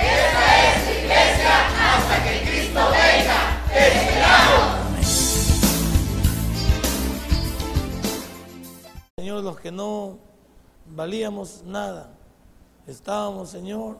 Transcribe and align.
Esta 0.00 0.44
es 0.64 0.78
iglesia 0.98 1.52
hasta 1.78 2.14
que 2.24 2.32
Cristo 2.48 2.80
venga. 2.90 3.38
¡Te 3.72 3.82
esperamos! 3.88 4.78
Señor, 9.16 9.42
los 9.42 9.58
que 9.60 9.72
no 9.72 10.18
valíamos 10.86 11.62
nada, 11.64 12.10
estábamos, 12.86 13.50
Señor, 13.50 13.98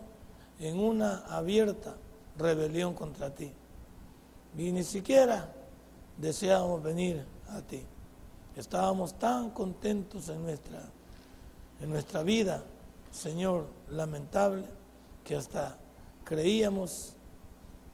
en 0.59 0.79
una 0.79 1.25
abierta 1.29 1.97
rebelión 2.37 2.95
contra 2.95 3.35
ti. 3.35 3.53
Y 4.57 4.73
ni 4.73 4.83
siquiera 4.85 5.53
deseábamos 6.17 6.83
venir 6.83 7.25
a 7.51 7.61
ti. 7.61 7.85
Estábamos 8.57 9.19
tan 9.19 9.51
contentos 9.51 10.29
en 10.29 10.43
nuestra, 10.43 10.81
en 11.81 11.91
nuestra 11.91 12.23
vida, 12.23 12.63
Señor, 13.13 13.67
lamentable, 13.91 14.65
que 15.25 15.37
hasta 15.37 15.79
creíamos 16.29 17.15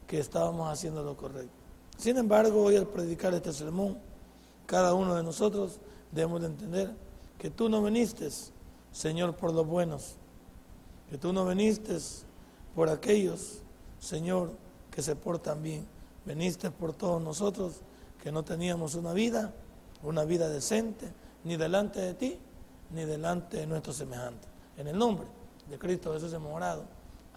que 0.09 0.19
estábamos 0.19 0.69
haciendo 0.69 1.05
lo 1.05 1.17
correcto. 1.17 1.55
Sin 1.97 2.17
embargo, 2.17 2.65
hoy 2.65 2.75
al 2.75 2.89
predicar 2.89 3.33
este 3.33 3.53
sermón, 3.53 3.97
cada 4.67 4.93
uno 4.93 5.15
de 5.15 5.23
nosotros 5.23 5.79
debemos 6.11 6.41
de 6.41 6.49
entender 6.49 6.97
que 7.39 7.51
tú 7.51 7.69
no 7.69 7.81
viniste, 7.81 8.29
Señor, 8.91 9.37
por 9.37 9.55
los 9.55 9.65
buenos, 9.65 10.17
que 11.09 11.17
tú 11.17 11.33
no 11.33 11.47
viniste 11.47 11.97
por 12.75 12.89
aquellos, 12.89 13.61
Señor, 14.01 14.51
que 14.91 15.01
se 15.01 15.15
portan 15.15 15.63
bien. 15.63 15.87
Veniste 16.27 16.73
por 16.73 16.93
todos 16.93 17.23
nosotros 17.23 17.83
que 18.21 18.33
no 18.33 18.43
teníamos 18.43 18.97
una 18.97 19.13
vida, 19.13 19.55
una 20.03 20.25
vida 20.25 20.49
decente, 20.49 21.07
ni 21.45 21.57
delante 21.57 22.01
de 22.01 22.15
ti, 22.15 22.39
ni 22.91 23.05
delante 23.05 23.59
de 23.59 23.69
nuestros 23.69 23.95
semejantes. 23.95 24.49
En 24.77 24.89
el 24.89 24.99
nombre 24.99 25.29
de 25.71 25.79
Cristo 25.79 26.13
Jesús 26.15 26.33
hemos 26.33 26.53
orado. 26.53 26.83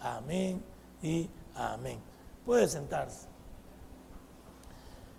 Amén 0.00 0.60
y 1.02 1.28
amén. 1.54 1.98
Puede 2.44 2.68
sentarse. 2.68 3.26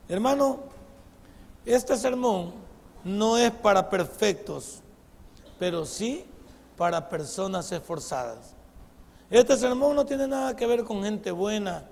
Hermano, 0.07 0.59
este 1.65 1.95
sermón 1.95 2.53
no 3.03 3.37
es 3.37 3.51
para 3.51 3.89
perfectos, 3.89 4.81
pero 5.59 5.85
sí 5.85 6.25
para 6.77 7.09
personas 7.09 7.71
esforzadas. 7.71 8.55
Este 9.29 9.55
sermón 9.57 9.95
no 9.95 10.05
tiene 10.05 10.27
nada 10.27 10.55
que 10.55 10.65
ver 10.65 10.83
con 10.83 11.03
gente 11.03 11.31
buena, 11.31 11.83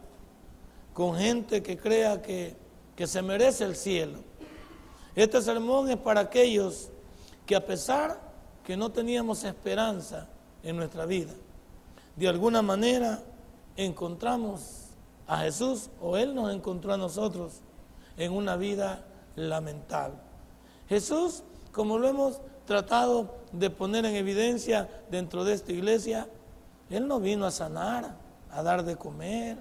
con 0.94 1.16
gente 1.16 1.62
que 1.62 1.78
crea 1.78 2.22
que, 2.22 2.56
que 2.96 3.06
se 3.06 3.22
merece 3.22 3.64
el 3.64 3.76
cielo. 3.76 4.20
Este 5.16 5.42
sermón 5.42 5.90
es 5.90 5.98
para 5.98 6.22
aquellos 6.22 6.90
que 7.46 7.56
a 7.56 7.66
pesar 7.66 8.20
que 8.64 8.76
no 8.76 8.92
teníamos 8.92 9.44
esperanza 9.44 10.28
en 10.64 10.76
nuestra 10.76 11.06
vida, 11.06 11.34
de 12.16 12.28
alguna 12.28 12.62
manera 12.62 13.22
encontramos 13.78 14.90
a 15.28 15.38
Jesús 15.40 15.90
o 16.02 16.18
Él 16.18 16.36
nos 16.36 16.54
encontró 16.54 16.94
a 16.94 16.98
nosotros 16.98 17.62
en 18.18 18.34
una 18.34 18.58
vida 18.58 19.06
lamentable. 19.36 20.18
Jesús, 20.90 21.44
como 21.72 21.98
lo 21.98 22.08
hemos 22.08 22.42
tratado 22.66 23.36
de 23.52 23.70
poner 23.70 24.06
en 24.06 24.16
evidencia 24.16 24.90
dentro 25.10 25.46
de 25.46 25.54
esta 25.54 25.72
iglesia, 25.72 26.28
Él 26.90 27.08
no 27.08 27.20
vino 27.20 27.46
a 27.46 27.52
sanar, 27.52 28.16
a 28.52 28.64
dar 28.64 28.84
de 28.84 28.96
comer, 28.96 29.58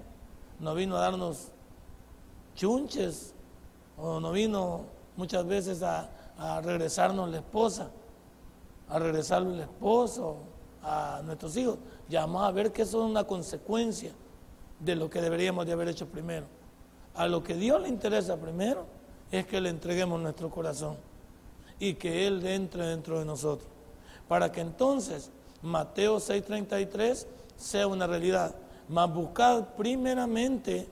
no 0.59 0.73
vino 0.73 0.97
a 0.97 1.01
darnos 1.01 1.49
chunches, 2.55 3.33
o 3.97 4.19
no 4.19 4.31
vino 4.31 4.85
muchas 5.15 5.45
veces 5.45 5.83
a, 5.83 6.09
a 6.37 6.61
regresarnos 6.61 7.29
la 7.29 7.37
esposa, 7.37 7.89
a 8.89 8.99
regresarle 8.99 9.55
el 9.55 9.59
esposo, 9.61 10.37
a 10.83 11.21
nuestros 11.23 11.55
hijos, 11.57 11.77
llamamos 12.09 12.43
a 12.43 12.51
ver 12.51 12.71
que 12.71 12.83
eso 12.83 13.03
es 13.03 13.09
una 13.09 13.23
consecuencia 13.25 14.11
de 14.79 14.95
lo 14.95 15.09
que 15.09 15.21
deberíamos 15.21 15.65
de 15.65 15.73
haber 15.73 15.89
hecho 15.89 16.07
primero. 16.07 16.45
A 17.15 17.27
lo 17.27 17.43
que 17.43 17.55
Dios 17.55 17.81
le 17.81 17.89
interesa 17.89 18.37
primero 18.37 18.85
es 19.31 19.45
que 19.45 19.59
le 19.59 19.69
entreguemos 19.69 20.19
nuestro 20.21 20.49
corazón 20.49 20.97
y 21.79 21.95
que 21.95 22.27
Él 22.27 22.45
entre 22.45 22.85
dentro 22.85 23.19
de 23.19 23.25
nosotros. 23.25 23.67
Para 24.27 24.51
que 24.51 24.61
entonces 24.61 25.31
Mateo 25.61 26.17
6:33 26.17 27.25
sea 27.55 27.87
una 27.87 28.07
realidad. 28.07 28.55
Mas 28.89 29.13
buscad 29.13 29.65
primeramente 29.75 30.87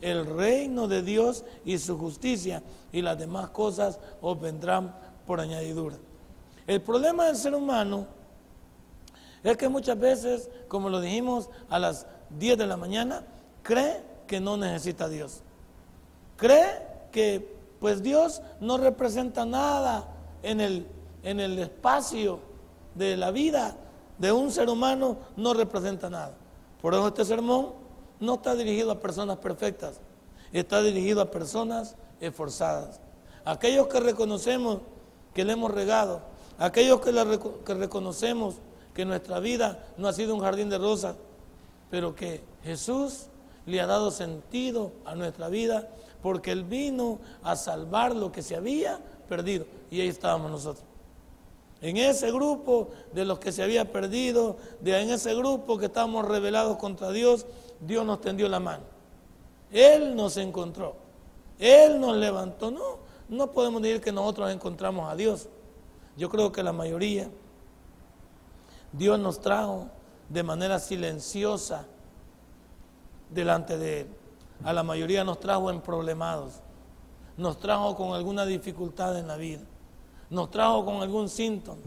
el 0.00 0.26
reino 0.26 0.88
de 0.88 1.02
Dios 1.02 1.44
y 1.64 1.78
su 1.78 1.98
justicia 1.98 2.62
y 2.92 3.02
las 3.02 3.18
demás 3.18 3.50
cosas 3.50 3.98
os 4.20 4.40
vendrán 4.40 4.94
por 5.26 5.40
añadidura. 5.40 5.96
El 6.66 6.80
problema 6.80 7.26
del 7.26 7.36
ser 7.36 7.54
humano 7.54 8.06
es 9.50 9.56
que 9.56 9.68
muchas 9.68 9.98
veces, 9.98 10.50
como 10.68 10.88
lo 10.88 11.00
dijimos 11.00 11.50
a 11.68 11.78
las 11.78 12.06
10 12.30 12.58
de 12.58 12.66
la 12.66 12.76
mañana, 12.76 13.24
cree 13.62 14.02
que 14.26 14.40
no 14.40 14.56
necesita 14.56 15.04
a 15.04 15.08
Dios. 15.08 15.42
Cree 16.36 16.82
que 17.12 17.56
pues 17.78 18.02
Dios 18.02 18.42
no 18.60 18.78
representa 18.78 19.44
nada 19.44 20.08
en 20.42 20.60
el, 20.60 20.86
en 21.22 21.40
el 21.40 21.58
espacio 21.58 22.40
de 22.94 23.16
la 23.16 23.30
vida 23.30 23.76
de 24.18 24.32
un 24.32 24.50
ser 24.50 24.68
humano, 24.68 25.18
no 25.36 25.54
representa 25.54 26.10
nada. 26.10 26.34
Por 26.80 26.94
eso 26.94 27.06
este 27.06 27.24
sermón 27.24 27.72
no 28.18 28.34
está 28.34 28.54
dirigido 28.54 28.90
a 28.90 29.00
personas 29.00 29.36
perfectas, 29.38 30.00
está 30.52 30.82
dirigido 30.82 31.20
a 31.20 31.30
personas 31.30 31.96
esforzadas. 32.20 33.00
Aquellos 33.44 33.86
que 33.88 34.00
reconocemos 34.00 34.78
que 35.34 35.44
le 35.44 35.52
hemos 35.52 35.70
regado, 35.70 36.22
aquellos 36.58 37.00
que, 37.00 37.12
que 37.64 37.74
reconocemos 37.74 38.56
que 38.96 39.04
nuestra 39.04 39.40
vida 39.40 39.84
no 39.98 40.08
ha 40.08 40.12
sido 40.14 40.34
un 40.34 40.40
jardín 40.40 40.70
de 40.70 40.78
rosas, 40.78 41.16
pero 41.90 42.14
que 42.14 42.40
Jesús 42.64 43.26
le 43.66 43.78
ha 43.82 43.86
dado 43.86 44.10
sentido 44.10 44.92
a 45.04 45.14
nuestra 45.14 45.50
vida 45.50 45.90
porque 46.22 46.50
Él 46.50 46.64
vino 46.64 47.18
a 47.42 47.56
salvar 47.56 48.16
lo 48.16 48.32
que 48.32 48.40
se 48.40 48.56
había 48.56 48.98
perdido. 49.28 49.66
Y 49.90 50.00
ahí 50.00 50.08
estábamos 50.08 50.50
nosotros. 50.50 50.82
En 51.82 51.98
ese 51.98 52.32
grupo 52.32 52.88
de 53.12 53.26
los 53.26 53.38
que 53.38 53.52
se 53.52 53.62
había 53.62 53.92
perdido, 53.92 54.56
de 54.80 54.98
en 54.98 55.10
ese 55.10 55.34
grupo 55.34 55.76
que 55.76 55.86
estábamos 55.86 56.26
rebelados 56.26 56.78
contra 56.78 57.10
Dios, 57.10 57.44
Dios 57.80 58.06
nos 58.06 58.22
tendió 58.22 58.48
la 58.48 58.60
mano. 58.60 58.84
Él 59.72 60.16
nos 60.16 60.38
encontró. 60.38 60.96
Él 61.58 62.00
nos 62.00 62.16
levantó. 62.16 62.70
No, 62.70 62.96
no 63.28 63.52
podemos 63.52 63.82
decir 63.82 64.00
que 64.00 64.10
nosotros 64.10 64.50
encontramos 64.50 65.12
a 65.12 65.16
Dios. 65.16 65.50
Yo 66.16 66.30
creo 66.30 66.50
que 66.50 66.62
la 66.62 66.72
mayoría 66.72 67.28
Dios 68.92 69.18
nos 69.18 69.40
trajo 69.40 69.88
de 70.28 70.42
manera 70.42 70.78
silenciosa 70.78 71.86
delante 73.30 73.78
de 73.78 74.00
Él. 74.02 74.06
A 74.64 74.72
la 74.72 74.82
mayoría 74.82 75.24
nos 75.24 75.38
trajo 75.38 75.70
en 75.70 75.80
problemados, 75.80 76.60
nos 77.36 77.58
trajo 77.58 77.94
con 77.94 78.14
alguna 78.14 78.46
dificultad 78.46 79.18
en 79.18 79.28
la 79.28 79.36
vida, 79.36 79.62
nos 80.30 80.50
trajo 80.50 80.84
con 80.84 81.02
algún 81.02 81.28
síntoma. 81.28 81.80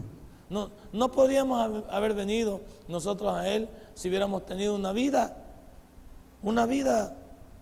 No, 0.48 0.70
no 0.92 1.10
podríamos 1.10 1.84
haber 1.90 2.14
venido 2.14 2.60
nosotros 2.88 3.32
a 3.34 3.48
Él 3.48 3.68
si 3.94 4.08
hubiéramos 4.08 4.46
tenido 4.46 4.74
una 4.74 4.92
vida, 4.92 5.36
una 6.42 6.66
vida, 6.66 7.16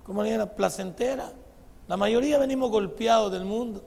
como 0.05 0.23
le 0.23 0.46
placentera. 0.46 1.32
La 1.87 1.96
mayoría 1.96 2.38
venimos 2.38 2.70
golpeados 2.70 3.32
del 3.32 3.44
mundo, 3.44 3.82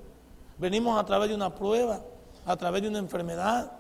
venimos 0.58 1.00
a 1.00 1.06
través 1.06 1.30
de 1.30 1.36
una 1.36 1.54
prueba, 1.54 2.02
a 2.46 2.56
través 2.58 2.82
de 2.82 2.90
una 2.90 3.00
enfermedad, 3.00 3.72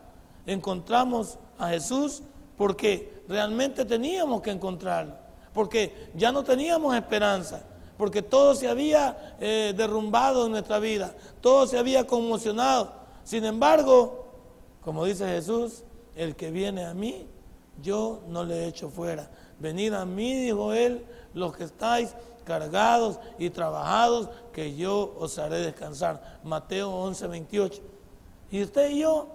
encontramos 0.45 1.38
a 1.61 1.69
Jesús 1.69 2.23
porque 2.57 3.23
realmente 3.27 3.85
teníamos 3.85 4.41
que 4.41 4.51
encontrarlo, 4.51 5.13
porque 5.53 6.09
ya 6.15 6.31
no 6.31 6.43
teníamos 6.43 6.95
esperanza, 6.95 7.63
porque 7.97 8.21
todo 8.21 8.55
se 8.55 8.67
había 8.67 9.35
eh, 9.39 9.73
derrumbado 9.77 10.47
en 10.47 10.53
nuestra 10.53 10.79
vida, 10.79 11.15
todo 11.39 11.67
se 11.67 11.77
había 11.77 12.05
conmocionado. 12.07 12.93
Sin 13.23 13.45
embargo, 13.45 14.25
como 14.81 15.05
dice 15.05 15.27
Jesús, 15.27 15.83
el 16.15 16.35
que 16.35 16.49
viene 16.49 16.85
a 16.85 16.93
mí, 16.93 17.27
yo 17.81 18.21
no 18.27 18.43
le 18.43 18.67
echo 18.67 18.89
fuera. 18.89 19.29
Venid 19.59 19.93
a 19.93 20.05
mí, 20.05 20.33
dijo 20.35 20.73
él, 20.73 21.05
los 21.33 21.55
que 21.55 21.65
estáis 21.65 22.15
cargados 22.43 23.19
y 23.37 23.51
trabajados, 23.51 24.29
que 24.51 24.75
yo 24.75 25.15
os 25.19 25.37
haré 25.37 25.59
descansar. 25.59 26.39
Mateo 26.43 26.89
11, 26.89 27.27
28. 27.27 27.81
Y 28.51 28.63
usted 28.63 28.89
y 28.89 28.99
yo 28.99 29.27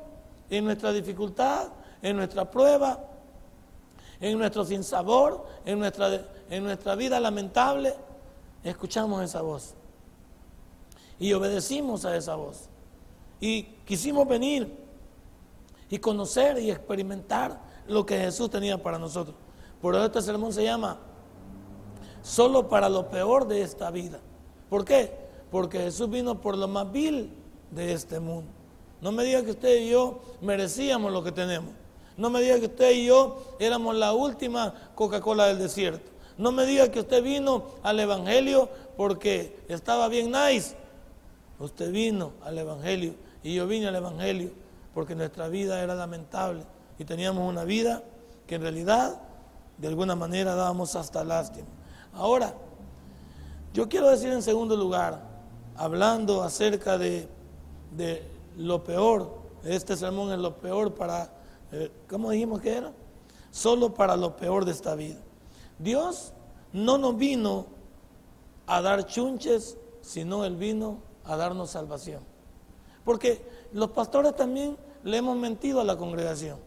en 0.50 0.64
nuestra 0.64 0.92
dificultad, 0.92 1.68
en 2.06 2.16
nuestra 2.16 2.48
prueba, 2.48 3.00
en 4.20 4.38
nuestro 4.38 4.64
sinsabor, 4.64 5.44
en 5.64 5.80
nuestra, 5.80 6.24
en 6.48 6.62
nuestra 6.62 6.94
vida 6.94 7.18
lamentable, 7.18 7.94
escuchamos 8.62 9.24
esa 9.24 9.42
voz. 9.42 9.74
Y 11.18 11.32
obedecimos 11.32 12.04
a 12.04 12.16
esa 12.16 12.36
voz. 12.36 12.68
Y 13.40 13.64
quisimos 13.84 14.28
venir 14.28 14.72
y 15.90 15.98
conocer 15.98 16.60
y 16.60 16.70
experimentar 16.70 17.60
lo 17.88 18.06
que 18.06 18.16
Jesús 18.18 18.50
tenía 18.50 18.80
para 18.80 19.00
nosotros. 19.00 19.34
Por 19.82 19.96
eso 19.96 20.04
este 20.06 20.22
sermón 20.22 20.52
se 20.52 20.62
llama 20.62 20.98
Solo 22.22 22.68
para 22.68 22.88
lo 22.88 23.08
peor 23.08 23.48
de 23.48 23.62
esta 23.62 23.90
vida. 23.90 24.20
¿Por 24.70 24.84
qué? 24.84 25.12
Porque 25.50 25.78
Jesús 25.80 26.08
vino 26.08 26.40
por 26.40 26.56
lo 26.56 26.68
más 26.68 26.90
vil 26.92 27.32
de 27.72 27.92
este 27.92 28.20
mundo. 28.20 28.52
No 29.00 29.10
me 29.10 29.24
diga 29.24 29.42
que 29.42 29.50
usted 29.50 29.80
y 29.80 29.90
yo 29.90 30.20
merecíamos 30.40 31.12
lo 31.12 31.24
que 31.24 31.32
tenemos. 31.32 31.74
No 32.16 32.30
me 32.30 32.40
diga 32.40 32.58
que 32.58 32.66
usted 32.66 32.92
y 32.92 33.06
yo 33.06 33.56
éramos 33.58 33.94
la 33.94 34.12
última 34.12 34.74
Coca-Cola 34.94 35.46
del 35.46 35.58
desierto. 35.58 36.10
No 36.38 36.52
me 36.52 36.66
diga 36.66 36.90
que 36.90 37.00
usted 37.00 37.22
vino 37.22 37.64
al 37.82 37.98
Evangelio 38.00 38.68
porque 38.96 39.58
estaba 39.68 40.08
bien 40.08 40.30
nice. 40.30 40.74
Usted 41.58 41.90
vino 41.90 42.32
al 42.44 42.58
Evangelio 42.58 43.14
y 43.42 43.54
yo 43.54 43.66
vine 43.66 43.88
al 43.88 43.96
Evangelio 43.96 44.50
porque 44.94 45.14
nuestra 45.14 45.48
vida 45.48 45.82
era 45.82 45.94
lamentable 45.94 46.64
y 46.98 47.04
teníamos 47.04 47.48
una 47.48 47.64
vida 47.64 48.02
que 48.46 48.56
en 48.56 48.62
realidad 48.62 49.20
de 49.78 49.88
alguna 49.88 50.14
manera 50.14 50.54
dábamos 50.54 50.96
hasta 50.96 51.24
lástima. 51.24 51.66
Ahora, 52.14 52.54
yo 53.74 53.88
quiero 53.88 54.08
decir 54.08 54.32
en 54.32 54.42
segundo 54.42 54.76
lugar, 54.76 55.20
hablando 55.76 56.42
acerca 56.42 56.96
de, 56.96 57.28
lo 58.56 58.82
peor, 58.84 59.38
este 59.64 59.96
sermón 59.96 60.32
es 60.32 60.38
lo 60.38 60.56
peor 60.56 60.94
para, 60.94 61.30
¿cómo 62.08 62.30
dijimos 62.30 62.60
que 62.60 62.76
era? 62.76 62.92
Solo 63.50 63.94
para 63.94 64.16
lo 64.16 64.36
peor 64.36 64.64
de 64.64 64.72
esta 64.72 64.94
vida. 64.94 65.20
Dios 65.78 66.32
no 66.72 66.98
nos 66.98 67.16
vino 67.16 67.66
a 68.66 68.80
dar 68.82 69.06
chunches, 69.06 69.78
sino 70.00 70.44
Él 70.44 70.56
vino 70.56 70.98
a 71.24 71.36
darnos 71.36 71.70
salvación. 71.70 72.22
Porque 73.04 73.44
los 73.72 73.90
pastores 73.90 74.34
también 74.34 74.76
le 75.04 75.16
hemos 75.16 75.36
mentido 75.36 75.80
a 75.80 75.84
la 75.84 75.96
congregación. 75.96 76.58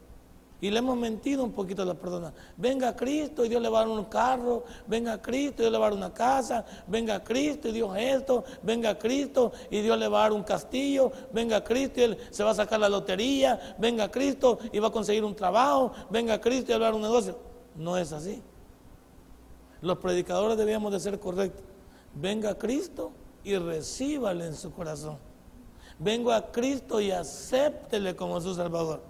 Y 0.62 0.70
le 0.70 0.80
hemos 0.80 0.98
mentido 0.98 1.44
un 1.44 1.54
poquito 1.54 1.84
a 1.84 1.86
las 1.86 1.96
personas. 1.96 2.34
Venga 2.58 2.94
Cristo 2.96 3.46
y 3.46 3.50
Dios 3.50 3.62
le 3.62 3.70
va 3.70 3.80
a 3.80 3.86
dar 3.86 3.98
un 3.98 4.06
carro. 4.06 4.66
Venga 4.88 5.22
Cristo 5.22 5.62
y 5.62 5.64
Dios 5.64 5.72
le 5.72 5.78
va 5.78 5.88
a 5.88 5.90
dar 5.90 5.98
una 5.98 6.14
casa. 6.14 6.66
Venga 6.86 7.24
Cristo 7.24 7.70
y 7.70 7.72
Dios 7.72 7.96
esto. 7.98 8.44
Venga 8.62 9.00
Cristo 9.00 9.54
y 9.70 9.82
Dios 9.82 9.98
le 9.98 10.08
va 10.10 10.20
a 10.20 10.22
dar 10.24 10.34
un 10.34 10.44
castillo. 10.44 11.12
Venga 11.32 11.64
Cristo 11.64 12.02
y 12.02 12.04
Él 12.04 12.18
se 12.30 12.44
va 12.44 12.52
a 12.52 12.56
sacar 12.56 12.80
la 12.80 12.90
lotería. 12.90 13.76
Venga 13.78 14.12
Cristo 14.12 14.60
y 14.74 14.80
va 14.80 14.90
a 14.90 14.92
conseguir 14.92 15.24
un 15.24 15.36
trabajo. 15.36 15.94
Venga 16.10 16.42
Cristo 16.42 16.72
y 16.72 16.74
va 16.74 16.88
a 16.88 16.90
dar 16.90 16.94
un 16.94 17.04
negocio. 17.04 17.38
No 17.76 17.96
es 17.98 18.12
así. 18.12 18.42
Los 19.82 19.98
predicadores 20.00 20.58
debíamos 20.58 20.92
de 20.92 21.00
ser 21.00 21.20
correctos. 21.20 21.64
Venga 22.14 22.58
Cristo 22.58 23.12
y 23.46 23.56
recíbale 23.56 24.48
en 24.48 24.56
su 24.56 24.74
corazón. 24.74 25.18
Vengo 25.98 26.32
a 26.32 26.52
Cristo 26.52 27.00
y 27.00 27.12
acéptele 27.12 28.16
como 28.16 28.40
su 28.42 28.54
Salvador. 28.56 29.02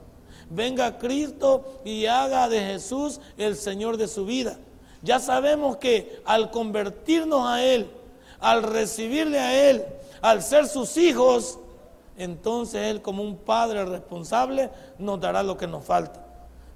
Venga 0.49 0.97
Cristo 0.97 1.81
y 1.85 2.05
haga 2.07 2.49
de 2.49 2.59
Jesús 2.59 3.21
el 3.37 3.55
Señor 3.55 3.97
de 3.97 4.07
su 4.07 4.25
vida. 4.25 4.57
Ya 5.01 5.19
sabemos 5.19 5.77
que 5.77 6.21
al 6.25 6.51
convertirnos 6.51 7.47
a 7.47 7.63
Él, 7.63 7.89
al 8.39 8.63
recibirle 8.63 9.39
a 9.39 9.69
Él, 9.69 9.85
al 10.21 10.41
ser 10.43 10.67
sus 10.67 10.97
hijos, 10.97 11.59
entonces 12.17 12.81
Él 12.87 13.01
como 13.01 13.23
un 13.23 13.37
Padre 13.37 13.85
responsable 13.85 14.69
nos 14.97 15.19
dará 15.19 15.43
lo 15.43 15.57
que 15.57 15.67
nos 15.67 15.85
falta. 15.85 16.25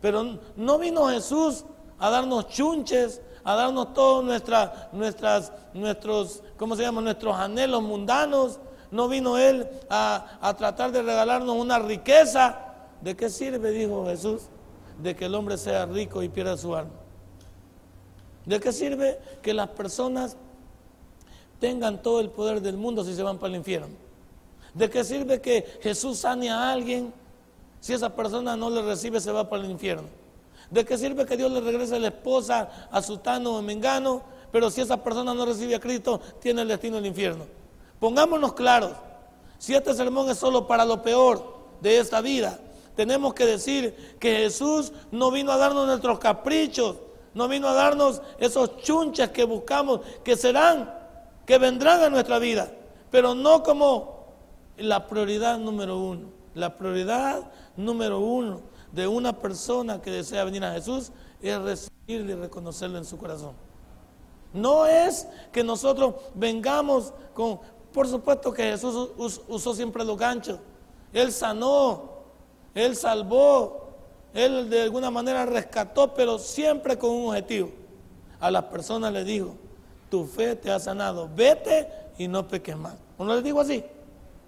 Pero 0.01 0.39
no 0.55 0.77
vino 0.77 1.07
Jesús 1.09 1.65
a 1.99 2.09
darnos 2.09 2.47
chunches, 2.47 3.21
a 3.43 3.55
darnos 3.55 3.93
todos 3.93 4.23
nuestra, 4.23 4.89
nuestras, 4.91 5.51
nuestros, 5.73 6.43
¿cómo 6.57 6.75
se 6.75 6.83
llama? 6.83 7.01
Nuestros 7.01 7.35
anhelos 7.35 7.81
mundanos. 7.81 8.59
No 8.91 9.07
vino 9.07 9.37
Él 9.37 9.67
a, 9.89 10.37
a 10.39 10.53
tratar 10.53 10.91
de 10.91 11.01
regalarnos 11.01 11.55
una 11.55 11.79
riqueza. 11.79 12.62
¿De 13.03 13.17
qué 13.17 13.29
sirve, 13.29 13.71
dijo 13.71 14.05
Jesús, 14.05 14.43
de 15.01 15.13
que 15.13 15.25
el 15.25 15.35
hombre 15.35 15.57
sea 15.57 15.85
rico 15.85 16.23
y 16.23 16.29
pierda 16.29 16.55
su 16.55 16.73
alma? 16.73 16.93
¿De 18.45 18.61
qué 18.61 18.71
sirve 18.71 19.19
que 19.41 19.53
las 19.53 19.67
personas 19.69 20.37
tengan 21.59 22.01
todo 22.01 22.21
el 22.21 22.29
poder 22.29 22.61
del 22.61 22.77
mundo 22.77 23.03
si 23.03 23.13
se 23.13 23.21
van 23.21 23.37
para 23.39 23.49
el 23.49 23.57
infierno? 23.57 23.89
¿De 24.73 24.89
qué 24.89 25.03
sirve 25.03 25.41
que 25.41 25.79
Jesús 25.81 26.19
sane 26.19 26.49
a 26.49 26.71
alguien 26.71 27.13
si 27.81 27.91
esa 27.91 28.15
persona 28.15 28.55
no 28.55 28.69
le 28.69 28.81
recibe, 28.81 29.19
se 29.19 29.33
va 29.33 29.49
para 29.49 29.63
el 29.63 29.71
infierno? 29.71 30.07
¿De 30.71 30.85
qué 30.85 30.97
sirve 30.97 31.25
que 31.25 31.35
Dios 31.35 31.51
le 31.51 31.59
regrese 31.59 31.97
a 31.97 31.99
la 31.99 32.07
esposa 32.07 32.87
a 32.89 33.01
Sutano 33.01 33.57
o 33.57 33.61
Mengano, 33.61 34.23
pero 34.49 34.71
si 34.71 34.79
esa 34.79 35.03
persona 35.03 35.33
no 35.33 35.45
recibe 35.45 35.75
a 35.75 35.79
Cristo, 35.81 36.21
tiene 36.39 36.61
el 36.61 36.69
destino 36.69 36.95
del 36.95 37.07
infierno? 37.07 37.43
Pongámonos 37.99 38.53
claros, 38.53 38.93
si 39.57 39.75
este 39.75 39.93
sermón 39.93 40.29
es 40.29 40.37
solo 40.37 40.65
para 40.67 40.85
lo 40.85 41.01
peor 41.01 41.53
de 41.81 41.99
esta 41.99 42.21
vida, 42.21 42.59
tenemos 42.95 43.33
que 43.33 43.45
decir 43.45 44.17
que 44.19 44.37
Jesús 44.37 44.91
no 45.11 45.31
vino 45.31 45.51
a 45.51 45.57
darnos 45.57 45.87
nuestros 45.87 46.19
caprichos, 46.19 46.97
no 47.33 47.47
vino 47.47 47.67
a 47.67 47.73
darnos 47.73 48.21
esos 48.37 48.77
chunches 48.77 49.29
que 49.29 49.43
buscamos, 49.43 50.01
que 50.23 50.35
serán, 50.35 50.93
que 51.45 51.57
vendrán 51.57 52.01
a 52.01 52.09
nuestra 52.09 52.39
vida, 52.39 52.71
pero 53.09 53.33
no 53.33 53.63
como 53.63 54.27
la 54.77 55.07
prioridad 55.07 55.57
número 55.57 55.97
uno. 55.97 56.43
La 56.53 56.77
prioridad 56.77 57.51
número 57.75 58.19
uno 58.19 58.61
de 58.91 59.07
una 59.07 59.33
persona 59.33 59.99
que 60.01 60.11
desea 60.11 60.43
venir 60.43 60.63
a 60.63 60.73
Jesús 60.73 61.11
es 61.41 61.59
recibirle 61.59 62.33
y 62.33 62.35
reconocerlo 62.35 62.99
en 62.99 63.05
su 63.05 63.17
corazón. 63.17 63.53
No 64.53 64.85
es 64.85 65.27
que 65.51 65.63
nosotros 65.63 66.13
vengamos 66.35 67.11
con, 67.33 67.59
por 67.91 68.07
supuesto 68.07 68.53
que 68.53 68.63
Jesús 68.63 69.09
usó 69.47 69.73
siempre 69.73 70.05
los 70.05 70.17
ganchos. 70.17 70.59
Él 71.11 71.31
sanó, 71.31 72.12
él 72.73 72.95
salvó, 72.95 73.89
Él 74.33 74.69
de 74.69 74.83
alguna 74.83 75.11
manera 75.11 75.45
rescató, 75.45 76.13
pero 76.13 76.39
siempre 76.39 76.97
con 76.97 77.11
un 77.11 77.29
objetivo. 77.29 77.71
A 78.39 78.49
las 78.49 78.63
personas 78.65 79.13
le 79.13 79.23
dijo, 79.23 79.55
tu 80.09 80.25
fe 80.25 80.55
te 80.55 80.71
ha 80.71 80.79
sanado, 80.79 81.29
vete 81.33 81.87
y 82.17 82.27
no 82.27 82.47
peques 82.47 82.75
más. 82.75 82.95
¿O 83.17 83.23
no 83.23 83.35
le 83.35 83.41
digo 83.41 83.61
así? 83.61 83.83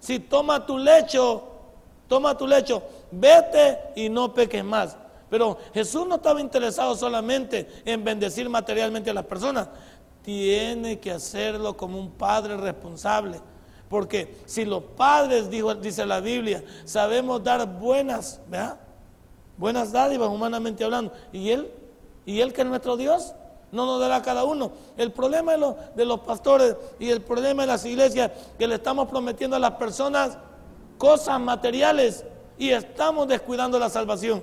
Si 0.00 0.18
toma 0.18 0.66
tu 0.66 0.76
lecho, 0.76 1.44
toma 2.08 2.36
tu 2.36 2.46
lecho, 2.46 2.82
vete 3.10 3.78
y 3.94 4.08
no 4.08 4.34
peques 4.34 4.64
más. 4.64 4.96
Pero 5.30 5.58
Jesús 5.72 6.06
no 6.06 6.16
estaba 6.16 6.40
interesado 6.40 6.94
solamente 6.94 7.68
en 7.84 8.04
bendecir 8.04 8.48
materialmente 8.48 9.10
a 9.10 9.14
las 9.14 9.24
personas, 9.24 9.68
tiene 10.22 10.98
que 10.98 11.12
hacerlo 11.12 11.76
como 11.76 11.98
un 11.98 12.10
padre 12.10 12.56
responsable 12.56 13.40
porque 13.88 14.36
si 14.46 14.64
los 14.64 14.82
padres, 14.82 15.48
dice 15.80 16.06
la 16.06 16.20
Biblia, 16.20 16.64
sabemos 16.84 17.42
dar 17.42 17.66
buenas, 17.78 18.40
¿verdad? 18.48 18.80
Buenas 19.56 19.92
dádivas 19.92 20.28
humanamente 20.28 20.84
hablando. 20.84 21.12
¿Y 21.32 21.50
Él? 21.50 21.70
¿Y 22.24 22.40
Él 22.40 22.52
que 22.52 22.62
es 22.62 22.66
nuestro 22.66 22.96
Dios? 22.96 23.34
No 23.70 23.86
nos 23.86 24.00
dará 24.00 24.16
a 24.16 24.22
cada 24.22 24.44
uno. 24.44 24.72
El 24.96 25.12
problema 25.12 25.52
de 25.52 26.04
los, 26.04 26.20
pastores 26.20 26.76
y 26.98 27.10
el 27.10 27.22
problema 27.22 27.62
de 27.62 27.68
las 27.68 27.84
iglesias 27.84 28.32
que 28.58 28.66
le 28.66 28.76
estamos 28.76 29.08
prometiendo 29.08 29.56
a 29.56 29.58
las 29.58 29.72
personas 29.72 30.36
cosas 30.98 31.40
materiales 31.40 32.24
y 32.58 32.70
estamos 32.70 33.28
descuidando 33.28 33.78
la 33.78 33.88
salvación. 33.88 34.42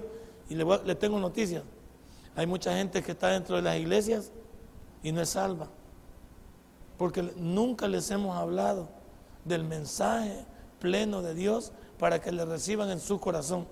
Y 0.49 0.55
le 0.55 0.95
tengo 0.95 1.19
noticias. 1.19 1.63
Hay 2.35 2.47
mucha 2.47 2.75
gente 2.75 3.03
que 3.03 3.11
está 3.11 3.27
dentro 3.27 3.55
de 3.57 3.61
las 3.61 3.77
iglesias 3.77 4.31
y 5.03 5.11
no 5.11 5.21
es 5.21 5.29
salva. 5.29 5.67
Porque 6.97 7.21
nunca 7.35 7.87
les 7.87 8.09
hemos 8.11 8.37
hablado 8.37 9.02
del 9.45 9.63
mensaje 9.63 10.45
pleno 10.79 11.21
de 11.21 11.33
Dios 11.33 11.71
para 11.97 12.21
que 12.21 12.31
le 12.31 12.45
reciban 12.45 12.89
en 12.91 12.99
su 12.99 13.19
corazón. 13.19 13.67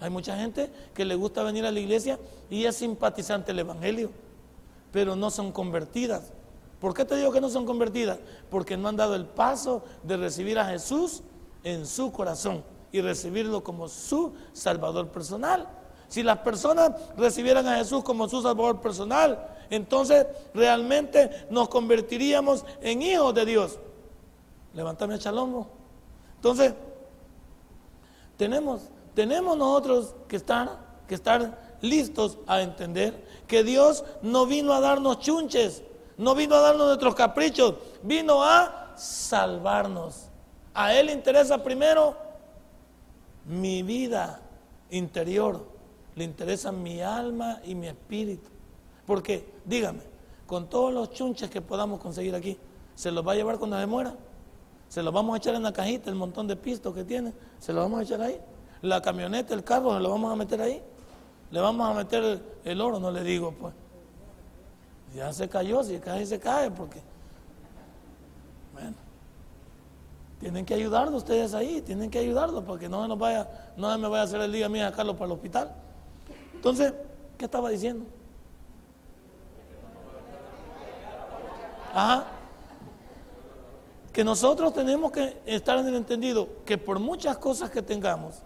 Hay 0.00 0.10
mucha 0.10 0.36
gente 0.36 0.70
que 0.92 1.04
le 1.04 1.14
gusta 1.14 1.42
venir 1.42 1.64
a 1.64 1.70
la 1.70 1.80
iglesia 1.80 2.18
y 2.50 2.64
es 2.64 2.76
simpatizante 2.76 3.52
el 3.52 3.58
Evangelio, 3.60 4.10
pero 4.92 5.16
no 5.16 5.30
son 5.30 5.52
convertidas. 5.52 6.32
¿Por 6.80 6.92
qué 6.94 7.04
te 7.04 7.16
digo 7.16 7.32
que 7.32 7.40
no 7.40 7.48
son 7.48 7.64
convertidas? 7.64 8.18
Porque 8.50 8.76
no 8.76 8.88
han 8.88 8.96
dado 8.96 9.14
el 9.14 9.26
paso 9.26 9.82
de 10.02 10.16
recibir 10.16 10.58
a 10.58 10.66
Jesús 10.66 11.22
en 11.62 11.86
su 11.86 12.12
corazón 12.12 12.62
y 12.92 13.00
recibirlo 13.00 13.64
como 13.64 13.88
su 13.88 14.34
Salvador 14.52 15.08
personal. 15.08 15.68
Si 16.08 16.22
las 16.22 16.38
personas 16.38 16.92
recibieran 17.16 17.66
a 17.66 17.76
Jesús 17.76 18.04
como 18.04 18.28
su 18.28 18.42
Salvador 18.42 18.80
personal, 18.80 19.48
entonces 19.70 20.26
realmente 20.52 21.46
nos 21.50 21.68
convertiríamos 21.68 22.64
en 22.80 23.02
hijos 23.02 23.34
de 23.34 23.44
Dios. 23.46 23.78
Levántame 24.74 25.14
el 25.14 25.34
lomo. 25.34 25.68
Entonces, 26.36 26.74
tenemos, 28.36 28.82
tenemos 29.14 29.56
nosotros 29.56 30.14
que 30.28 30.36
estar, 30.36 30.68
que 31.08 31.14
estar 31.14 31.76
listos 31.80 32.38
a 32.46 32.62
entender 32.62 33.24
que 33.46 33.62
Dios 33.62 34.04
no 34.22 34.46
vino 34.46 34.72
a 34.72 34.80
darnos 34.80 35.20
chunches, 35.20 35.82
no 36.16 36.34
vino 36.34 36.56
a 36.56 36.60
darnos 36.60 36.88
nuestros 36.88 37.14
caprichos, 37.14 37.74
vino 38.02 38.42
a 38.42 38.92
salvarnos. 38.96 40.28
A 40.72 40.92
Él 40.94 41.10
interesa 41.10 41.62
primero 41.62 42.16
mi 43.44 43.82
vida 43.82 44.40
interior, 44.90 45.64
le 46.16 46.24
interesa 46.24 46.72
mi 46.72 47.00
alma 47.00 47.60
y 47.64 47.74
mi 47.74 47.86
espíritu. 47.86 48.50
Porque, 49.06 49.48
dígame, 49.64 50.00
con 50.46 50.68
todos 50.68 50.92
los 50.92 51.10
chunches 51.12 51.50
que 51.50 51.60
podamos 51.60 52.00
conseguir 52.00 52.34
aquí, 52.34 52.58
¿se 52.94 53.10
los 53.10 53.26
va 53.26 53.32
a 53.32 53.36
llevar 53.36 53.58
cuando 53.58 53.78
se 53.78 53.86
muera? 53.86 54.14
¿Se 54.94 55.02
los 55.02 55.12
vamos 55.12 55.34
a 55.34 55.38
echar 55.38 55.56
en 55.56 55.64
la 55.64 55.72
cajita, 55.72 56.08
el 56.08 56.14
montón 56.14 56.46
de 56.46 56.54
pistos 56.54 56.94
que 56.94 57.02
tiene? 57.02 57.32
¿Se 57.58 57.72
los 57.72 57.82
vamos 57.82 57.98
a 57.98 58.02
echar 58.04 58.22
ahí? 58.22 58.40
La 58.80 59.02
camioneta, 59.02 59.52
el 59.52 59.64
carro, 59.64 59.92
¿se 59.92 59.98
lo 59.98 60.08
vamos 60.08 60.32
a 60.32 60.36
meter 60.36 60.60
ahí? 60.60 60.80
¿Le 61.50 61.60
vamos 61.60 61.90
a 61.90 61.94
meter 61.94 62.40
el, 62.62 62.80
oro? 62.80 63.00
No 63.00 63.10
le 63.10 63.24
digo, 63.24 63.50
pues. 63.58 63.74
Ya 65.12 65.32
se 65.32 65.48
cayó, 65.48 65.82
si 65.82 65.98
cae, 65.98 66.24
se 66.24 66.38
cae, 66.38 66.70
porque... 66.70 67.02
Bueno. 68.72 68.94
Tienen 70.38 70.64
que 70.64 70.74
ayudarlo 70.74 71.16
ustedes 71.16 71.54
ahí, 71.54 71.82
tienen 71.82 72.08
que 72.08 72.20
ayudarlo 72.20 72.64
para 72.64 72.78
que 72.78 72.88
no, 72.88 73.08
nos 73.08 73.18
vaya, 73.18 73.48
no 73.76 73.98
me 73.98 74.06
vaya 74.06 74.22
a 74.22 74.24
hacer 74.26 74.40
el 74.42 74.52
día 74.52 74.66
a 74.66 74.68
mí 74.68 74.80
a 74.80 74.90
sacarlo 74.90 75.14
para 75.14 75.26
el 75.26 75.32
hospital. 75.32 75.72
Entonces, 76.54 76.94
¿qué 77.36 77.46
estaba 77.46 77.68
diciendo? 77.68 78.06
Ajá. 81.92 82.33
Que 84.14 84.22
nosotros 84.22 84.72
tenemos 84.72 85.10
que 85.10 85.42
estar 85.44 85.76
en 85.76 85.88
el 85.88 85.96
entendido 85.96 86.48
que 86.64 86.78
por 86.78 87.00
muchas 87.00 87.36
cosas 87.36 87.68
que 87.68 87.82
tengamos, 87.82 88.36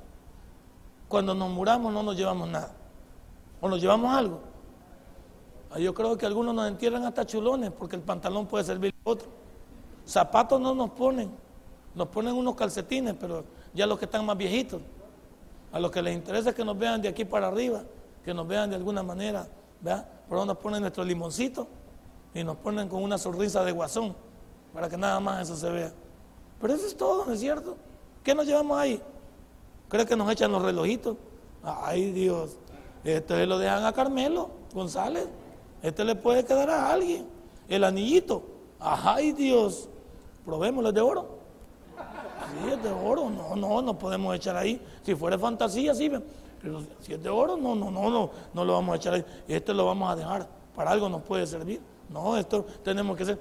cuando 1.08 1.34
nos 1.34 1.50
muramos 1.50 1.92
no 1.92 2.02
nos 2.02 2.16
llevamos 2.16 2.48
nada. 2.48 2.72
O 3.60 3.68
nos 3.68 3.78
llevamos 3.78 4.16
algo. 4.16 4.40
Ah, 5.70 5.78
yo 5.78 5.92
creo 5.92 6.16
que 6.16 6.25
algunos 6.25 6.54
nos 6.54 6.66
entierran 6.68 7.04
hasta 7.04 7.26
chulones 7.26 7.70
porque 7.70 7.96
el 7.96 8.02
pantalón 8.02 8.46
puede 8.46 8.64
servir 8.64 8.94
a 9.04 9.10
otro. 9.10 9.28
Zapatos 10.06 10.58
no 10.58 10.75
nos 10.75 10.88
ponen, 10.88 11.30
nos 11.94 12.08
ponen 12.08 12.34
unos 12.34 12.54
calcetines, 12.54 13.14
pero 13.20 13.44
ya 13.75 13.87
los 13.87 13.98
que 13.98 14.06
están 14.06 14.25
más 14.25 14.38
viejitos. 14.38 14.80
A 15.70 15.78
los 15.78 15.90
que 15.90 16.00
les 16.00 16.16
interesa 16.16 16.54
que 16.54 16.64
nos 16.64 16.78
vean 16.78 17.02
de 17.02 17.08
aquí 17.08 17.26
para 17.26 17.48
arriba, 17.48 17.82
que 18.25 18.32
nos 18.32 18.48
vean 18.48 18.70
de 18.70 18.76
alguna 18.76 19.02
manera, 19.02 19.46
¿verdad? 19.82 20.08
Por 20.30 20.38
donde 20.38 20.54
nos 20.54 20.62
ponen 20.62 20.80
nuestro 20.80 21.04
limoncito 21.04 21.68
y 22.32 22.42
nos 22.42 22.56
ponen 22.56 22.88
con 22.88 23.02
una 23.02 23.18
sonrisa 23.18 23.62
de 23.64 23.72
guasón 23.72 24.27
para 24.72 24.88
que 24.88 24.96
nada 24.96 25.18
más 25.20 25.42
eso 25.42 25.56
se 25.56 25.70
vea. 25.70 25.92
Pero 26.60 26.75
eso 26.75 26.87
es 26.87 26.96
todo, 26.96 27.25
¿no 27.25 27.32
es 27.32 27.40
cierto? 27.40 27.76
¿Qué 28.22 28.34
nos 28.34 28.46
llevamos 28.46 28.78
ahí? 28.78 29.00
¿Cree 29.88 30.04
que 30.04 30.16
nos 30.16 30.30
echan 30.30 30.52
los 30.52 30.62
relojitos? 30.62 31.16
Ay 31.62 32.12
Dios, 32.12 32.56
este 33.04 33.46
lo 33.46 33.58
dejan 33.58 33.84
a 33.84 33.92
Carmelo 33.92 34.50
González, 34.72 35.28
este 35.82 36.04
le 36.04 36.14
puede 36.14 36.44
quedar 36.44 36.70
a 36.70 36.90
alguien. 36.90 37.26
El 37.68 37.84
anillito, 37.84 38.42
ay 38.80 39.32
Dios, 39.32 39.88
probémoslo 40.44 40.92
de 40.92 41.00
oro. 41.00 41.38
Si 42.62 42.72
es 42.72 42.82
de 42.82 42.90
oro, 42.90 43.28
no, 43.28 43.56
no, 43.56 43.82
no 43.82 43.98
podemos 43.98 44.34
echar 44.34 44.56
ahí. 44.56 44.80
Si 45.02 45.14
fuera 45.14 45.38
fantasía, 45.38 45.94
sí, 45.94 46.10
pero 46.60 46.82
si 47.00 47.12
es 47.12 47.22
de 47.22 47.28
oro, 47.28 47.56
no, 47.56 47.75
no, 47.75 47.90
no, 47.90 48.08
no, 48.08 48.30
no 48.54 48.64
lo 48.64 48.72
vamos 48.72 48.94
a 48.94 48.96
echar 48.96 49.14
ahí. 49.14 49.25
Este 49.46 49.75
lo 49.75 49.84
vamos 49.84 50.10
a 50.10 50.16
dejar, 50.16 50.48
para 50.75 50.90
algo 50.90 51.08
nos 51.08 51.22
puede 51.22 51.46
servir. 51.46 51.80
No, 52.08 52.37
esto 52.37 52.64
tenemos 52.82 53.16
que 53.16 53.25
ser. 53.26 53.38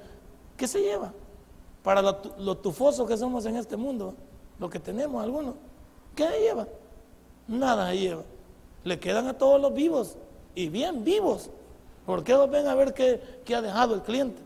¿Qué 0.57 0.67
se 0.67 0.81
lleva? 0.81 1.13
Para 1.83 2.01
lo, 2.01 2.57
tufosos 2.57 3.07
que 3.07 3.15
somos 3.15 3.45
en 3.45 3.55
este 3.55 3.77
mundo, 3.77 4.15
lo 4.59 4.69
que 4.69 4.79
tenemos 4.79 5.23
algunos. 5.23 5.53
¿Qué 6.15 6.27
lleva? 6.27 6.67
Nada 7.47 7.93
lleva. 7.93 8.23
Le 8.83 8.99
quedan 8.99 9.27
a 9.27 9.37
todos 9.37 9.61
los 9.61 9.73
vivos 9.73 10.17
y 10.55 10.67
bien 10.67 11.03
vivos. 11.03 11.51
¿Por 12.05 12.23
qué 12.23 12.35
ven 12.35 12.67
a 12.67 12.75
ver 12.75 12.93
qué, 12.93 13.55
ha 13.55 13.61
dejado 13.61 13.95
el 13.95 14.01
cliente? 14.01 14.41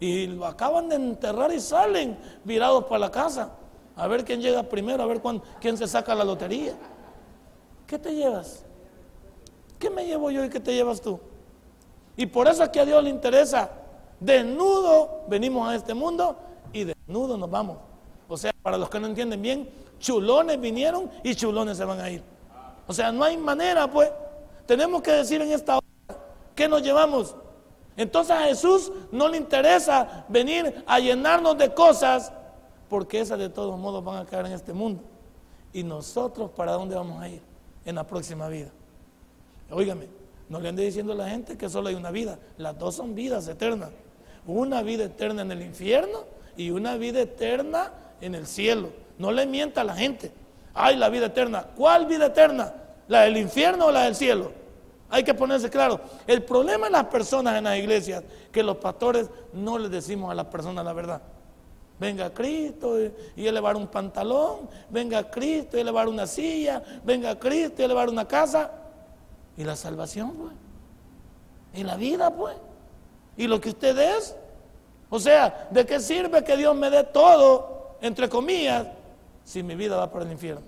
Y 0.00 0.26
lo 0.26 0.44
acaban 0.44 0.88
de 0.88 0.96
enterrar 0.96 1.52
y 1.52 1.60
salen 1.60 2.18
virados 2.42 2.84
para 2.84 2.98
la 2.98 3.10
casa. 3.10 3.52
A 3.96 4.08
ver 4.08 4.24
quién 4.24 4.42
llega 4.42 4.64
primero, 4.64 5.02
a 5.02 5.06
ver 5.06 5.22
quién 5.60 5.78
se 5.78 5.86
saca 5.86 6.14
la 6.14 6.24
lotería. 6.24 6.74
¿Qué 7.86 7.98
te 7.98 8.12
llevas? 8.14 8.64
¿Qué 9.78 9.88
me 9.88 10.04
llevo 10.04 10.30
yo 10.30 10.44
y 10.44 10.50
qué 10.50 10.58
te 10.58 10.74
llevas 10.74 11.00
tú? 11.00 11.20
Y 12.16 12.26
por 12.26 12.48
eso 12.48 12.64
es 12.64 12.76
a 12.76 12.84
Dios 12.84 13.04
le 13.04 13.10
interesa. 13.10 13.70
Desnudo 14.24 15.24
venimos 15.28 15.68
a 15.68 15.74
este 15.74 15.92
mundo 15.92 16.36
y 16.72 16.84
desnudo 16.84 17.36
nos 17.36 17.50
vamos. 17.50 17.76
O 18.26 18.38
sea, 18.38 18.52
para 18.62 18.78
los 18.78 18.88
que 18.88 18.98
no 18.98 19.06
entienden 19.06 19.42
bien, 19.42 19.68
chulones 19.98 20.58
vinieron 20.58 21.10
y 21.22 21.34
chulones 21.34 21.76
se 21.76 21.84
van 21.84 22.00
a 22.00 22.10
ir. 22.10 22.22
O 22.86 22.94
sea, 22.94 23.12
no 23.12 23.22
hay 23.22 23.36
manera, 23.36 23.86
pues. 23.90 24.10
Tenemos 24.66 25.02
que 25.02 25.12
decir 25.12 25.42
en 25.42 25.52
esta 25.52 25.74
hora 25.76 26.18
que 26.54 26.66
nos 26.66 26.82
llevamos. 26.82 27.36
Entonces 27.98 28.34
a 28.34 28.44
Jesús 28.44 28.90
no 29.12 29.28
le 29.28 29.36
interesa 29.36 30.24
venir 30.30 30.82
a 30.86 30.98
llenarnos 30.98 31.58
de 31.58 31.74
cosas, 31.74 32.32
porque 32.88 33.20
esas 33.20 33.38
de 33.38 33.50
todos 33.50 33.78
modos 33.78 34.02
van 34.02 34.16
a 34.16 34.24
caer 34.24 34.46
en 34.46 34.52
este 34.52 34.72
mundo. 34.72 35.02
¿Y 35.74 35.82
nosotros 35.82 36.50
para 36.50 36.72
dónde 36.72 36.94
vamos 36.94 37.20
a 37.20 37.28
ir 37.28 37.42
en 37.84 37.94
la 37.94 38.06
próxima 38.06 38.48
vida? 38.48 38.70
Óigame, 39.70 40.08
no 40.48 40.60
le 40.60 40.70
ande 40.70 40.82
diciendo 40.82 41.12
a 41.12 41.16
la 41.16 41.28
gente 41.28 41.58
que 41.58 41.68
solo 41.68 41.90
hay 41.90 41.94
una 41.94 42.10
vida. 42.10 42.38
Las 42.56 42.78
dos 42.78 42.94
son 42.94 43.14
vidas 43.14 43.46
eternas. 43.48 43.90
Una 44.46 44.82
vida 44.82 45.04
eterna 45.04 45.42
en 45.42 45.52
el 45.52 45.62
infierno 45.62 46.24
y 46.56 46.70
una 46.70 46.96
vida 46.96 47.20
eterna 47.20 47.92
en 48.20 48.34
el 48.34 48.46
cielo. 48.46 48.90
No 49.18 49.32
le 49.32 49.46
mienta 49.46 49.82
a 49.82 49.84
la 49.84 49.94
gente. 49.94 50.32
Hay 50.74 50.96
la 50.96 51.08
vida 51.08 51.26
eterna. 51.26 51.66
¿Cuál 51.76 52.06
vida 52.06 52.26
eterna? 52.26 52.74
¿La 53.08 53.22
del 53.22 53.36
infierno 53.36 53.86
o 53.86 53.90
la 53.92 54.04
del 54.04 54.14
cielo? 54.14 54.52
Hay 55.10 55.22
que 55.22 55.34
ponerse 55.34 55.70
claro. 55.70 56.00
El 56.26 56.42
problema 56.42 56.86
de 56.86 56.92
las 56.92 57.04
personas 57.04 57.56
en 57.56 57.64
las 57.64 57.78
iglesias, 57.78 58.24
que 58.50 58.62
los 58.62 58.78
pastores 58.78 59.30
no 59.52 59.78
les 59.78 59.90
decimos 59.90 60.30
a 60.30 60.34
las 60.34 60.46
personas 60.46 60.84
la 60.84 60.92
verdad. 60.92 61.22
Venga 62.00 62.34
Cristo 62.34 62.96
y 63.36 63.46
elevar 63.46 63.76
un 63.76 63.86
pantalón, 63.86 64.68
venga 64.90 65.30
Cristo 65.30 65.76
y 65.76 65.80
elevar 65.80 66.08
una 66.08 66.26
silla, 66.26 66.82
venga 67.04 67.38
Cristo 67.38 67.82
y 67.82 67.84
elevar 67.84 68.08
una 68.08 68.26
casa. 68.26 68.72
Y 69.56 69.62
la 69.62 69.76
salvación, 69.76 70.32
pues. 70.32 70.52
Y 71.74 71.84
la 71.84 71.96
vida, 71.96 72.34
pues. 72.34 72.56
Y 73.36 73.46
lo 73.46 73.60
que 73.60 73.70
usted 73.70 73.96
es. 73.98 74.36
O 75.10 75.18
sea, 75.18 75.68
¿de 75.70 75.86
qué 75.86 76.00
sirve 76.00 76.42
que 76.42 76.56
Dios 76.56 76.74
me 76.74 76.90
dé 76.90 77.04
todo, 77.04 77.96
entre 78.00 78.28
comillas, 78.28 78.86
si 79.44 79.62
mi 79.62 79.74
vida 79.74 79.96
va 79.96 80.10
para 80.10 80.24
el 80.24 80.32
infierno? 80.32 80.62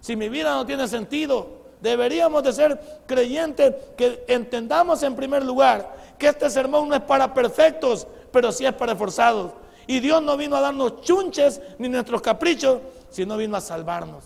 Si 0.00 0.16
mi 0.16 0.28
vida 0.28 0.54
no 0.54 0.66
tiene 0.66 0.86
sentido. 0.86 1.64
Deberíamos 1.80 2.42
de 2.42 2.52
ser 2.52 2.80
creyentes 3.06 3.74
que 3.96 4.24
entendamos 4.28 5.02
en 5.02 5.16
primer 5.16 5.44
lugar 5.44 5.94
que 6.18 6.28
este 6.28 6.48
sermón 6.48 6.88
no 6.88 6.94
es 6.94 7.02
para 7.02 7.34
perfectos, 7.34 8.06
pero 8.32 8.52
sí 8.52 8.64
es 8.64 8.72
para 8.72 8.92
esforzados. 8.92 9.52
Y 9.86 10.00
Dios 10.00 10.22
no 10.22 10.36
vino 10.36 10.56
a 10.56 10.60
darnos 10.60 11.02
chunches 11.02 11.60
ni 11.78 11.88
nuestros 11.88 12.22
caprichos, 12.22 12.80
sino 13.10 13.36
vino 13.36 13.56
a 13.56 13.60
salvarnos. 13.60 14.24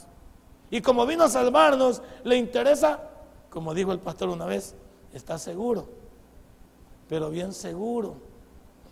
Y 0.70 0.80
como 0.82 1.06
vino 1.06 1.24
a 1.24 1.28
salvarnos, 1.28 2.02
le 2.22 2.36
interesa 2.36 3.00
como 3.50 3.74
dijo 3.74 3.92
el 3.92 3.98
pastor 3.98 4.28
una 4.28 4.46
vez, 4.46 4.74
está 5.12 5.38
seguro, 5.38 5.88
pero 7.08 7.30
bien 7.30 7.52
seguro, 7.52 8.14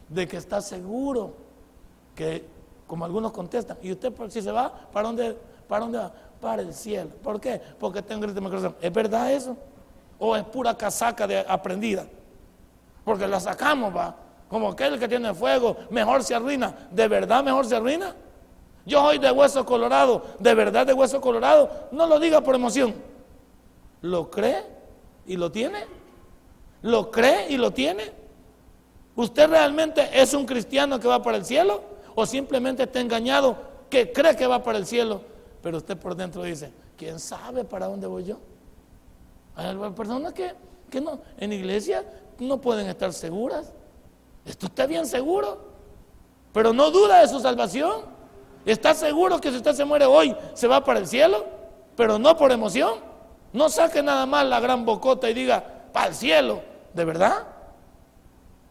de 0.08 0.26
que 0.26 0.36
está 0.36 0.60
seguro, 0.60 1.34
que 2.14 2.44
como 2.86 3.04
algunos 3.04 3.32
contestan, 3.32 3.76
y 3.82 3.92
usted 3.92 4.12
si 4.28 4.40
se 4.40 4.50
va, 4.50 4.72
¿para 4.92 5.08
dónde, 5.08 5.36
para 5.68 5.80
dónde 5.82 5.98
va? 5.98 6.12
Para 6.40 6.62
el 6.62 6.72
cielo. 6.72 7.10
¿Por 7.22 7.40
qué? 7.40 7.60
Porque 7.78 8.02
tengo 8.02 8.26
este 8.26 8.40
corazón. 8.40 8.76
¿Es 8.80 8.92
verdad 8.92 9.32
eso? 9.32 9.56
¿O 10.18 10.36
es 10.36 10.44
pura 10.44 10.76
casaca 10.76 11.26
de 11.26 11.40
aprendida? 11.40 12.06
Porque 13.04 13.26
la 13.26 13.40
sacamos, 13.40 13.94
va. 13.94 14.14
Como 14.48 14.70
aquel 14.70 14.98
que 14.98 15.08
tiene 15.08 15.34
fuego, 15.34 15.76
mejor 15.90 16.22
se 16.22 16.34
arruina. 16.34 16.88
¿De 16.90 17.08
verdad 17.08 17.42
mejor 17.42 17.66
se 17.66 17.76
arruina? 17.76 18.14
Yo 18.84 19.00
soy 19.00 19.18
de 19.18 19.32
hueso 19.32 19.66
colorado, 19.66 20.22
¿de 20.38 20.54
verdad 20.54 20.86
de 20.86 20.92
hueso 20.92 21.20
colorado? 21.20 21.88
No 21.90 22.06
lo 22.06 22.20
diga 22.20 22.40
por 22.40 22.54
emoción. 22.54 22.94
¿Lo 24.02 24.30
cree 24.30 24.62
y 25.26 25.36
lo 25.36 25.50
tiene? 25.50 25.95
¿Lo 26.82 27.10
cree 27.10 27.50
y 27.50 27.56
lo 27.56 27.70
tiene? 27.72 28.12
¿Usted 29.16 29.48
realmente 29.48 30.08
es 30.12 30.34
un 30.34 30.44
cristiano 30.44 31.00
que 31.00 31.08
va 31.08 31.22
para 31.22 31.38
el 31.38 31.44
cielo? 31.44 31.82
¿O 32.14 32.26
simplemente 32.26 32.84
está 32.84 33.00
engañado 33.00 33.56
que 33.88 34.12
cree 34.12 34.36
que 34.36 34.46
va 34.46 34.62
para 34.62 34.78
el 34.78 34.86
cielo? 34.86 35.22
Pero 35.62 35.78
usted 35.78 35.96
por 35.96 36.14
dentro 36.14 36.42
dice, 36.42 36.72
¿quién 36.96 37.18
sabe 37.18 37.64
para 37.64 37.86
dónde 37.86 38.06
voy 38.06 38.24
yo? 38.24 38.38
Hay 39.56 39.74
personas 39.92 40.32
que, 40.34 40.52
que 40.90 41.00
no, 41.00 41.20
en 41.38 41.52
iglesia 41.52 42.04
no 42.38 42.60
pueden 42.60 42.86
estar 42.88 43.12
seguras. 43.12 43.72
Está 44.44 44.86
bien 44.86 45.06
seguro, 45.06 45.58
pero 46.52 46.72
no 46.72 46.90
duda 46.90 47.20
de 47.20 47.28
su 47.28 47.40
salvación. 47.40 48.02
Está 48.66 48.94
seguro 48.94 49.40
que 49.40 49.50
si 49.50 49.56
usted 49.56 49.72
se 49.72 49.84
muere 49.84 50.04
hoy, 50.04 50.36
se 50.54 50.68
va 50.68 50.84
para 50.84 50.98
el 50.98 51.06
cielo, 51.06 51.46
pero 51.96 52.18
no 52.18 52.36
por 52.36 52.52
emoción. 52.52 52.98
No 53.52 53.68
saque 53.68 54.02
nada 54.02 54.26
más 54.26 54.44
la 54.46 54.60
gran 54.60 54.84
bocota 54.84 55.30
y 55.30 55.34
diga, 55.34 55.75
para 55.96 56.08
el 56.08 56.14
cielo, 56.14 56.60
¿de 56.92 57.06
verdad? 57.06 57.46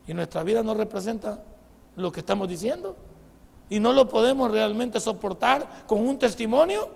Y 0.05 0.13
nuestra 0.13 0.43
vida 0.43 0.61
no 0.61 0.75
representa 0.75 1.39
lo 1.95 2.11
que 2.11 2.19
estamos 2.19 2.47
diciendo. 2.47 2.95
Y 3.67 3.79
no 3.79 3.93
lo 3.93 4.07
podemos 4.07 4.51
realmente 4.51 4.99
soportar 4.99 5.87
con 5.87 6.07
un 6.07 6.19
testimonio. 6.19 6.87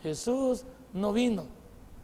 Jesús 0.00 0.62
no 0.92 1.12
vino 1.12 1.46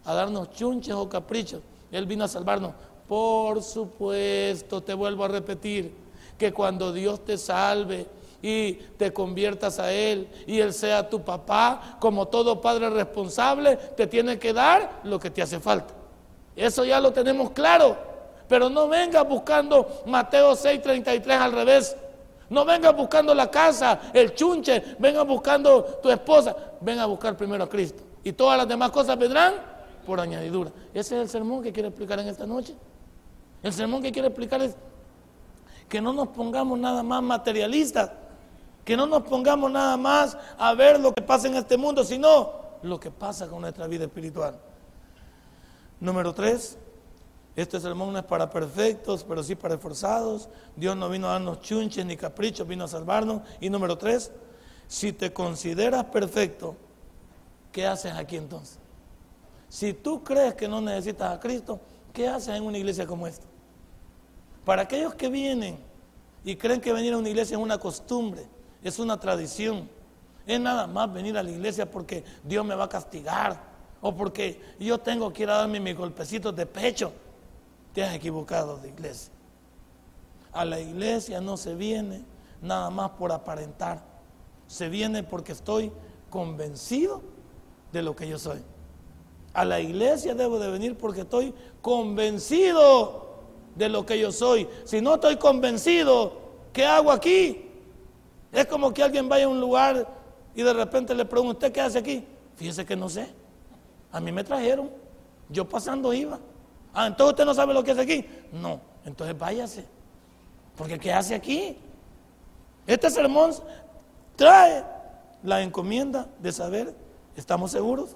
a 0.05 0.15
darnos 0.15 0.51
chunches 0.51 0.95
o 0.95 1.09
caprichos. 1.09 1.61
Él 1.93 2.07
vino 2.07 2.25
a 2.25 2.29
salvarnos. 2.29 2.73
Por 3.07 3.63
supuesto, 3.63 4.83
te 4.83 4.93
vuelvo 4.93 5.25
a 5.25 5.29
repetir, 5.29 5.95
que 6.37 6.53
cuando 6.53 6.93
Dios 6.93 7.25
te 7.25 7.39
salve, 7.39 8.09
y 8.43 8.73
te 8.99 9.13
conviertas 9.13 9.79
a 9.79 9.93
Él 9.93 10.29
y 10.47 10.59
Él 10.59 10.75
sea 10.75 11.09
tu 11.09 11.23
papá, 11.23 11.99
como 12.01 12.27
todo 12.27 12.61
padre 12.61 12.91
responsable, 12.91 13.77
te 13.77 14.09
tiene 14.09 14.41
que 14.41 14.53
dar 14.53 15.03
lo 15.05 15.21
que 15.21 15.31
te 15.31 15.41
hace 15.41 15.61
falta. 15.61 15.95
Eso 16.57 16.85
ya 16.85 17.01
lo 17.01 17.13
tenemos 17.13 17.51
claro. 17.51 17.97
Pero 18.49 18.69
no 18.69 18.89
vengas 18.89 19.27
buscando 19.27 20.03
Mateo 20.07 20.53
6:33 20.53 21.41
al 21.41 21.53
revés. 21.53 21.97
No 22.51 22.65
vengas 22.65 22.95
buscando 22.95 23.35
la 23.35 23.51
casa, 23.51 24.01
el 24.13 24.35
chunche, 24.35 24.97
vengas 24.99 25.27
buscando 25.27 25.83
tu 26.03 26.11
esposa. 26.11 26.55
Venga 26.81 27.05
a 27.05 27.07
buscar 27.07 27.37
primero 27.37 27.65
a 27.65 27.69
Cristo. 27.69 28.03
Y 28.23 28.33
todas 28.33 28.59
las 28.59 28.69
demás 28.69 28.91
cosas 28.91 29.19
vendrán 29.19 29.55
por 30.07 30.21
añadidura. 30.21 30.71
Ese 30.93 31.17
es 31.17 31.23
el 31.23 31.29
sermón 31.29 31.63
que 31.63 31.73
quiero 31.73 31.89
explicar 31.89 32.21
en 32.21 32.29
esta 32.29 32.47
noche. 32.47 32.75
El 33.63 33.73
sermón 33.73 34.03
que 34.03 34.13
quiero 34.13 34.29
explicar 34.29 34.61
es 34.63 34.77
que 35.89 36.01
no 36.01 36.13
nos 36.13 36.29
pongamos 36.29 36.79
nada 36.79 37.03
más 37.03 37.23
materialistas, 37.23 38.11
que 38.85 38.97
no 38.97 39.07
nos 39.07 39.23
pongamos 39.23 39.71
nada 39.71 39.97
más 39.97 40.37
a 40.59 40.75
ver 40.75 41.01
lo 41.01 41.15
que 41.15 41.23
pasa 41.23 41.49
en 41.49 41.57
este 41.57 41.77
mundo, 41.77 42.05
sino 42.05 42.53
lo 42.83 43.01
que 43.01 43.11
pasa 43.11 43.49
con 43.49 43.63
nuestra 43.63 43.87
vida 43.87 44.05
espiritual. 44.05 44.59
Número 46.01 46.35
tres, 46.35 46.79
este 47.57 47.81
sermón 47.81 48.13
no 48.13 48.19
es 48.19 48.25
para 48.25 48.51
perfectos, 48.51 49.25
pero 49.27 49.43
sí 49.43 49.55
para 49.55 49.75
esforzados. 49.75 50.49
Dios 50.75 50.97
no 50.97 51.09
vino 51.09 51.29
a 51.29 51.33
darnos 51.33 51.61
chunches 51.61 52.05
ni 52.05 52.17
caprichos, 52.17 52.67
vino 52.67 52.85
a 52.85 52.89
salvarnos. 52.89 53.43
Y 53.61 53.71
número 53.71 53.97
tres, 53.97 54.33
si 54.89 55.13
te 55.13 55.33
consideras 55.33 56.05
perfecto, 56.07 56.77
¿qué 57.71 57.87
haces 57.87 58.13
aquí 58.13 58.37
entonces? 58.37 58.79
Si 59.69 59.93
tú 59.93 60.23
crees 60.23 60.55
que 60.55 60.69
no 60.69 60.81
necesitas 60.81 61.33
a 61.33 61.41
Cristo, 61.41 61.81
¿qué 62.13 62.29
haces 62.29 62.57
en 62.57 62.65
una 62.65 62.79
iglesia 62.79 63.07
como 63.07 63.27
esta? 63.27 63.47
Para 64.65 64.83
aquellos 64.83 65.15
que 65.15 65.29
vienen 65.29 65.79
y 66.45 66.57
creen 66.57 66.81
que 66.81 66.93
venir 66.93 67.13
a 67.15 67.19
una 67.19 67.29
iglesia 67.29 67.57
es 67.57 67.63
una 67.63 67.79
costumbre, 67.79 68.47
es 68.83 68.99
una 68.99 69.19
tradición, 69.19 69.89
es 70.47 70.61
nada 70.61 70.87
más 70.87 71.13
venir 71.13 71.39
a 71.39 71.43
la 71.43 71.51
iglesia 71.51 71.91
porque 71.91 72.25
Dios 72.43 72.65
me 72.65 72.75
va 72.75 72.85
a 72.85 72.89
castigar 72.89 73.74
o 74.07 74.15
porque 74.15 74.61
yo 74.79 74.99
tengo 74.99 75.33
que 75.33 75.45
ir 75.45 75.49
a 75.49 75.57
darme 75.57 75.81
mis 75.81 75.97
golpecitos 75.97 76.55
de 76.55 76.67
pecho. 76.67 77.11
Te 77.95 78.05
has 78.05 78.15
equivocado 78.15 78.77
de 78.77 78.89
iglesia. 78.91 79.33
A 80.53 80.67
la 80.67 80.79
iglesia 80.79 81.41
no 81.41 81.57
se 81.57 81.75
viene 81.75 82.23
nada 82.61 82.91
más 82.91 83.13
por 83.13 83.33
aparentar. 83.33 84.03
Se 84.67 84.91
viene 84.91 85.23
porque 85.23 85.53
estoy 85.53 85.91
convencido 86.29 87.23
de 87.93 88.03
lo 88.03 88.15
que 88.15 88.29
yo 88.29 88.39
soy. 88.39 88.61
A 89.55 89.65
la 89.65 89.81
iglesia 89.81 90.35
debo 90.35 90.59
de 90.59 90.71
venir 90.71 90.99
porque 90.99 91.23
estoy 91.23 91.55
convencido 91.81 93.39
de 93.75 93.89
lo 93.89 94.05
que 94.05 94.19
yo 94.19 94.33
soy. 94.33 94.69
Si 94.85 95.01
no 95.01 95.15
estoy 95.15 95.39
convencido, 95.39 96.43
¿qué 96.75 96.85
hago 96.85 97.11
aquí? 97.11 97.71
Es 98.53 98.67
como 98.67 98.93
que 98.93 99.03
alguien 99.03 99.31
vaya 99.31 99.47
a 99.47 99.49
un 99.49 99.61
lugar 99.61 100.07
y 100.55 100.61
de 100.61 100.75
repente 100.75 101.15
le 101.15 101.25
pregunto, 101.25 101.53
¿usted 101.53 101.73
qué 101.73 101.81
hace 101.81 102.01
aquí? 102.01 102.23
Fíjese 102.55 102.85
que 102.85 102.97
no 102.97 103.09
sé. 103.09 103.44
A 104.15 104.21
mí 104.21 104.31
me 104.31 104.45
trajeron. 104.45 104.91
Yo 105.49 105.69
pasando 105.69 106.15
iba. 106.15 106.39
Ah, 106.95 107.09
entonces 107.09 107.33
usted 107.33 107.45
no 107.45 107.53
sabe 107.53 107.75
lo 107.75 107.83
que 107.83 107.91
hace 107.91 108.03
aquí. 108.03 108.25
No, 108.53 108.81
entonces 109.05 109.37
váyase. 109.37 109.85
Porque 110.77 111.01
¿qué 111.01 111.13
hace 111.13 111.35
aquí? 111.35 111.77
Este 112.87 113.11
sermón 113.11 113.51
trae 114.37 114.85
la 115.43 115.63
encomienda 115.63 116.29
de 116.39 116.53
saber, 116.53 116.95
¿estamos 117.35 117.73
seguros? 117.73 118.15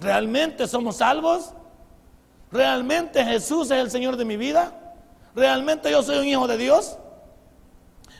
¿Realmente 0.00 0.66
somos 0.66 0.96
salvos? 0.96 1.52
¿Realmente 2.50 3.22
Jesús 3.22 3.70
es 3.70 3.78
el 3.78 3.90
Señor 3.90 4.16
de 4.16 4.24
mi 4.24 4.38
vida? 4.38 4.94
¿Realmente 5.34 5.90
yo 5.90 6.02
soy 6.02 6.20
un 6.20 6.24
hijo 6.24 6.46
de 6.46 6.56
Dios? 6.56 6.96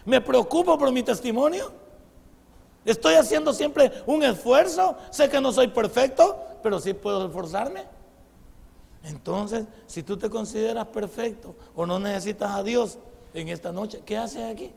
¿Me 0.04 0.20
preocupo 0.20 0.76
por 0.76 0.92
mi 0.92 1.02
testimonio? 1.02 1.72
¿Estoy 2.86 3.14
haciendo 3.14 3.52
siempre 3.52 3.92
un 4.06 4.22
esfuerzo? 4.22 4.96
Sé 5.10 5.28
que 5.28 5.40
no 5.40 5.52
soy 5.52 5.68
perfecto, 5.68 6.38
pero 6.62 6.80
sí 6.80 6.94
puedo 6.94 7.26
esforzarme. 7.26 7.84
Entonces, 9.02 9.66
si 9.86 10.02
tú 10.02 10.16
te 10.16 10.30
consideras 10.30 10.86
perfecto 10.86 11.54
o 11.74 11.84
no 11.84 11.98
necesitas 11.98 12.52
a 12.52 12.62
Dios 12.62 12.98
en 13.34 13.48
esta 13.48 13.72
noche, 13.72 14.00
¿qué 14.06 14.16
haces 14.16 14.50
aquí? 14.50 14.72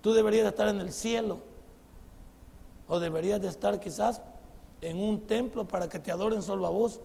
Tú 0.00 0.14
deberías 0.14 0.44
de 0.44 0.48
estar 0.48 0.68
en 0.68 0.80
el 0.80 0.92
cielo 0.92 1.40
o 2.88 2.98
deberías 2.98 3.40
de 3.42 3.48
estar 3.48 3.78
quizás 3.78 4.22
en 4.80 4.98
un 4.98 5.20
templo 5.26 5.68
para 5.68 5.88
que 5.88 5.98
te 5.98 6.10
adoren 6.10 6.40
solo 6.40 6.66
a 6.66 6.70
vos 6.70 7.00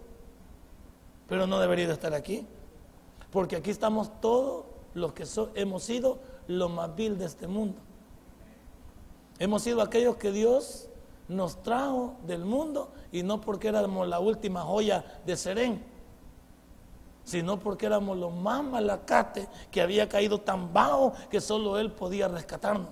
pero 1.28 1.48
no 1.48 1.60
debería 1.60 1.88
de 1.88 1.94
estar 1.94 2.14
aquí. 2.14 2.46
Porque 3.32 3.56
aquí 3.56 3.72
estamos 3.72 4.22
todos 4.22 4.66
los 4.94 5.14
que 5.14 5.26
hemos 5.56 5.84
sido 5.84 6.20
lo 6.48 6.70
más 6.70 6.96
vil 6.96 7.18
de 7.18 7.26
este 7.26 7.48
mundo. 7.48 7.80
Hemos 9.40 9.64
sido 9.64 9.82
aquellos 9.82 10.18
que 10.18 10.32
Dios 10.32 10.90
nos 11.28 11.62
trajo 11.64 12.16
del 12.26 12.46
mundo 12.46 12.92
y 13.12 13.24
no 13.24 13.42
porque 13.42 13.70
éramos 13.70 14.08
la 14.08 14.20
última 14.20 14.62
joya 14.62 15.04
de 15.26 15.36
Serén, 15.36 15.84
sino 17.24 17.60
porque 17.60 17.86
éramos 17.86 18.18
los 18.18 18.34
más 18.34 18.64
malacates 18.64 19.48
que 19.72 19.82
había 19.82 20.08
caído 20.10 20.42
tan 20.42 20.74
bajo 20.74 21.14
que 21.30 21.42
solo 21.42 21.80
Él 21.80 21.92
podía 21.92 22.28
rescatarnos. 22.28 22.90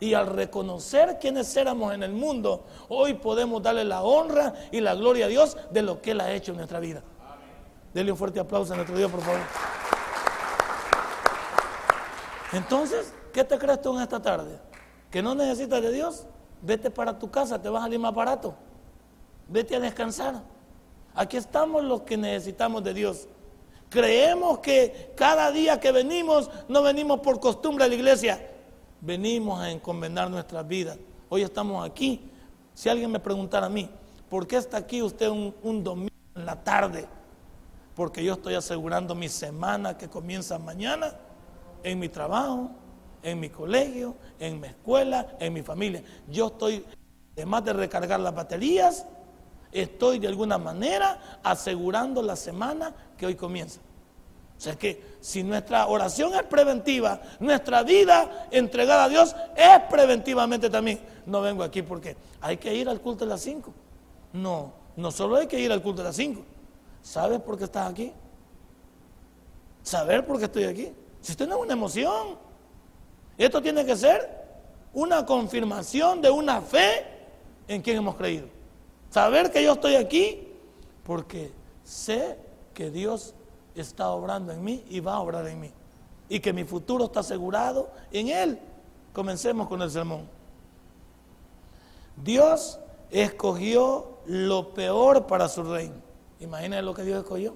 Y 0.00 0.14
al 0.14 0.26
reconocer 0.26 1.18
quiénes 1.20 1.56
éramos 1.56 1.94
en 1.94 2.02
el 2.02 2.12
mundo, 2.12 2.64
hoy 2.88 3.14
podemos 3.14 3.62
darle 3.62 3.84
la 3.84 4.02
honra 4.02 4.52
y 4.70 4.80
la 4.80 4.94
gloria 4.94 5.26
a 5.26 5.28
Dios 5.28 5.56
de 5.70 5.82
lo 5.82 6.02
que 6.02 6.10
Él 6.10 6.20
ha 6.20 6.32
hecho 6.32 6.50
en 6.50 6.58
nuestra 6.58 6.80
vida. 6.80 7.02
Dele 7.94 8.12
un 8.12 8.18
fuerte 8.18 8.40
aplauso 8.40 8.72
a 8.72 8.76
nuestro 8.76 8.96
Dios, 8.96 9.10
por 9.10 9.20
favor. 9.20 9.40
Entonces, 12.52 13.12
¿qué 13.32 13.44
te 13.44 13.58
crees 13.58 13.80
tú 13.80 13.96
en 13.96 14.02
esta 14.02 14.20
tarde? 14.20 14.65
¿Que 15.16 15.22
no 15.22 15.34
necesitas 15.34 15.80
de 15.80 15.92
Dios? 15.92 16.26
Vete 16.60 16.90
para 16.90 17.18
tu 17.18 17.30
casa, 17.30 17.62
te 17.62 17.70
vas 17.70 17.80
a 17.80 17.84
salir 17.86 17.98
más 17.98 18.14
barato. 18.14 18.54
Vete 19.48 19.74
a 19.74 19.80
descansar. 19.80 20.42
Aquí 21.14 21.38
estamos 21.38 21.82
los 21.82 22.02
que 22.02 22.18
necesitamos 22.18 22.84
de 22.84 22.92
Dios. 22.92 23.26
Creemos 23.88 24.58
que 24.58 25.14
cada 25.16 25.50
día 25.52 25.80
que 25.80 25.90
venimos, 25.90 26.50
no 26.68 26.82
venimos 26.82 27.20
por 27.20 27.40
costumbre 27.40 27.86
a 27.86 27.88
la 27.88 27.94
iglesia, 27.94 28.46
venimos 29.00 29.58
a 29.58 29.70
encomendar 29.70 30.28
nuestras 30.28 30.68
vidas. 30.68 30.98
Hoy 31.30 31.40
estamos 31.40 31.88
aquí. 31.88 32.20
Si 32.74 32.90
alguien 32.90 33.10
me 33.10 33.18
preguntara 33.18 33.68
a 33.68 33.70
mí, 33.70 33.88
¿por 34.28 34.46
qué 34.46 34.58
está 34.58 34.76
aquí 34.76 35.00
usted 35.00 35.30
un, 35.30 35.54
un 35.62 35.82
domingo 35.82 36.10
en 36.34 36.44
la 36.44 36.62
tarde? 36.62 37.08
porque 37.94 38.22
yo 38.22 38.34
estoy 38.34 38.54
asegurando 38.54 39.14
mi 39.14 39.30
semana 39.30 39.96
que 39.96 40.10
comienza 40.10 40.58
mañana 40.58 41.14
en 41.82 41.98
mi 41.98 42.10
trabajo, 42.10 42.70
en 43.22 43.40
mi 43.40 43.50
colegio, 43.50 44.16
en 44.38 44.60
mi 44.60 44.68
escuela, 44.68 45.36
en 45.40 45.52
mi 45.52 45.62
familia. 45.62 46.02
Yo 46.28 46.48
estoy, 46.48 46.84
además 47.36 47.64
de 47.64 47.72
recargar 47.72 48.20
las 48.20 48.34
baterías, 48.34 49.06
estoy 49.72 50.18
de 50.18 50.28
alguna 50.28 50.58
manera 50.58 51.40
asegurando 51.42 52.22
la 52.22 52.36
semana 52.36 52.94
que 53.16 53.26
hoy 53.26 53.34
comienza. 53.34 53.80
O 54.56 54.60
sea 54.60 54.76
que 54.76 55.16
si 55.20 55.42
nuestra 55.42 55.86
oración 55.86 56.34
es 56.34 56.44
preventiva, 56.44 57.20
nuestra 57.40 57.82
vida 57.82 58.48
entregada 58.50 59.04
a 59.04 59.08
Dios 59.08 59.36
es 59.54 59.80
preventivamente 59.90 60.70
también. 60.70 60.98
No 61.26 61.42
vengo 61.42 61.62
aquí 61.62 61.82
porque 61.82 62.16
hay 62.40 62.56
que 62.56 62.74
ir 62.74 62.88
al 62.88 63.00
culto 63.00 63.24
de 63.26 63.30
las 63.30 63.42
5. 63.42 63.72
No, 64.32 64.72
no 64.96 65.10
solo 65.10 65.36
hay 65.36 65.46
que 65.46 65.60
ir 65.60 65.70
al 65.72 65.82
culto 65.82 66.02
de 66.02 66.08
las 66.08 66.16
5 66.16 66.42
¿Sabes 67.02 67.40
por 67.40 67.56
qué 67.56 67.64
estás 67.64 67.88
aquí? 67.88 68.12
Saber 69.84 70.26
por 70.26 70.38
qué 70.38 70.46
estoy 70.46 70.64
aquí. 70.64 70.92
Si 71.20 71.32
usted 71.32 71.46
no 71.46 71.56
es 71.56 71.62
una 71.62 71.74
emoción, 71.74 72.36
esto 73.44 73.60
tiene 73.60 73.84
que 73.84 73.96
ser 73.96 74.46
una 74.92 75.26
confirmación 75.26 76.22
de 76.22 76.30
una 76.30 76.60
fe 76.60 77.04
en 77.68 77.82
quien 77.82 77.98
hemos 77.98 78.16
creído. 78.16 78.46
Saber 79.10 79.50
que 79.50 79.62
yo 79.62 79.72
estoy 79.72 79.96
aquí 79.96 80.48
porque 81.04 81.52
sé 81.84 82.38
que 82.74 82.90
Dios 82.90 83.34
está 83.74 84.10
obrando 84.10 84.52
en 84.52 84.64
mí 84.64 84.84
y 84.88 85.00
va 85.00 85.14
a 85.14 85.20
obrar 85.20 85.46
en 85.46 85.60
mí. 85.60 85.70
Y 86.28 86.40
que 86.40 86.52
mi 86.52 86.64
futuro 86.64 87.04
está 87.04 87.20
asegurado 87.20 87.90
en 88.10 88.28
Él. 88.28 88.58
Comencemos 89.12 89.68
con 89.68 89.80
el 89.82 89.90
sermón. 89.90 90.28
Dios 92.16 92.80
escogió 93.10 94.18
lo 94.26 94.74
peor 94.74 95.26
para 95.26 95.48
su 95.48 95.62
reino. 95.62 95.94
Imagínense 96.40 96.82
lo 96.82 96.94
que 96.94 97.02
Dios 97.02 97.18
escogió. 97.22 97.54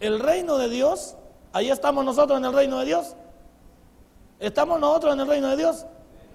El 0.00 0.18
reino 0.18 0.58
de 0.58 0.68
Dios, 0.68 1.16
ahí 1.52 1.70
estamos 1.70 2.04
nosotros 2.04 2.38
en 2.38 2.44
el 2.44 2.52
reino 2.52 2.78
de 2.80 2.86
Dios. 2.86 3.14
¿Estamos 4.38 4.80
nosotros 4.80 5.14
en 5.14 5.20
el 5.20 5.26
reino 5.26 5.48
de 5.48 5.56
Dios? 5.56 5.86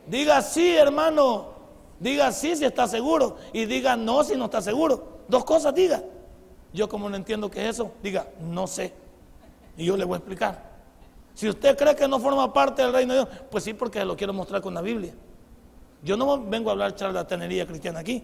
Diga 0.08 0.42
sí, 0.42 0.76
hermano. 0.76 1.60
Diga 2.00 2.32
sí 2.32 2.56
si 2.56 2.66
está 2.66 2.88
seguro. 2.88 3.38
Y 3.54 3.66
diga 3.66 3.96
no 3.96 4.24
si 4.24 4.36
no 4.36 4.46
está 4.46 4.62
seguro. 4.62 5.20
Dos 5.28 5.44
cosas 5.46 5.74
diga. 5.74 6.02
Yo 6.74 6.88
como 6.88 7.10
no 7.10 7.16
entiendo 7.16 7.50
qué 7.50 7.64
es 7.64 7.76
eso, 7.76 7.92
diga 8.02 8.28
no 8.40 8.68
sé. 8.68 8.94
Y 9.78 9.86
yo 9.86 9.98
le 9.98 10.06
voy 10.06 10.16
a 10.16 10.18
explicar. 10.18 10.70
Si 11.34 11.48
usted 11.48 11.78
cree 11.78 11.96
que 11.96 12.08
no 12.08 12.20
forma 12.20 12.52
parte 12.52 12.82
del 12.82 12.94
reino 12.94 13.14
de 13.14 13.20
Dios, 13.22 13.30
pues 13.50 13.64
sí, 13.64 13.74
porque 13.74 14.04
lo 14.04 14.16
quiero 14.16 14.34
mostrar 14.34 14.62
con 14.62 14.74
la 14.74 14.82
Biblia. 14.82 15.14
Yo 16.04 16.18
no 16.18 16.44
vengo 16.44 16.70
a 16.70 16.74
hablar 16.74 16.96
charlatanería 16.96 17.66
cristiana 17.66 18.00
aquí. 18.00 18.24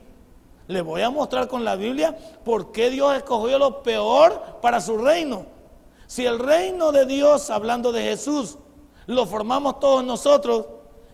Le 0.67 0.81
voy 0.81 1.01
a 1.01 1.09
mostrar 1.09 1.47
con 1.47 1.63
la 1.63 1.75
Biblia 1.75 2.17
por 2.43 2.71
qué 2.71 2.89
Dios 2.89 3.15
escogió 3.15 3.59
lo 3.59 3.83
peor 3.83 4.59
para 4.61 4.81
su 4.81 4.97
reino. 4.97 5.45
Si 6.07 6.25
el 6.25 6.39
reino 6.39 6.91
de 6.91 7.05
Dios, 7.05 7.49
hablando 7.49 7.91
de 7.91 8.01
Jesús, 8.03 8.57
lo 9.07 9.25
formamos 9.25 9.79
todos 9.79 10.03
nosotros, 10.03 10.65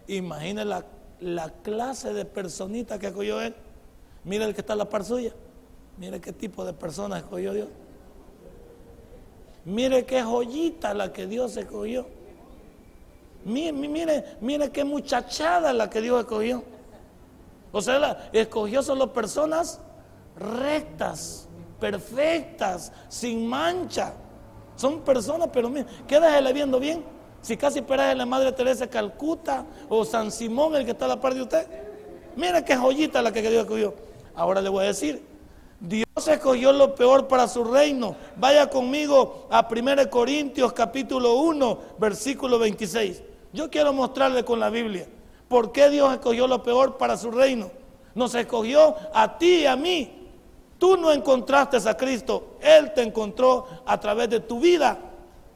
imagine 0.07 0.65
la, 0.65 0.83
clase 1.61 2.13
de 2.13 2.25
personita 2.25 2.97
que 2.97 3.07
escogió 3.07 3.41
Él. 3.41 3.53
Mira 4.23 4.45
el 4.45 4.53
que 4.53 4.61
está 4.61 4.73
en 4.73 4.79
la 4.79 4.89
par 4.89 5.03
suya. 5.03 5.33
Mira 5.97 6.19
qué 6.19 6.31
tipo 6.31 6.65
de 6.65 6.73
persona 6.73 7.17
escogió 7.17 7.53
Dios. 7.53 7.67
Mire 9.65 10.05
qué 10.05 10.23
joyita 10.23 10.93
la 10.93 11.11
que 11.11 11.27
Dios 11.27 11.55
escogió. 11.57 12.07
Mire, 13.45 13.73
mire, 13.73 14.25
mire 14.39 14.71
qué 14.71 14.83
muchachada 14.83 15.73
la 15.73 15.89
que 15.89 16.01
Dios 16.01 16.21
escogió. 16.21 16.63
O 17.71 17.81
sea, 17.81 17.99
la, 17.99 18.29
escogió 18.33 18.81
solo 18.81 19.13
personas 19.13 19.79
rectas, 20.37 21.47
perfectas, 21.79 22.91
sin 23.09 23.47
mancha. 23.47 24.13
Son 24.75 25.01
personas, 25.01 25.49
pero 25.51 25.69
mire, 25.69 25.85
quédese 26.07 26.53
viendo 26.53 26.79
bien. 26.79 27.20
Si 27.41 27.57
casi 27.57 27.79
esperas 27.79 28.15
la 28.15 28.25
Madre 28.25 28.51
Teresa 28.51 28.87
Calcuta 28.87 29.65
o 29.89 30.05
San 30.05 30.31
Simón, 30.31 30.75
el 30.75 30.85
que 30.85 30.91
está 30.91 31.05
a 31.05 31.09
la 31.09 31.19
par 31.19 31.33
de 31.33 31.41
usted. 31.41 31.67
Mire 32.35 32.63
qué 32.63 32.77
joyita 32.77 33.21
la 33.21 33.31
que 33.31 33.41
Dios 33.41 33.63
escogió. 33.63 33.93
Ahora 34.35 34.61
le 34.61 34.69
voy 34.69 34.83
a 34.85 34.87
decir, 34.87 35.25
Dios 35.79 36.05
escogió 36.27 36.71
lo 36.71 36.93
peor 36.93 37.27
para 37.27 37.47
su 37.47 37.63
reino. 37.63 38.15
Vaya 38.37 38.69
conmigo 38.69 39.47
a 39.49 39.67
1 39.69 40.09
Corintios 40.09 40.71
capítulo 40.73 41.37
1, 41.37 41.79
versículo 41.97 42.59
26. 42.59 43.23
Yo 43.53 43.69
quiero 43.71 43.91
mostrarle 43.91 44.45
con 44.45 44.59
la 44.59 44.69
Biblia 44.69 45.07
por 45.47 45.71
qué 45.71 45.89
Dios 45.89 46.13
escogió 46.13 46.47
lo 46.47 46.61
peor 46.61 46.97
para 46.97 47.17
su 47.17 47.31
reino. 47.31 47.71
Nos 48.13 48.35
escogió 48.35 48.95
a 49.13 49.37
ti 49.39 49.61
y 49.61 49.65
a 49.65 49.75
mí. 49.75 50.29
Tú 50.77 50.97
no 50.97 51.11
encontraste 51.11 51.77
a 51.89 51.97
Cristo, 51.97 52.57
Él 52.61 52.93
te 52.93 53.01
encontró 53.01 53.67
a 53.85 53.99
través 53.99 54.29
de 54.29 54.39
tu 54.39 54.59
vida 54.59 54.97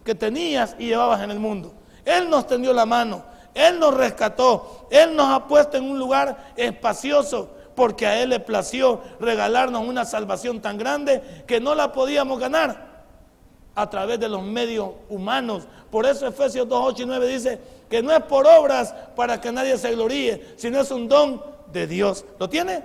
que 0.04 0.14
tenías 0.14 0.76
y 0.78 0.88
llevabas 0.88 1.22
en 1.22 1.32
el 1.32 1.40
mundo. 1.40 1.74
Él 2.06 2.30
nos 2.30 2.48
tendió 2.48 2.72
la 2.72 2.86
mano, 2.86 3.24
Él 3.54 3.80
nos 3.80 3.94
rescató, 3.94 4.88
Él 4.90 5.16
nos 5.16 5.30
ha 5.32 5.48
puesto 5.48 5.78
en 5.78 5.90
un 5.90 6.00
lugar 6.00 6.54
espacioso 6.56 7.50
porque 7.76 8.08
a 8.08 8.22
Él 8.22 8.30
le 8.30 8.40
plació 8.40 9.02
regalarnos 9.20 9.86
una 9.86 10.06
salvación 10.06 10.62
tan 10.62 10.78
grande 10.78 11.44
que 11.46 11.60
no 11.60 11.76
la 11.76 11.92
podíamos 11.92 12.40
ganar 12.40 12.96
a 13.76 13.90
través 13.90 14.20
de 14.20 14.30
los 14.30 14.42
medios 14.42 14.92
humanos. 15.10 15.68
Por 15.92 16.06
eso 16.06 16.26
Efesios 16.26 16.68
2, 16.68 16.82
8 16.86 17.04
y 17.04 17.06
9 17.06 17.28
dice 17.28 17.62
que 17.90 18.02
no 18.02 18.12
es 18.12 18.24
por 18.24 18.48
obras 18.48 18.94
para 19.16 19.40
que 19.42 19.52
nadie 19.52 19.78
se 19.78 19.92
gloríe, 19.92 20.54
sino 20.56 20.80
es 20.80 20.90
un 20.92 21.08
don 21.08 21.44
de 21.72 21.86
Dios. 21.86 22.24
¿Lo 22.40 22.50
tiene? 22.50 22.84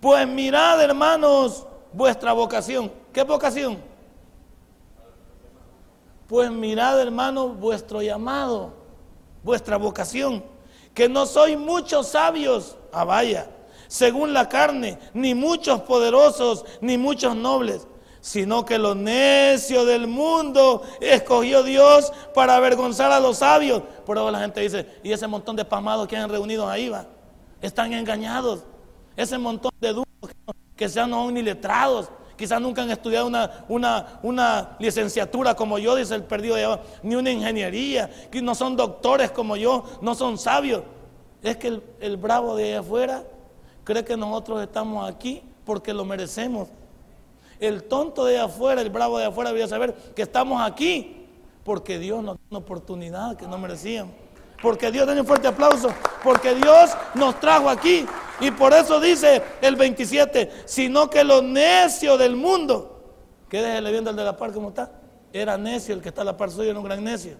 Pues 0.00 0.26
mirad, 0.26 0.82
hermanos, 0.82 1.66
vuestra 1.92 2.32
vocación. 2.32 2.92
¿Qué 3.12 3.22
vocación? 3.22 3.78
Pues 6.28 6.50
mirad, 6.50 7.00
hermanos, 7.00 7.58
vuestro 7.58 8.02
llamado, 8.02 8.72
vuestra 9.42 9.76
vocación. 9.76 10.44
Que 10.92 11.08
no 11.08 11.26
sois 11.26 11.58
muchos 11.58 12.08
sabios, 12.08 12.76
ah 12.92 13.04
vaya, 13.04 13.48
según 13.86 14.32
la 14.32 14.48
carne, 14.48 14.98
ni 15.12 15.34
muchos 15.34 15.82
poderosos, 15.82 16.64
ni 16.80 16.98
muchos 16.98 17.36
nobles, 17.36 17.86
sino 18.20 18.64
que 18.64 18.78
lo 18.78 18.94
necio 18.94 19.84
del 19.84 20.06
mundo 20.06 20.82
escogió 21.00 21.62
Dios 21.62 22.12
para 22.34 22.56
avergonzar 22.56 23.12
a 23.12 23.20
los 23.20 23.38
sabios. 23.38 23.82
Por 24.04 24.16
eso 24.16 24.30
la 24.30 24.40
gente 24.40 24.60
dice, 24.60 24.86
y 25.04 25.12
ese 25.12 25.26
montón 25.26 25.54
de 25.54 25.64
pasmados 25.64 26.08
que 26.08 26.16
han 26.16 26.30
reunido 26.30 26.68
ahí 26.68 26.88
va, 26.88 27.06
están 27.60 27.92
engañados. 27.92 28.64
Ese 29.16 29.38
montón 29.38 29.72
de 29.80 29.92
duros 29.92 30.06
que 30.74 30.88
sean 30.88 31.10
no 31.10 31.30
ni 31.30 31.42
letrados, 31.42 32.10
quizás 32.36 32.60
nunca 32.60 32.82
han 32.82 32.90
estudiado 32.90 33.26
una, 33.26 33.64
una, 33.68 34.18
una, 34.22 34.76
licenciatura 34.78 35.54
como 35.54 35.78
yo, 35.78 35.94
dice 35.96 36.14
el 36.14 36.24
perdido 36.24 36.56
de 36.56 36.64
abajo, 36.64 36.82
ni 37.02 37.14
una 37.14 37.30
ingeniería, 37.30 38.10
que 38.30 38.42
no 38.42 38.54
son 38.54 38.76
doctores 38.76 39.30
como 39.30 39.56
yo, 39.56 39.84
no 40.02 40.14
son 40.14 40.38
sabios. 40.38 40.82
Es 41.42 41.56
que 41.56 41.68
el, 41.68 41.82
el 42.00 42.16
bravo 42.16 42.56
de 42.56 42.76
afuera 42.76 43.24
cree 43.84 44.04
que 44.04 44.16
nosotros 44.16 44.62
estamos 44.62 45.08
aquí 45.08 45.42
porque 45.64 45.94
lo 45.94 46.04
merecemos. 46.04 46.68
El 47.58 47.84
tonto 47.84 48.24
de 48.24 48.38
afuera, 48.38 48.82
el 48.82 48.90
bravo 48.90 49.18
de 49.18 49.26
afuera, 49.26 49.50
debería 49.50 49.68
saber 49.68 49.94
que 50.14 50.22
estamos 50.22 50.60
aquí 50.60 51.26
porque 51.64 51.98
Dios 51.98 52.22
nos 52.22 52.36
dio 52.36 52.46
una 52.50 52.58
oportunidad 52.58 53.36
que 53.36 53.46
no 53.46 53.58
merecíamos. 53.58 54.25
Porque 54.60 54.90
Dios, 54.90 55.06
denle 55.06 55.20
un 55.20 55.26
fuerte 55.26 55.48
aplauso, 55.48 55.90
porque 56.22 56.54
Dios 56.54 56.90
nos 57.14 57.38
trajo 57.40 57.68
aquí. 57.68 58.06
Y 58.40 58.50
por 58.50 58.72
eso 58.72 59.00
dice 59.00 59.42
el 59.60 59.76
27, 59.76 60.64
sino 60.66 61.08
que 61.08 61.24
lo 61.24 61.42
necio 61.42 62.16
del 62.16 62.36
mundo, 62.36 63.00
que 63.48 63.62
déjele 63.62 63.92
viendo 63.92 64.10
el 64.10 64.16
de 64.16 64.24
la 64.24 64.36
par 64.36 64.52
como 64.52 64.68
está, 64.68 64.90
era 65.32 65.56
necio 65.56 65.94
el 65.94 66.02
que 66.02 66.08
está 66.08 66.22
a 66.22 66.24
la 66.24 66.36
par 66.36 66.50
suyo, 66.50 66.70
era 66.70 66.78
un 66.78 66.84
gran 66.84 67.02
necio. 67.02 67.36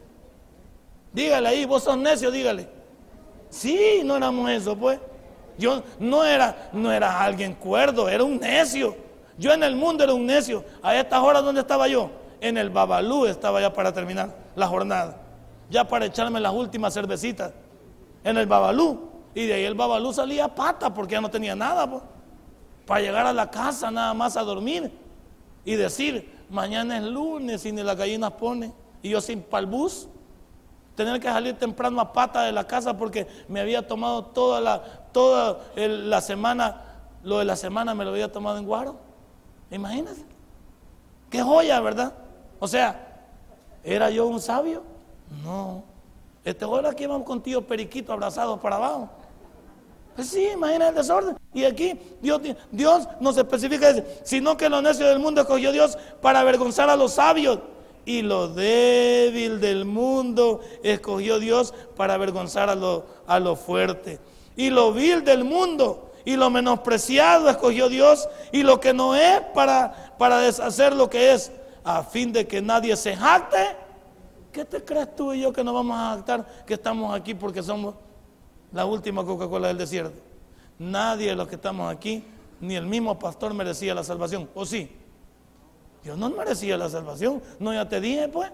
Dígale 1.13 1.49
ahí, 1.49 1.65
vos 1.65 1.83
sos 1.83 1.97
necio, 1.97 2.31
dígale. 2.31 2.69
Sí, 3.49 4.03
no 4.05 4.17
éramos 4.17 4.51
eso, 4.51 4.77
pues. 4.77 4.99
Yo 5.59 5.83
no 5.99 6.25
era, 6.25 6.69
no 6.73 6.93
era 6.93 7.23
alguien 7.23 7.55
cuerdo, 7.55 8.09
era 8.09 8.23
un 8.23 8.39
necio. 8.39 8.97
Yo 9.39 9.53
en 9.53 9.63
el 9.63 9.77
mundo 9.77 10.05
era 10.05 10.13
un 10.13 10.27
necio. 10.27 10.65
A 10.83 10.95
estas 10.95 11.21
horas, 11.21 11.43
¿dónde 11.43 11.63
estaba 11.63 11.89
yo? 11.89 12.11
En 12.41 12.59
el 12.59 12.71
Babalú 12.71 13.27
estaba 13.27 13.61
ya 13.61 13.73
para 13.73 13.93
terminar 13.93 14.35
la 14.55 14.67
jornada. 14.67 15.26
Ya 15.71 15.87
para 15.87 16.07
echarme 16.07 16.41
las 16.41 16.53
últimas 16.53 16.95
cervecitas. 16.95 17.53
En 18.25 18.37
el 18.37 18.47
Babalú. 18.47 19.17
Y 19.37 19.45
de 19.45 19.53
ahí 19.53 19.65
el 19.65 19.75
babalú 19.75 20.15
salía 20.15 20.47
a 20.47 20.55
pata 20.55 20.95
porque 20.95 21.13
ya 21.13 21.21
no 21.21 21.31
tenía 21.31 21.55
nada. 21.55 21.87
Para 22.87 23.01
llegar 23.03 23.27
a 23.27 23.35
la 23.35 23.51
casa 23.51 23.91
nada 23.91 24.15
más 24.15 24.35
a 24.39 24.43
dormir. 24.43 24.91
Y 25.63 25.75
decir, 25.75 26.35
mañana 26.49 26.97
es 26.97 27.05
lunes 27.05 27.67
y 27.67 27.73
ni 27.73 27.83
las 27.83 27.99
gallinas 27.99 28.33
ponen. 28.33 28.73
Y 29.03 29.11
yo 29.11 29.21
sin 29.21 29.43
palbús. 29.43 30.09
Tener 30.95 31.21
que 31.21 31.29
salir 31.29 31.59
temprano 31.59 32.01
a 32.01 32.15
pata 32.15 32.45
de 32.45 32.53
la 32.53 32.67
casa 32.67 32.97
porque 32.97 33.27
me 33.47 33.61
había 33.61 33.87
tomado 33.87 34.25
toda 34.25 34.63
la, 34.63 34.83
toda 35.13 35.61
la 35.77 36.23
semana, 36.23 36.81
lo 37.23 37.39
de 37.39 37.45
la 37.45 37.57
semana 37.57 37.95
me 37.95 38.07
lo 38.07 38.13
había 38.13 38.33
tomado 38.33 38.57
en 38.57 38.65
guaro. 38.65 38.97
Imagínense. 39.71 40.25
Qué 41.29 41.43
joya, 41.43 41.79
¿verdad? 41.81 42.15
O 42.59 42.67
sea, 42.67 43.27
¿era 43.85 44.09
yo 44.09 44.27
un 44.27 44.41
sabio? 44.41 44.83
No. 45.45 45.85
Este 46.45 46.65
hora 46.65 46.91
aquí 46.91 47.07
vamos 47.07 47.27
con 47.27 47.43
tío 47.43 47.67
Periquito 47.67 48.13
abrazados 48.13 48.61
para 48.61 48.77
abajo. 48.77 49.09
Pues 50.15 50.29
sí, 50.29 50.49
imagina 50.55 50.89
el 50.89 50.95
desorden. 50.95 51.37
Y 51.53 51.65
aquí 51.65 51.99
Dios, 52.23 52.41
Dios 52.71 53.09
nos 53.21 53.37
especifica, 53.37 53.95
sino 54.25 54.57
que 54.57 54.69
lo 54.69 54.81
necio 54.81 55.07
del 55.07 55.19
mundo 55.19 55.43
escogió 55.43 55.73
Dios 55.73 55.99
para 56.23 56.41
avergonzar 56.41 56.89
a 56.89 56.97
los 56.97 57.13
sabios. 57.13 57.59
Y 58.07 58.23
lo 58.23 58.49
débil 58.49 59.61
del 59.61 59.85
mundo 59.85 60.61
escogió 60.83 61.39
Dios 61.39 61.75
para 61.97 62.15
avergonzar 62.15 62.71
a 62.71 62.75
lo, 62.75 63.05
a 63.27 63.41
lo 63.41 63.57
fuerte. 63.57 64.21
Y 64.57 64.71
lo 64.71 64.93
vil 64.93 65.25
del 65.25 65.45
mundo 65.45 66.13
y 66.25 66.37
lo 66.37 66.49
menospreciado 66.51 67.51
escogió 67.51 67.89
Dios. 67.89 68.29
Y 68.53 68.63
lo 68.63 68.81
que 68.81 68.95
no 68.95 69.15
es 69.15 69.41
para, 69.55 70.15
para 70.19 70.39
deshacer 70.39 70.95
lo 70.95 71.11
que 71.11 71.33
es, 71.33 71.53
a 71.85 72.03
fin 72.03 72.33
de 72.33 72.47
que 72.47 72.63
nadie 72.63 72.97
se 72.97 73.17
jacte. 73.17 73.77
¿Qué 74.57 74.65
te 74.65 74.83
crees 74.83 75.15
tú 75.15 75.35
y 75.35 75.43
yo 75.43 75.53
que 75.53 75.63
nos 75.63 75.75
vamos 75.75 75.99
a 75.99 76.15
jactar 76.15 76.65
que 76.65 76.73
estamos 76.73 77.15
aquí 77.15 77.35
porque 77.35 77.63
somos 77.63 77.95
la 78.73 78.87
última 78.87 79.23
Coca-Cola 79.23 79.69
del 79.69 79.77
desierto. 79.77 80.19
Nadie 80.79 81.29
de 81.29 81.37
los 81.37 81.47
que 81.47 81.57
estamos 81.57 81.95
aquí, 81.95 82.25
ni 82.63 82.75
el 82.75 82.87
mismo 82.87 83.19
pastor 83.19 83.53
merecía 83.53 83.95
la 83.95 84.03
salvación. 84.03 84.49
¿O 84.55 84.65
sí? 84.65 84.91
Dios 86.03 86.17
no 86.17 86.31
merecía 86.31 86.79
la 86.79 86.89
salvación. 86.89 87.43
No, 87.59 87.75
ya 87.75 87.87
te 87.87 88.01
dije, 88.01 88.29
pues, 88.29 88.51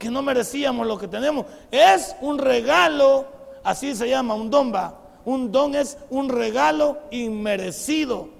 que 0.00 0.10
no 0.10 0.20
merecíamos 0.20 0.84
lo 0.84 0.98
que 0.98 1.06
tenemos. 1.06 1.46
Es 1.70 2.16
un 2.20 2.36
regalo, 2.36 3.26
así 3.62 3.94
se 3.94 4.08
llama, 4.08 4.34
un 4.34 4.50
don 4.50 4.74
va. 4.74 4.98
Un 5.24 5.52
don 5.52 5.76
es 5.76 5.96
un 6.10 6.28
regalo 6.28 6.98
inmerecido 7.12 8.30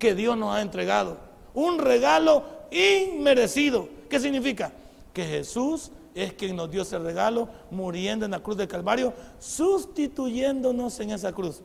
que 0.00 0.16
Dios 0.16 0.36
nos 0.36 0.56
ha 0.56 0.60
entregado. 0.60 1.18
Un 1.54 1.78
regalo 1.78 2.42
inmerecido. 2.72 3.88
¿Qué 4.08 4.18
significa? 4.18 4.72
Que 5.12 5.24
Jesús 5.24 5.92
es 6.14 6.32
quien 6.32 6.56
nos 6.56 6.70
dio 6.70 6.82
ese 6.82 6.98
regalo 6.98 7.48
muriendo 7.70 8.24
en 8.24 8.32
la 8.32 8.40
cruz 8.40 8.56
del 8.56 8.68
Calvario, 8.68 9.12
sustituyéndonos 9.38 10.98
en 11.00 11.10
esa 11.12 11.32
cruz. 11.32 11.62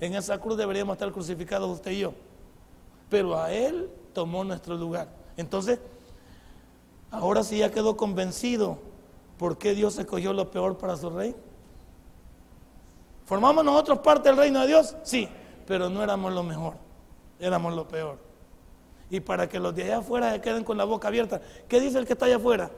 En 0.00 0.14
esa 0.14 0.38
cruz 0.38 0.56
deberíamos 0.56 0.94
estar 0.94 1.10
crucificados 1.12 1.70
usted 1.70 1.90
y 1.92 2.00
yo. 2.00 2.12
Pero 3.08 3.38
a 3.38 3.52
Él 3.52 3.90
tomó 4.12 4.44
nuestro 4.44 4.76
lugar. 4.76 5.08
Entonces, 5.36 5.78
ahora 7.10 7.42
sí 7.42 7.58
ya 7.58 7.70
quedó 7.70 7.96
convencido 7.96 8.78
por 9.38 9.58
qué 9.58 9.74
Dios 9.74 9.98
escogió 9.98 10.32
lo 10.32 10.50
peor 10.50 10.78
para 10.78 10.96
su 10.96 11.10
rey. 11.10 11.34
¿Formamos 13.24 13.64
nosotros 13.64 14.00
parte 14.00 14.28
del 14.28 14.38
reino 14.38 14.60
de 14.60 14.66
Dios? 14.66 14.96
Sí, 15.02 15.28
pero 15.66 15.88
no 15.88 16.02
éramos 16.02 16.32
lo 16.32 16.42
mejor, 16.42 16.74
éramos 17.38 17.74
lo 17.74 17.86
peor. 17.86 18.18
Y 19.08 19.20
para 19.20 19.48
que 19.48 19.58
los 19.58 19.74
de 19.74 19.84
allá 19.84 19.98
afuera 19.98 20.32
se 20.32 20.40
queden 20.40 20.64
con 20.64 20.76
la 20.76 20.84
boca 20.84 21.08
abierta, 21.08 21.40
¿qué 21.68 21.80
dice 21.80 21.98
el 21.98 22.06
que 22.06 22.12
está 22.12 22.26
allá 22.26 22.36
afuera? 22.36 22.70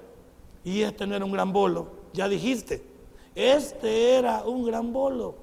Y 0.65 0.83
este 0.83 1.07
no 1.07 1.15
era 1.15 1.25
un 1.25 1.33
gran 1.33 1.53
bolo, 1.53 1.89
ya 2.13 2.29
dijiste. 2.29 2.85
Este 3.35 4.15
era 4.17 4.45
un 4.45 4.65
gran 4.65 4.93
bolo. 4.93 5.37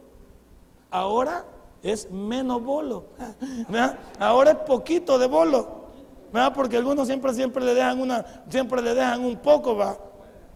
Ahora 0.91 1.45
es 1.84 2.10
menos 2.12 2.63
bolo. 2.63 3.05
Ahora 4.19 4.51
es 4.51 4.58
poquito 4.58 5.17
de 5.17 5.27
bolo. 5.27 5.79
Porque 6.53 6.77
algunos 6.77 7.08
siempre, 7.08 7.34
siempre 7.34 7.63
le 7.65 7.73
dejan 7.73 7.99
una, 7.99 8.43
siempre 8.49 8.82
le 8.82 8.93
dejan 8.93 9.25
un 9.25 9.38
poco, 9.38 9.75
va. 9.75 9.97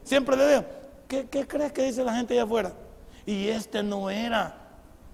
Siempre 0.04 0.38
le 0.38 0.44
dejan. 0.44 0.68
¿Qué, 1.08 1.28
¿Qué 1.28 1.48
crees 1.48 1.72
que 1.72 1.84
dice 1.84 2.04
la 2.04 2.16
gente 2.16 2.34
allá 2.34 2.44
afuera? 2.44 2.74
Y 3.26 3.48
este 3.48 3.82
no 3.82 4.10
era. 4.10 4.56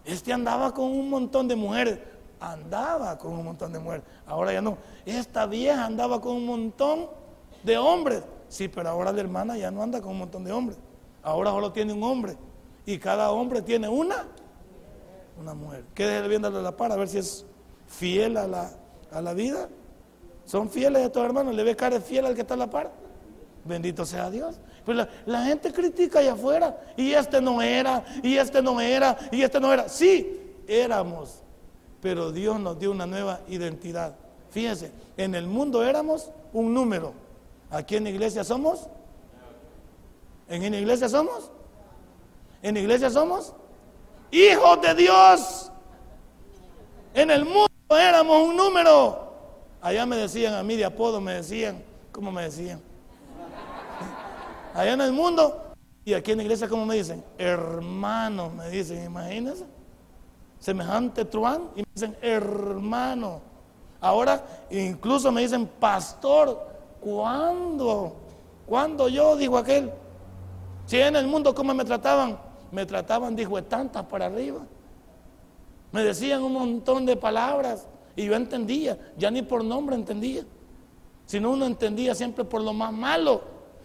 Este 0.04 0.34
andaba 0.34 0.74
con 0.74 0.86
un 0.86 1.10
montón 1.10 1.48
de 1.48 1.56
mujeres. 1.56 2.00
Andaba 2.40 3.18
con 3.18 3.34
un 3.34 3.46
montón 3.46 3.74
de 3.74 3.80
mujeres. 3.80 4.06
Ahora 4.26 4.54
ya 4.54 4.62
no. 4.62 4.78
Esta 5.06 5.46
vieja 5.46 5.86
andaba 5.86 6.20
con 6.20 6.36
un 6.36 6.46
montón 6.46 7.08
de 7.64 7.78
hombres. 7.78 8.24
Sí, 8.50 8.68
pero 8.68 8.90
ahora 8.90 9.12
la 9.12 9.22
hermana 9.22 9.58
ya 9.58 9.72
no 9.72 9.82
anda 9.82 10.02
con 10.02 10.12
un 10.12 10.20
montón 10.20 10.44
de 10.44 10.52
hombres. 10.52 10.78
Ahora 11.24 11.52
solo 11.52 11.72
tiene 11.72 11.94
un 11.94 12.04
hombre. 12.04 12.36
Y 12.86 12.98
cada 12.98 13.32
hombre 13.32 13.62
tiene 13.62 13.88
una, 13.88 14.26
una 15.40 15.54
mujer. 15.54 15.86
Quédese 15.94 16.28
viendo 16.28 16.50
la 16.50 16.76
par 16.76 16.92
a 16.92 16.96
ver 16.96 17.08
si 17.08 17.20
es 17.20 17.46
fiel 17.88 18.38
a 18.38 18.48
la, 18.48 18.72
a 19.12 19.22
la 19.22 19.34
vida. 19.34 19.70
Son 20.46 20.70
fieles 20.70 21.04
estos 21.04 21.24
hermanos. 21.24 21.54
Le 21.54 21.64
ve 21.64 21.76
cara 21.76 22.02
fiel 22.02 22.26
al 22.26 22.34
que 22.34 22.42
está 22.42 22.56
a 22.56 22.58
la 22.58 22.70
par. 22.70 22.92
Bendito 23.64 24.06
sea 24.06 24.32
Dios. 24.32 24.60
Pues 24.84 24.98
la, 24.98 25.08
la, 25.28 25.44
gente 25.46 25.72
critica 25.72 26.20
allá 26.20 26.34
afuera. 26.34 26.82
Y 26.98 27.12
este 27.12 27.40
no 27.40 27.62
era, 27.62 28.04
y 28.24 28.38
este 28.38 28.62
no 28.62 28.82
era, 28.82 29.16
y 29.32 29.44
este 29.44 29.60
no 29.60 29.72
era. 29.72 29.88
Sí, 29.88 30.56
éramos. 30.68 31.44
Pero 32.02 32.32
Dios 32.32 32.60
nos 32.60 32.80
dio 32.80 32.90
una 32.90 33.06
nueva 33.06 33.42
identidad. 33.48 34.16
Fíjense, 34.50 34.92
en 35.18 35.36
el 35.36 35.46
mundo 35.46 35.84
éramos 35.84 36.32
un 36.54 36.74
número. 36.74 37.14
Aquí 37.70 37.96
en 37.96 38.06
la 38.06 38.10
iglesia 38.10 38.44
somos. 38.44 38.88
¿En 40.48 40.74
iglesia 40.74 41.08
somos? 41.08 41.52
En 42.62 42.76
iglesia 42.76 43.10
somos 43.10 43.54
hijos 44.32 44.82
de 44.82 44.96
Dios. 44.96 45.72
En 47.14 47.32
el 47.32 47.46
mundo 47.46 47.70
éramos 47.90 48.48
un 48.48 48.56
número. 48.56 49.30
Allá 49.82 50.06
me 50.06 50.18
decían 50.18 50.54
a 50.54 50.64
mí 50.64 50.76
de 50.76 50.86
apodo, 50.86 51.22
me 51.22 51.34
decían, 51.34 51.84
¿cómo 52.12 52.32
me 52.32 52.44
decían? 52.44 52.82
Allá 54.74 54.94
en 54.94 55.02
el 55.02 55.12
mundo 55.12 55.74
y 56.06 56.14
aquí 56.14 56.32
en 56.32 56.38
la 56.38 56.44
iglesia, 56.44 56.68
¿cómo 56.68 56.86
me 56.86 56.96
dicen? 56.96 57.24
Hermano, 57.38 58.50
me 58.50 58.70
dicen, 58.70 59.04
imagínense. 59.06 59.66
Semejante 60.60 61.26
truán 61.26 61.70
y 61.76 61.80
me 61.80 61.88
dicen 61.94 62.18
hermano. 62.22 63.42
Ahora 64.02 64.44
incluso 64.70 65.32
me 65.32 65.42
dicen 65.42 65.66
pastor. 65.80 66.68
¿Cuándo? 67.00 68.16
¿Cuándo 68.66 69.08
yo? 69.08 69.36
Dijo 69.36 69.58
aquel. 69.58 69.92
Si 70.86 71.00
en 71.00 71.16
el 71.16 71.28
mundo, 71.28 71.54
¿cómo 71.54 71.74
me 71.74 71.86
trataban? 71.86 72.40
Me 72.72 72.86
trataban, 72.86 73.36
dijo, 73.36 73.56
de 73.56 73.64
tantas 73.64 74.06
para 74.06 74.26
arriba. 74.26 74.62
Me 75.92 76.04
decían 76.04 76.44
un 76.44 76.54
montón 76.54 77.06
de 77.06 77.16
palabras 77.16 77.88
y 78.16 78.26
yo 78.26 78.36
entendía, 78.36 78.98
ya 79.18 79.32
ni 79.32 79.42
por 79.42 79.64
nombre 79.64 79.96
entendía, 79.96 80.44
sino 81.26 81.52
uno 81.52 81.66
entendía 81.66 82.14
siempre 82.14 82.44
por 82.44 82.62
lo 82.62 82.74
más 82.74 82.92
malo. 82.92 83.42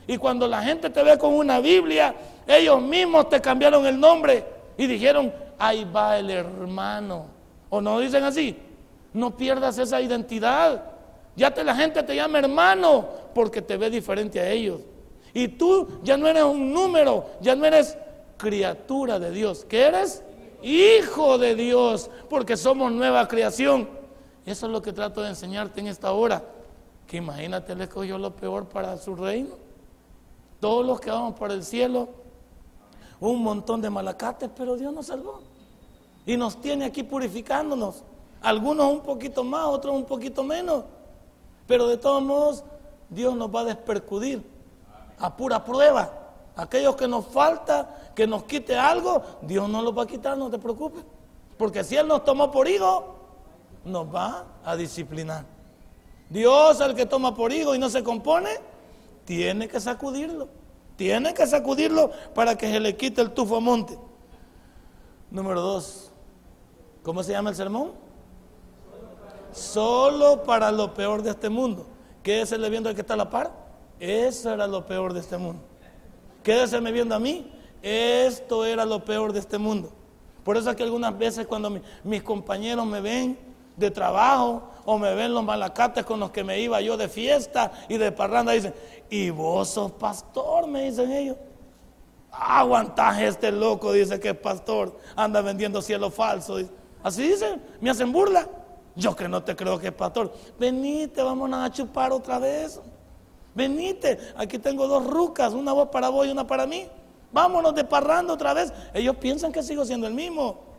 Y 0.06 0.18
cuando 0.18 0.46
la 0.46 0.62
gente 0.62 0.90
te 0.90 1.02
ve 1.02 1.16
con 1.16 1.32
una 1.32 1.60
Biblia, 1.60 2.14
ellos 2.46 2.80
mismos 2.82 3.28
te 3.28 3.40
cambiaron 3.40 3.86
el 3.86 3.98
nombre 3.98 4.44
y 4.76 4.86
dijeron, 4.86 5.32
ahí 5.58 5.84
va 5.84 6.18
el 6.18 6.30
hermano. 6.30 7.26
¿O 7.70 7.80
no 7.80 7.98
dicen 8.00 8.24
así? 8.24 8.56
No 9.12 9.36
pierdas 9.36 9.78
esa 9.78 10.00
identidad. 10.00 10.93
Ya 11.36 11.52
te, 11.52 11.64
la 11.64 11.74
gente 11.74 12.02
te 12.02 12.14
llama 12.14 12.38
hermano 12.38 13.08
porque 13.34 13.60
te 13.60 13.76
ve 13.76 13.90
diferente 13.90 14.40
a 14.40 14.48
ellos. 14.50 14.80
Y 15.32 15.48
tú 15.48 15.88
ya 16.02 16.16
no 16.16 16.28
eres 16.28 16.44
un 16.44 16.72
número, 16.72 17.26
ya 17.40 17.56
no 17.56 17.64
eres 17.64 17.98
criatura 18.36 19.18
de 19.18 19.32
Dios. 19.32 19.64
¿Qué 19.68 19.82
eres? 19.82 20.22
Hijo 20.62 21.38
de 21.38 21.54
Dios, 21.56 22.10
porque 22.30 22.56
somos 22.56 22.92
nueva 22.92 23.26
creación. 23.26 23.88
Eso 24.46 24.66
es 24.66 24.72
lo 24.72 24.80
que 24.80 24.92
trato 24.92 25.22
de 25.22 25.30
enseñarte 25.30 25.80
en 25.80 25.88
esta 25.88 26.12
hora. 26.12 26.44
Que 27.06 27.16
imagínate, 27.16 27.74
le 27.74 27.84
escogió 27.84 28.16
lo 28.16 28.34
peor 28.34 28.66
para 28.66 28.96
su 28.96 29.14
reino. 29.16 29.56
Todos 30.60 30.86
los 30.86 31.00
que 31.00 31.10
vamos 31.10 31.38
para 31.38 31.52
el 31.52 31.64
cielo, 31.64 32.08
un 33.20 33.42
montón 33.42 33.80
de 33.80 33.90
malacates, 33.90 34.50
pero 34.56 34.76
Dios 34.76 34.92
nos 34.92 35.06
salvó. 35.06 35.40
Y 36.24 36.36
nos 36.36 36.60
tiene 36.60 36.86
aquí 36.86 37.02
purificándonos. 37.02 38.04
Algunos 38.40 38.92
un 38.92 39.00
poquito 39.00 39.42
más, 39.42 39.66
otros 39.66 39.94
un 39.94 40.04
poquito 40.04 40.42
menos. 40.42 40.84
Pero 41.66 41.88
de 41.88 41.96
todos 41.96 42.22
modos, 42.22 42.64
Dios 43.08 43.34
nos 43.34 43.54
va 43.54 43.60
a 43.60 43.64
despercudir 43.64 44.42
a 45.18 45.36
pura 45.36 45.64
prueba. 45.64 46.10
Aquellos 46.56 46.94
que 46.96 47.08
nos 47.08 47.26
falta, 47.26 48.12
que 48.14 48.26
nos 48.26 48.44
quite 48.44 48.76
algo, 48.76 49.22
Dios 49.42 49.68
no 49.68 49.82
lo 49.82 49.94
va 49.94 50.04
a 50.04 50.06
quitar, 50.06 50.36
no 50.36 50.50
te 50.50 50.58
preocupes. 50.58 51.04
Porque 51.56 51.82
si 51.82 51.96
Él 51.96 52.06
nos 52.06 52.24
tomó 52.24 52.50
por 52.50 52.68
hijo, 52.68 53.16
nos 53.84 54.12
va 54.12 54.44
a 54.64 54.76
disciplinar. 54.76 55.44
Dios, 56.28 56.80
el 56.80 56.94
que 56.94 57.06
toma 57.06 57.34
por 57.34 57.52
hijo 57.52 57.74
y 57.74 57.78
no 57.78 57.90
se 57.90 58.02
compone, 58.02 58.50
tiene 59.24 59.68
que 59.68 59.80
sacudirlo. 59.80 60.48
Tiene 60.96 61.34
que 61.34 61.46
sacudirlo 61.46 62.10
para 62.34 62.56
que 62.56 62.70
se 62.70 62.78
le 62.78 62.96
quite 62.96 63.20
el 63.20 63.32
tufo 63.32 63.56
a 63.56 63.60
monte. 63.60 63.98
Número 65.30 65.60
dos. 65.60 66.12
¿Cómo 67.02 67.22
se 67.22 67.32
llama 67.32 67.50
el 67.50 67.56
sermón? 67.56 68.03
Solo 69.54 70.42
para 70.42 70.72
lo 70.72 70.92
peor 70.92 71.22
de 71.22 71.30
este 71.30 71.48
mundo. 71.48 71.86
Quédese 72.22 72.58
viendo 72.68 72.88
el 72.88 72.94
que 72.94 73.02
está 73.02 73.14
a 73.14 73.18
la 73.18 73.30
par. 73.30 73.52
Eso 74.00 74.52
era 74.52 74.66
lo 74.66 74.84
peor 74.84 75.12
de 75.12 75.20
este 75.20 75.38
mundo. 75.38 75.62
Quédese 76.42 76.80
viendo 76.80 77.14
a 77.14 77.20
mí. 77.20 77.52
Esto 77.80 78.64
era 78.64 78.84
lo 78.84 79.04
peor 79.04 79.32
de 79.32 79.38
este 79.38 79.56
mundo. 79.58 79.92
Por 80.42 80.56
eso 80.56 80.70
es 80.70 80.76
que 80.76 80.82
algunas 80.82 81.16
veces 81.16 81.46
cuando 81.46 81.72
mis 82.02 82.22
compañeros 82.22 82.84
me 82.84 83.00
ven 83.00 83.38
de 83.76 83.90
trabajo 83.90 84.70
o 84.84 84.98
me 84.98 85.14
ven 85.14 85.32
los 85.32 85.44
malacates 85.44 86.04
con 86.04 86.18
los 86.18 86.30
que 86.30 86.42
me 86.42 86.58
iba 86.60 86.80
yo 86.80 86.96
de 86.96 87.08
fiesta 87.08 87.72
y 87.88 87.96
de 87.96 88.10
parranda, 88.10 88.52
dicen, 88.52 88.74
y 89.08 89.30
vos 89.30 89.68
sos 89.68 89.92
pastor, 89.92 90.66
me 90.66 90.84
dicen 90.84 91.12
ellos. 91.12 91.36
Aguantás 92.30 93.20
este 93.22 93.52
loco, 93.52 93.92
dice 93.92 94.18
que 94.18 94.30
es 94.30 94.36
pastor, 94.36 94.98
anda 95.14 95.40
vendiendo 95.40 95.80
cielo 95.80 96.10
falso. 96.10 96.58
Así 97.02 97.28
dicen, 97.28 97.62
me 97.80 97.90
hacen 97.90 98.12
burla. 98.12 98.48
Yo 98.96 99.14
que 99.16 99.28
no 99.28 99.42
te 99.42 99.56
creo 99.56 99.78
que 99.78 99.88
es 99.88 99.92
pastor. 99.92 100.32
Venite, 100.58 101.22
vamos 101.22 101.50
a 101.52 101.70
chupar 101.70 102.12
otra 102.12 102.38
vez. 102.38 102.80
Venite, 103.54 104.18
aquí 104.36 104.58
tengo 104.58 104.86
dos 104.86 105.06
rucas, 105.06 105.52
una 105.52 105.72
voz 105.72 105.88
para 105.88 106.08
vos 106.08 106.26
y 106.26 106.30
una 106.30 106.46
para 106.46 106.66
mí. 106.66 106.86
Vámonos 107.32 107.74
de 107.74 107.84
parranda 107.84 108.32
otra 108.32 108.54
vez. 108.54 108.72
Ellos 108.92 109.16
piensan 109.16 109.50
que 109.50 109.62
sigo 109.62 109.84
siendo 109.84 110.06
el 110.06 110.14
mismo. 110.14 110.74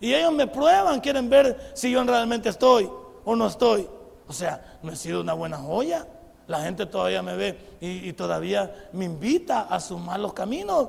Y 0.00 0.14
ellos 0.14 0.32
me 0.32 0.46
prueban, 0.46 1.00
quieren 1.00 1.28
ver 1.28 1.72
si 1.74 1.90
yo 1.90 2.02
realmente 2.02 2.48
estoy 2.48 2.90
o 3.24 3.36
no 3.36 3.46
estoy. 3.46 3.88
O 4.26 4.32
sea, 4.32 4.78
no 4.82 4.92
he 4.92 4.96
sido 4.96 5.20
una 5.20 5.34
buena 5.34 5.58
joya. 5.58 6.06
La 6.46 6.62
gente 6.62 6.86
todavía 6.86 7.22
me 7.22 7.36
ve 7.36 7.58
y, 7.80 8.12
todavía 8.14 8.88
me 8.92 9.04
invita 9.04 9.62
a 9.62 9.78
sus 9.78 10.00
malos 10.00 10.32
caminos. 10.32 10.88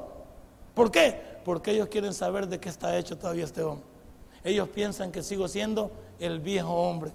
¿Por 0.74 0.90
qué? 0.90 1.22
Porque 1.46 1.72
ellos 1.72 1.88
quieren 1.88 2.16
saber 2.16 2.48
de 2.48 2.60
qué 2.60 2.70
está 2.70 2.98
hecho 2.98 3.18
todavía 3.18 3.46
este 3.46 3.62
hombre. 3.62 3.86
Ellos 4.44 4.70
piensan 4.70 5.12
que 5.12 5.22
sigo 5.22 5.48
siendo 5.48 5.92
el 6.22 6.40
viejo 6.40 6.72
hombre. 6.74 7.12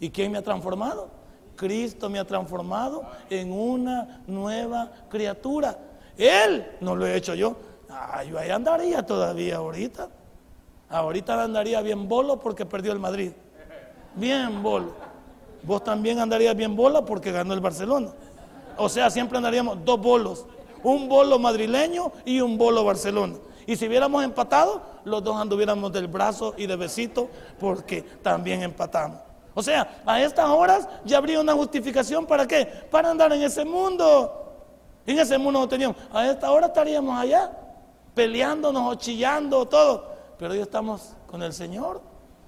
¿Y 0.00 0.10
quién 0.10 0.32
me 0.32 0.38
ha 0.38 0.42
transformado? 0.42 1.08
Cristo 1.56 2.10
me 2.10 2.18
ha 2.18 2.24
transformado 2.24 3.04
en 3.30 3.52
una 3.52 4.22
nueva 4.26 4.90
criatura. 5.08 5.78
Él 6.18 6.66
no 6.80 6.96
lo 6.96 7.06
he 7.06 7.16
hecho 7.16 7.34
yo. 7.34 7.56
Ah, 7.88 8.24
yo 8.24 8.38
ahí 8.38 8.50
andaría 8.50 9.04
todavía 9.06 9.56
ahorita. 9.56 10.08
Ahorita 10.90 11.42
andaría 11.42 11.80
bien 11.82 12.08
bolo 12.08 12.38
porque 12.40 12.66
perdió 12.66 12.92
el 12.92 12.98
Madrid. 12.98 13.32
Bien 14.16 14.62
bolo. 14.62 14.92
Vos 15.62 15.84
también 15.84 16.18
andarías 16.18 16.56
bien 16.56 16.74
bola 16.74 17.04
porque 17.04 17.30
ganó 17.30 17.54
el 17.54 17.60
Barcelona. 17.60 18.08
O 18.76 18.88
sea, 18.88 19.08
siempre 19.08 19.38
andaríamos 19.38 19.84
dos 19.84 20.00
bolos. 20.00 20.46
Un 20.82 21.08
bolo 21.08 21.38
madrileño 21.38 22.12
y 22.24 22.40
un 22.40 22.58
bolo 22.58 22.84
Barcelona. 22.84 23.36
Y 23.66 23.76
si 23.76 23.86
hubiéramos 23.86 24.24
empatado, 24.24 24.82
los 25.04 25.22
dos 25.22 25.36
anduviéramos 25.36 25.92
del 25.92 26.06
brazo 26.06 26.54
y 26.56 26.66
de 26.66 26.76
besito 26.76 27.28
porque 27.58 28.02
también 28.02 28.62
empatamos. 28.62 29.18
O 29.54 29.62
sea, 29.62 30.02
a 30.06 30.20
estas 30.22 30.48
horas 30.48 30.88
ya 31.04 31.18
habría 31.18 31.40
una 31.40 31.52
justificación 31.52 32.26
para 32.26 32.46
qué? 32.46 32.64
Para 32.90 33.10
andar 33.10 33.32
en 33.32 33.42
ese 33.42 33.64
mundo. 33.64 34.38
En 35.06 35.18
ese 35.18 35.36
mundo 35.36 35.60
no 35.60 35.68
teníamos. 35.68 35.96
A 36.12 36.26
esta 36.26 36.50
hora 36.50 36.68
estaríamos 36.68 37.18
allá, 37.18 37.50
peleándonos 38.14 38.92
o 38.92 38.94
chillando, 38.94 39.66
todo 39.66 40.12
pero 40.42 40.54
hoy 40.54 40.60
estamos 40.60 41.14
con 41.28 41.40
el 41.40 41.52
Señor. 41.52 42.00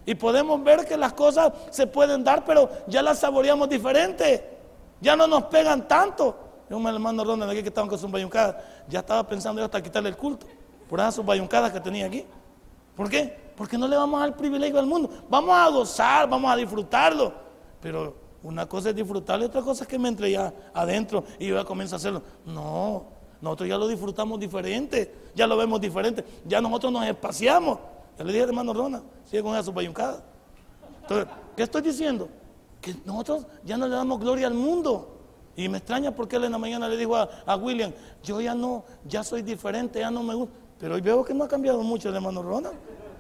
Y 0.05 0.17
podemos 0.17 0.61
ver 0.65 0.85
que 0.85 0.97
las 0.97 1.13
cosas 1.13 1.53
se 1.71 1.87
pueden 1.87 2.25
dar, 2.25 2.45
pero 2.45 2.69
ya 2.89 3.03
las 3.03 3.21
saboreamos 3.21 3.69
diferente. 3.69 4.59
Ya 5.01 5.15
no 5.15 5.29
nos 5.29 5.45
pegan 5.45 5.87
tanto. 5.87 6.37
Yo 6.69 6.81
me 6.81 6.91
hermano 6.91 7.23
Ronald 7.23 7.53
aquí 7.53 7.63
que 7.63 7.69
estaban 7.69 7.89
con 7.89 7.97
sus 7.97 8.11
bayuncadas. 8.11 8.57
Ya 8.89 8.99
estaba 8.99 9.25
pensando 9.25 9.61
yo 9.61 9.67
hasta 9.67 9.81
quitarle 9.81 10.09
el 10.09 10.17
culto. 10.17 10.45
Esas 11.01 11.15
sus 11.15 11.25
que 11.73 11.81
tenía 11.81 12.07
aquí. 12.07 12.25
¿Por 12.97 13.09
qué? 13.09 13.53
Porque 13.57 13.79
no 13.79 13.89
le 13.89 13.97
vamos 13.97 14.21
a 14.21 14.27
dar 14.27 14.37
privilegio 14.37 14.79
al 14.79 14.87
mundo. 14.87 15.11
Vamos 15.29 15.55
a 15.55 15.69
gozar, 15.69 16.29
vamos 16.29 16.51
a 16.51 16.57
disfrutarlo. 16.57 17.33
Pero 17.81 18.15
una 18.43 18.67
cosa 18.67 18.91
es 18.91 18.97
disfrutarlo 18.97 19.45
y 19.45 19.49
otra 19.49 19.63
cosa 19.63 19.85
es 19.85 19.89
que 19.89 19.99
me 19.99 20.09
entre 20.09 20.31
ya 20.31 20.53
adentro 20.73 21.25
y 21.39 21.47
yo 21.47 21.57
ya 21.57 21.65
comienzo 21.65 21.97
a 21.97 21.99
hacerlo. 21.99 22.23
No, 22.45 23.07
nosotros 23.41 23.69
ya 23.69 23.79
lo 23.79 23.89
disfrutamos 23.89 24.39
diferente, 24.39 25.15
ya 25.35 25.47
lo 25.47 25.57
vemos 25.57 25.81
diferente, 25.81 26.25
ya 26.45 26.61
nosotros 26.61 26.93
nos 26.93 27.07
espaciamos. 27.07 27.79
Ya 28.19 28.25
le 28.25 28.33
dije 28.33 28.45
hermano 28.45 28.73
Rona, 28.73 29.03
sigue 29.25 29.43
con 29.43 29.57
esa 29.57 29.73
payuncada. 29.73 30.23
Entonces, 31.03 31.27
¿qué 31.57 31.63
estoy 31.63 31.83
diciendo? 31.83 32.29
Que 32.81 32.95
nosotros 33.05 33.47
ya 33.65 33.77
no 33.77 33.87
le 33.87 33.95
damos 33.95 34.21
gloria 34.21 34.47
al 34.47 34.55
mundo. 34.55 35.11
Y 35.57 35.69
me 35.69 35.79
extraña 35.79 36.11
porque 36.11 36.37
él 36.37 36.45
en 36.45 36.53
la 36.53 36.59
mañana 36.59 36.89
le 36.89 36.97
dijo 36.97 37.17
a, 37.17 37.57
William, 37.57 37.93
yo 38.23 38.41
ya 38.41 38.55
no, 38.55 38.85
ya 39.05 39.23
soy 39.23 39.43
diferente, 39.43 40.01
ya 40.01 40.11
no 40.11 40.23
me 40.23 40.35
gusta. 40.35 40.55
Pero 40.79 40.95
hoy 40.95 41.01
veo 41.01 41.25
que 41.25 41.35
no 41.35 41.45
ha 41.45 41.49
cambiado 41.49 41.83
mucho 41.83 42.09
el 42.09 42.17
hermano 42.17 42.43
Ronald. 42.43 42.77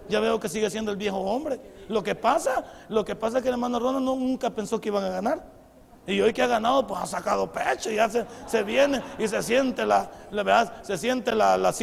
Ya 0.08 0.20
veo 0.20 0.38
que 0.38 0.48
sigue 0.48 0.68
siendo 0.70 0.90
el 0.90 0.96
viejo 0.96 1.18
hombre. 1.18 1.60
Lo 1.88 2.02
que 2.02 2.14
pasa, 2.14 2.64
lo 2.88 3.04
que 3.04 3.16
pasa 3.16 3.38
es 3.38 3.42
que 3.42 3.48
el 3.48 3.54
hermano 3.54 3.78
Ronald 3.78 4.04
nunca 4.04 4.50
pensó 4.50 4.80
que 4.80 4.88
iban 4.88 5.04
a 5.04 5.08
ganar. 5.08 5.44
Y 6.06 6.20
hoy 6.20 6.34
que 6.34 6.42
ha 6.42 6.46
ganado, 6.46 6.86
pues 6.86 7.00
ha 7.00 7.06
sacado 7.06 7.50
pecho 7.50 7.90
y 7.90 7.96
ya 7.96 8.10
se, 8.10 8.62
viene 8.62 9.02
y 9.18 9.26
se 9.26 9.42
siente 9.42 9.86
la, 9.86 10.10
la 10.30 10.42
verdad, 10.42 10.82
se 10.82 10.98
siente 10.98 11.34
la, 11.34 11.56
la. 11.56 11.74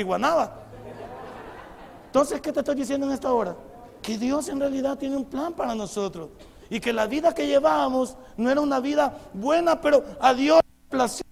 Entonces, 2.05 2.39
¿qué 2.41 2.51
te 2.51 2.59
estoy 2.59 2.75
diciendo 2.75 3.07
en 3.07 3.13
esta 3.13 3.33
hora? 3.33 3.55
Que 4.01 4.17
Dios 4.17 4.47
en 4.49 4.59
realidad 4.59 4.97
tiene 4.97 5.15
un 5.15 5.25
plan 5.25 5.53
para 5.53 5.73
nosotros. 5.73 6.29
Y 6.69 6.79
que 6.79 6.93
la 6.93 7.07
vida 7.07 7.33
que 7.33 7.47
llevábamos 7.47 8.15
no 8.37 8.49
era 8.49 8.61
una 8.61 8.79
vida 8.79 9.17
buena, 9.33 9.81
pero 9.81 10.03
a 10.19 10.33
Dios 10.33 10.61
le 10.63 10.89
plació 10.89 11.25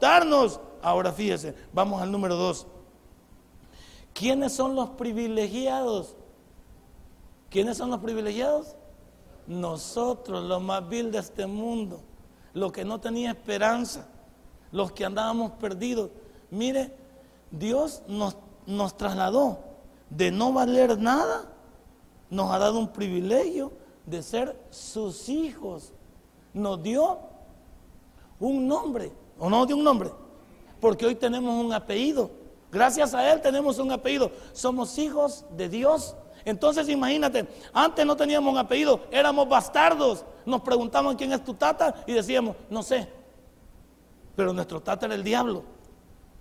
darnos. 0.00 0.60
Ahora 0.82 1.12
fíjese, 1.12 1.54
vamos 1.72 2.00
al 2.00 2.12
número 2.12 2.36
dos. 2.36 2.66
¿Quiénes 4.16 4.52
son 4.52 4.74
los 4.74 4.88
privilegiados? 4.90 6.16
¿Quiénes 7.50 7.76
son 7.76 7.90
los 7.90 8.00
privilegiados? 8.00 8.74
Nosotros, 9.46 10.42
los 10.42 10.62
más 10.62 10.88
vil 10.88 11.12
de 11.12 11.18
este 11.18 11.46
mundo, 11.46 12.00
los 12.54 12.72
que 12.72 12.82
no 12.82 12.98
tenía 12.98 13.32
esperanza, 13.32 14.08
los 14.72 14.90
que 14.92 15.04
andábamos 15.04 15.52
perdidos. 15.52 16.10
Mire, 16.50 16.96
Dios 17.50 18.02
nos, 18.08 18.38
nos 18.66 18.96
trasladó 18.96 19.58
de 20.08 20.30
no 20.30 20.50
valer 20.50 20.98
nada, 20.98 21.52
nos 22.30 22.50
ha 22.52 22.58
dado 22.58 22.78
un 22.78 22.88
privilegio 22.88 23.70
de 24.06 24.22
ser 24.22 24.58
sus 24.70 25.28
hijos. 25.28 25.92
Nos 26.54 26.82
dio 26.82 27.18
un 28.40 28.66
nombre, 28.66 29.12
o 29.38 29.50
no 29.50 29.66
dio 29.66 29.76
un 29.76 29.84
nombre, 29.84 30.10
porque 30.80 31.04
hoy 31.04 31.16
tenemos 31.16 31.62
un 31.62 31.74
apellido. 31.74 32.45
Gracias 32.76 33.14
a 33.14 33.32
Él 33.32 33.40
tenemos 33.40 33.78
un 33.78 33.90
apellido. 33.90 34.30
Somos 34.52 34.98
hijos 34.98 35.46
de 35.56 35.70
Dios. 35.70 36.14
Entonces 36.44 36.90
imagínate, 36.90 37.48
antes 37.72 38.04
no 38.04 38.14
teníamos 38.14 38.52
un 38.52 38.58
apellido, 38.58 39.00
éramos 39.10 39.48
bastardos. 39.48 40.26
Nos 40.44 40.60
preguntaban 40.60 41.16
quién 41.16 41.32
es 41.32 41.42
tu 41.42 41.54
tata 41.54 41.94
y 42.06 42.12
decíamos, 42.12 42.54
no 42.68 42.82
sé. 42.82 43.08
Pero 44.36 44.52
nuestro 44.52 44.82
tata 44.82 45.06
era 45.06 45.14
el 45.14 45.24
diablo. 45.24 45.64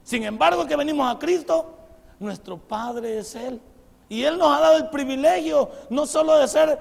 Sin 0.04 0.26
embargo, 0.26 0.66
que 0.66 0.76
venimos 0.76 1.10
a 1.10 1.18
Cristo, 1.18 1.74
nuestro 2.20 2.58
Padre 2.58 3.20
es 3.20 3.34
Él. 3.36 3.62
Y 4.10 4.24
Él 4.24 4.38
nos 4.38 4.52
ha 4.52 4.60
dado 4.60 4.76
el 4.76 4.90
privilegio 4.90 5.70
no 5.90 6.06
solo 6.06 6.38
de 6.38 6.50
ser 6.50 6.78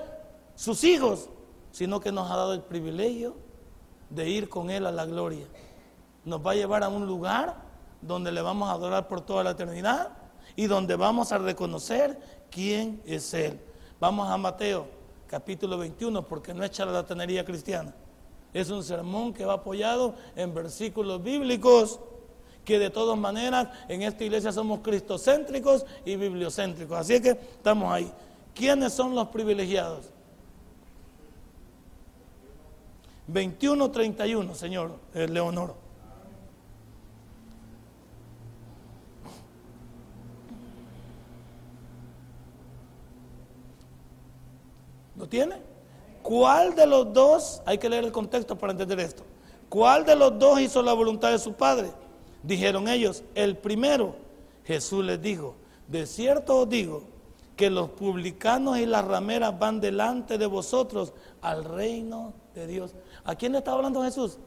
sus 0.57 0.83
hijos, 0.83 1.31
sino 1.71 2.01
que 2.01 2.11
nos 2.11 2.29
ha 2.29 2.35
dado 2.35 2.55
el 2.55 2.62
privilegio 2.62 3.37
de 4.11 4.29
ir 4.29 4.49
con 4.49 4.69
Él 4.69 4.85
a 4.85 4.90
la 4.90 5.07
gloria. 5.07 5.47
Nos 6.25 6.45
va 6.45 6.51
a 6.51 6.55
llevar 6.57 6.83
a 6.83 6.88
un 6.88 7.07
lugar 7.07 7.63
donde 8.07 8.33
le 8.33 8.43
vamos 8.43 8.69
a 8.69 8.73
adorar 8.73 9.09
por 9.09 9.21
toda 9.23 9.43
la 9.43 9.51
eternidad 9.51 10.11
y 10.57 10.67
donde 10.67 10.97
vamos 10.97 11.33
a 11.33 11.38
reconocer 11.38 12.19
quién 12.51 13.03
es 13.05 13.33
Él. 13.35 13.59
Vamos 13.99 14.29
a 14.29 14.37
Mateo 14.37 14.87
capítulo 15.27 15.79
21 15.79 16.27
porque 16.27 16.55
no 16.55 16.64
es 16.64 16.71
charlatanería 16.71 17.45
cristiana. 17.45 17.95
Es 18.53 18.71
un 18.71 18.85
sermón 18.85 19.33
que 19.33 19.45
va 19.45 19.55
apoyado 19.55 20.14
en 20.37 20.55
versículos 20.55 21.23
bíblicos 21.23 21.99
que 22.64 22.79
de 22.79 22.90
todas 22.90 23.19
maneras 23.19 23.69
en 23.88 24.03
esta 24.03 24.25
iglesia 24.25 24.53
somos 24.53 24.81
cristocéntricos 24.81 25.85
y 26.05 26.17
bibliocéntricos. 26.17 26.99
Así 26.99 27.21
que 27.21 27.31
estamos 27.31 27.93
ahí. 27.93 28.11
¿Quiénes 28.55 28.93
son 28.93 29.14
los 29.14 29.29
privilegiados? 29.29 30.07
21-31, 33.33 34.55
señor 34.55 34.99
eh, 35.14 35.27
Leonor. 35.27 35.84
¿Cuál 46.23 46.75
de 46.75 46.87
los 46.87 47.12
dos, 47.12 47.62
hay 47.66 47.79
que 47.79 47.88
leer 47.88 48.05
el 48.05 48.12
contexto 48.12 48.57
para 48.57 48.73
entender 48.73 49.01
esto, 49.01 49.23
cuál 49.68 50.05
de 50.07 50.16
los 50.16 50.38
dos 50.38 50.61
hizo 50.61 50.83
la 50.83 50.92
voluntad 50.92 51.31
de 51.31 51.38
su 51.38 51.53
padre? 51.53 51.90
Dijeron 52.42 52.88
ellos, 52.88 53.23
el 53.35 53.57
primero. 53.57 54.16
Jesús 54.64 55.05
les 55.05 55.20
dijo, 55.20 55.55
de 55.88 56.07
cierto 56.07 56.61
os 56.61 56.68
digo 56.68 57.03
que 57.57 57.70
los 57.70 57.90
publicanos 57.90 58.79
y 58.79 58.87
las 58.87 59.05
rameras 59.05 59.59
van 59.59 59.81
delante 59.81 60.38
de 60.38 60.47
vosotros 60.47 61.12
al 61.42 61.64
reino 61.64 62.33
de 62.55 62.66
Dios. 62.66 62.94
¿A 63.25 63.35
quién 63.35 63.53
le 63.53 63.59
estaba 63.59 63.77
hablando 63.77 64.03
Jesús? 64.03 64.38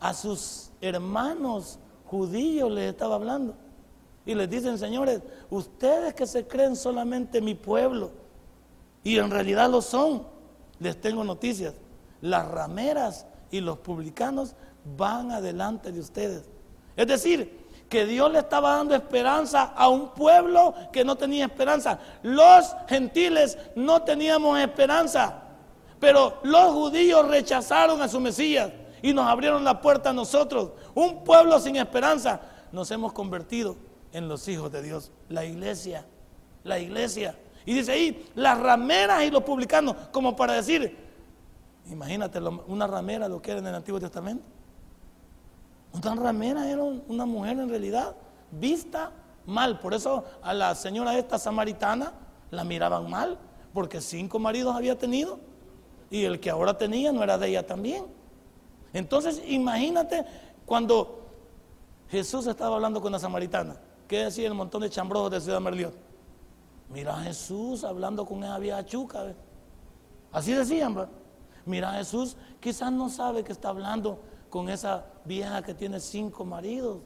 A 0.00 0.12
sus 0.14 0.70
hermanos 0.80 1.78
judíos 2.06 2.70
les 2.70 2.90
estaba 2.90 3.14
hablando. 3.14 3.54
Y 4.26 4.34
les 4.34 4.50
dicen, 4.50 4.78
señores, 4.78 5.22
ustedes 5.48 6.14
que 6.14 6.26
se 6.26 6.46
creen 6.46 6.76
solamente 6.76 7.40
mi 7.40 7.54
pueblo, 7.54 8.10
y 9.02 9.18
en 9.18 9.30
realidad 9.30 9.70
lo 9.70 9.82
son, 9.82 10.26
les 10.78 11.00
tengo 11.00 11.24
noticias. 11.24 11.74
Las 12.20 12.46
rameras 12.48 13.26
y 13.50 13.60
los 13.60 13.78
publicanos 13.78 14.54
van 14.96 15.32
adelante 15.32 15.92
de 15.92 16.00
ustedes. 16.00 16.48
Es 16.96 17.06
decir, 17.06 17.60
que 17.90 18.06
Dios 18.06 18.30
le 18.32 18.38
estaba 18.38 18.76
dando 18.76 18.94
esperanza 18.94 19.64
a 19.64 19.88
un 19.88 20.10
pueblo 20.10 20.74
que 20.92 21.04
no 21.04 21.16
tenía 21.16 21.46
esperanza. 21.46 21.98
Los 22.22 22.74
gentiles 22.88 23.58
no 23.74 24.02
teníamos 24.02 24.58
esperanza, 24.60 25.42
pero 25.98 26.38
los 26.44 26.72
judíos 26.72 27.26
rechazaron 27.26 28.00
a 28.00 28.08
su 28.08 28.20
Mesías 28.20 28.70
y 29.02 29.12
nos 29.12 29.26
abrieron 29.26 29.64
la 29.64 29.80
puerta 29.80 30.10
a 30.10 30.12
nosotros. 30.12 30.70
Un 30.94 31.24
pueblo 31.24 31.58
sin 31.58 31.76
esperanza. 31.76 32.40
Nos 32.70 32.90
hemos 32.92 33.12
convertido 33.12 33.76
en 34.12 34.28
los 34.28 34.46
hijos 34.46 34.70
de 34.70 34.82
Dios. 34.82 35.10
La 35.28 35.44
iglesia, 35.44 36.06
la 36.62 36.78
iglesia. 36.78 37.34
Y 37.66 37.74
dice 37.74 37.92
ahí, 37.92 38.30
las 38.34 38.58
rameras 38.58 39.22
y 39.24 39.30
los 39.30 39.42
publicanos, 39.42 39.94
como 40.12 40.34
para 40.34 40.54
decir, 40.54 40.96
imagínate 41.90 42.38
una 42.66 42.86
ramera 42.86 43.28
lo 43.28 43.40
que 43.42 43.50
era 43.52 43.60
en 43.60 43.66
el 43.66 43.74
Antiguo 43.74 44.00
Testamento. 44.00 44.44
Una 45.92 46.14
ramera 46.14 46.68
era 46.68 46.82
una 46.82 47.26
mujer 47.26 47.58
en 47.58 47.68
realidad 47.68 48.14
vista 48.50 49.12
mal. 49.46 49.78
Por 49.80 49.94
eso 49.94 50.24
a 50.42 50.54
la 50.54 50.74
señora 50.74 51.18
esta 51.18 51.38
samaritana 51.38 52.12
la 52.50 52.64
miraban 52.64 53.10
mal, 53.10 53.38
porque 53.74 54.00
cinco 54.00 54.38
maridos 54.38 54.74
había 54.74 54.96
tenido 54.96 55.38
y 56.10 56.24
el 56.24 56.40
que 56.40 56.50
ahora 56.50 56.76
tenía 56.76 57.12
no 57.12 57.22
era 57.22 57.38
de 57.38 57.48
ella 57.48 57.66
también. 57.66 58.04
Entonces 58.92 59.42
imagínate 59.46 60.24
cuando 60.66 61.20
Jesús 62.08 62.46
estaba 62.46 62.76
hablando 62.76 63.00
con 63.00 63.12
la 63.12 63.18
samaritana. 63.18 63.76
¿Qué 64.08 64.24
decía 64.24 64.48
el 64.48 64.54
montón 64.54 64.82
de 64.82 64.90
chambrojos 64.90 65.30
de 65.30 65.40
Ciudad 65.40 65.60
Merliot? 65.60 66.09
Mira 66.90 67.16
a 67.16 67.22
Jesús 67.22 67.84
hablando 67.84 68.26
con 68.26 68.42
esa 68.42 68.58
vieja 68.58 68.84
chuca. 68.84 69.32
Así 70.32 70.52
decían. 70.52 71.08
Mira 71.64 71.90
a 71.90 71.94
Jesús, 71.94 72.36
quizás 72.58 72.90
no 72.90 73.08
sabe 73.08 73.44
que 73.44 73.52
está 73.52 73.68
hablando 73.68 74.18
con 74.48 74.68
esa 74.68 75.04
vieja 75.24 75.62
que 75.62 75.72
tiene 75.72 76.00
cinco 76.00 76.44
maridos. 76.44 76.98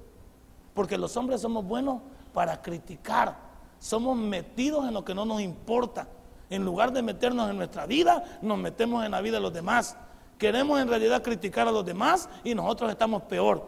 Porque 0.72 0.96
los 0.96 1.16
hombres 1.16 1.40
somos 1.40 1.64
buenos 1.64 2.00
para 2.32 2.60
criticar. 2.62 3.36
Somos 3.78 4.16
metidos 4.16 4.86
en 4.88 4.94
lo 4.94 5.04
que 5.04 5.14
no 5.14 5.26
nos 5.26 5.40
importa. 5.40 6.08
En 6.48 6.64
lugar 6.64 6.92
de 6.92 7.02
meternos 7.02 7.50
en 7.50 7.56
nuestra 7.56 7.84
vida, 7.84 8.38
nos 8.40 8.56
metemos 8.58 9.04
en 9.04 9.10
la 9.10 9.20
vida 9.20 9.36
de 9.36 9.42
los 9.42 9.52
demás. 9.52 9.96
Queremos 10.38 10.80
en 10.80 10.88
realidad 10.88 11.22
criticar 11.22 11.68
a 11.68 11.72
los 11.72 11.84
demás 11.84 12.28
y 12.42 12.54
nosotros 12.54 12.90
estamos 12.90 13.22
peor. 13.24 13.66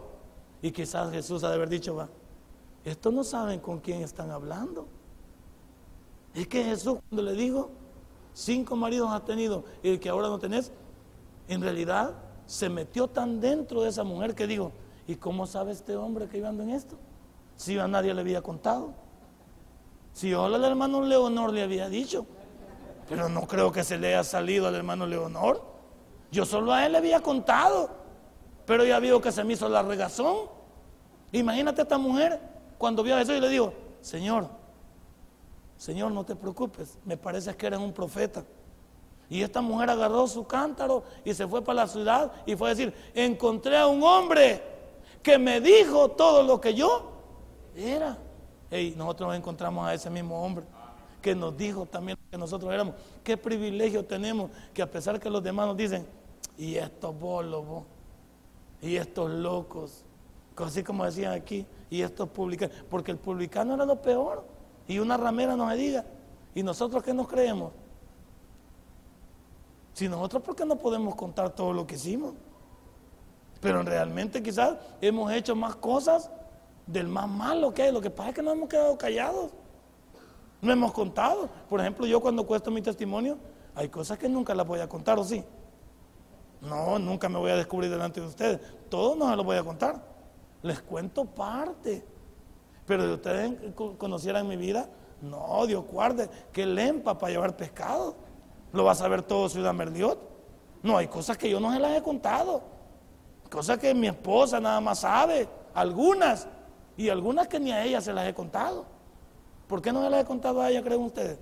Y 0.63 0.71
quizás 0.73 1.11
Jesús 1.11 1.45
ha 1.45 1.49
de 1.49 1.55
haber 1.55 1.69
dicho, 1.69 1.95
va, 1.95 2.09
estos 2.85 3.13
no 3.13 3.23
saben 3.23 3.61
con 3.61 3.81
quién 3.81 4.03
están 4.03 4.31
hablando. 4.31 4.89
Es 6.37 6.47
que 6.49 6.63
Jesús 6.63 6.99
cuando 7.09 7.23
le 7.23 7.33
dijo, 7.33 7.71
cinco 8.35 8.77
maridos 8.77 9.11
has 9.11 9.25
tenido 9.25 9.65
y 9.83 9.89
el 9.89 9.99
que 9.99 10.11
ahora 10.11 10.29
no 10.29 10.39
tenés, 10.39 10.71
en 11.49 11.63
realidad 11.63 12.13
se 12.45 12.69
metió 12.69 13.09
tan 13.09 13.41
dentro 13.41 13.83
de 13.83 13.89
esa 13.89 14.05
mujer 14.05 14.35
que 14.35 14.47
dijo, 14.47 14.71
¿y 15.07 15.17
cómo 15.17 15.47
sabe 15.47 15.73
este 15.73 15.97
hombre 15.97 16.29
que 16.29 16.37
iba 16.37 16.51
ando 16.51 16.63
en 16.63 16.71
esto? 16.71 16.99
Si 17.57 17.79
a 17.79 17.89
nadie 17.89 18.13
le 18.13 18.21
había 18.21 18.43
contado. 18.43 18.93
Si 20.13 20.29
yo 20.29 20.45
al 20.45 20.63
hermano 20.63 21.01
Leonor 21.01 21.55
le 21.55 21.63
había 21.63 21.89
dicho, 21.89 22.27
pero 23.09 23.31
no 23.31 23.47
creo 23.47 23.73
que 23.73 23.83
se 23.83 23.97
le 23.97 24.09
haya 24.09 24.23
salido 24.23 24.69
al 24.69 24.75
hermano 24.75 25.07
Leonor. 25.07 25.63
Yo 26.31 26.45
solo 26.45 26.71
a 26.71 26.85
él 26.85 26.93
le 26.93 26.99
había 26.99 27.21
contado, 27.21 27.89
pero 28.67 28.85
ya 28.85 28.99
vio 28.99 29.23
que 29.23 29.33
se 29.33 29.43
me 29.43 29.55
hizo 29.55 29.71
la 29.71 29.83
regazón. 29.83 30.51
Imagínate 31.33 31.81
a 31.81 31.85
esta 31.85 31.97
mujer 31.97 32.39
cuando 32.77 33.03
vio 33.03 33.15
a 33.15 33.21
Jesús 33.21 33.37
y 33.37 33.41
le 33.41 33.49
dijo, 33.49 33.73
Señor, 34.03 34.51
Señor, 35.77 36.13
no 36.13 36.25
te 36.25 36.35
preocupes, 36.35 36.99
me 37.05 37.17
parece 37.17 37.55
que 37.55 37.67
eres 37.67 37.79
un 37.79 37.93
profeta. 37.93 38.45
Y 39.29 39.43
esta 39.43 39.61
mujer 39.61 39.91
agarró 39.91 40.27
su 40.27 40.47
cántaro 40.47 41.03
y 41.25 41.35
se 41.35 41.47
fue 41.47 41.63
para 41.63 41.83
la 41.83 41.89
ciudad 41.89 42.33
y 42.47 42.55
fue 42.55 42.71
a 42.71 42.75
decir, 42.75 42.95
encontré 43.15 43.77
a 43.77 43.87
un 43.87 44.03
hombre 44.03 44.63
que 45.23 45.39
me 45.39 45.61
dijo 45.61 46.11
todo 46.11 46.43
lo 46.43 46.61
que 46.61 46.75
yo 46.75 47.11
era. 47.77 48.17
Y 48.71 48.95
nosotros 48.97 49.29
nos 49.29 49.37
encontramos 49.37 49.87
a 49.87 49.95
ese 49.95 50.11
mismo 50.11 50.43
hombre 50.43 50.65
que 51.21 51.35
nos 51.35 51.57
dijo 51.57 51.87
también 51.87 52.17
que 52.31 52.39
nosotros 52.39 52.73
éramos. 52.73 52.95
Qué 53.25 53.37
privilegio 53.37 54.05
tenemos 54.05 54.51
que 54.73 54.81
a 54.81 54.91
pesar 54.91 55.19
que 55.19 55.29
los 55.29 55.43
demás 55.43 55.67
nos 55.67 55.77
dicen, 55.77 56.07
y 56.57 56.77
estos 56.77 57.19
bolos, 57.19 57.65
y 58.81 58.97
estos 58.97 59.31
locos, 59.31 60.05
así 60.57 60.85
como 60.85 61.05
decían 61.05 61.33
aquí, 61.33 61.67
y 61.91 62.03
estos 62.03 62.29
publicanos, 62.29 62.77
porque 62.89 63.11
el 63.11 63.19
publicano 63.19 63.75
era 63.75 63.85
lo 63.85 64.01
peor, 64.01 64.45
y 64.89 64.99
una 64.99 65.17
ramera 65.17 65.57
no 65.57 65.67
me 65.67 65.77
diga, 65.77 66.05
y 66.55 66.63
nosotros 66.63 67.03
qué 67.03 67.13
nos 67.13 67.29
creemos, 67.29 67.73
si 69.97 70.09
nosotros, 70.09 70.43
¿por 70.43 70.55
qué 70.55 70.67
no 70.67 70.77
podemos 70.77 71.15
contar 71.15 71.49
todo 71.51 71.73
lo 71.73 71.87
que 71.87 71.95
hicimos? 71.95 72.35
Pero 73.63 73.83
realmente 73.83 74.43
quizás 74.43 74.77
hemos 75.01 75.33
hecho 75.33 75.57
más 75.57 75.75
cosas 75.77 76.31
del 76.87 77.09
más 77.09 77.27
malo 77.27 77.73
que 77.73 77.85
hay. 77.85 77.93
Lo 77.93 78.03
que 78.03 78.11
pasa 78.11 78.29
es 78.29 78.35
que 78.35 78.43
no 78.43 78.53
hemos 78.53 78.69
quedado 78.69 78.99
callados. 78.99 79.51
No 80.61 80.71
hemos 80.71 80.93
contado. 80.93 81.49
Por 81.69 81.81
ejemplo, 81.81 82.07
yo 82.07 82.21
cuando 82.21 82.47
cuesto 82.47 82.71
mi 82.71 82.83
testimonio, 82.83 83.39
hay 83.75 83.89
cosas 83.89 84.19
que 84.19 84.29
nunca 84.29 84.55
las 84.55 84.67
voy 84.67 84.81
a 84.81 84.89
contar, 84.89 85.19
¿o 85.19 85.25
sí? 85.25 85.43
No, 86.61 86.99
nunca 86.99 87.31
me 87.31 87.39
voy 87.39 87.51
a 87.51 87.57
descubrir 87.57 87.91
delante 87.91 88.21
de 88.21 88.27
ustedes. 88.27 88.61
Todo 88.91 89.17
no 89.17 89.31
se 89.31 89.37
los 89.37 89.47
voy 89.47 89.57
a 89.57 89.65
contar. 89.65 90.03
Les 90.63 90.83
cuento 90.83 91.25
parte. 91.25 92.05
Pero 92.87 93.07
de 93.07 93.15
ustedes 93.15 93.53
conocieran 93.99 94.47
mi 94.47 94.57
vida, 94.57 94.89
no, 95.21 95.67
Dios 95.67 95.85
guarde, 95.91 96.29
que 96.53 96.65
lempa 96.65 97.19
para 97.19 97.33
llevar 97.33 97.57
pescado. 97.57 98.15
Lo 98.73 98.85
va 98.85 98.93
a 98.93 98.95
saber 98.95 99.23
todo 99.23 99.49
Ciudad 99.49 99.75
Merliot. 99.75 100.19
No, 100.83 100.99
hay 100.99 101.09
cosas 101.09 101.37
que 101.37 101.51
yo 101.51 101.59
no 101.59 101.73
se 101.73 101.79
las 101.79 101.97
he 101.97 102.03
contado. 102.03 102.63
Cosas 103.51 103.79
que 103.79 103.95
mi 103.95 104.07
esposa 104.07 104.61
nada 104.61 104.81
más 104.81 105.01
sabe. 105.01 105.49
Algunas. 105.75 106.47
Y 106.97 107.09
algunas 107.09 107.49
que 107.49 107.59
ni 107.59 107.73
a 107.73 107.85
ella 107.85 108.01
se 108.01 108.13
las 108.13 108.27
he 108.29 108.35
contado. 108.35 108.85
¿Por 109.67 109.83
qué 109.83 109.93
no 109.93 110.03
se 110.03 110.11
las 110.11 110.23
he 110.23 110.25
contado 110.25 110.61
a 110.61 110.71
ella, 110.71 110.83
creen 110.83 111.03
ustedes? 111.03 111.39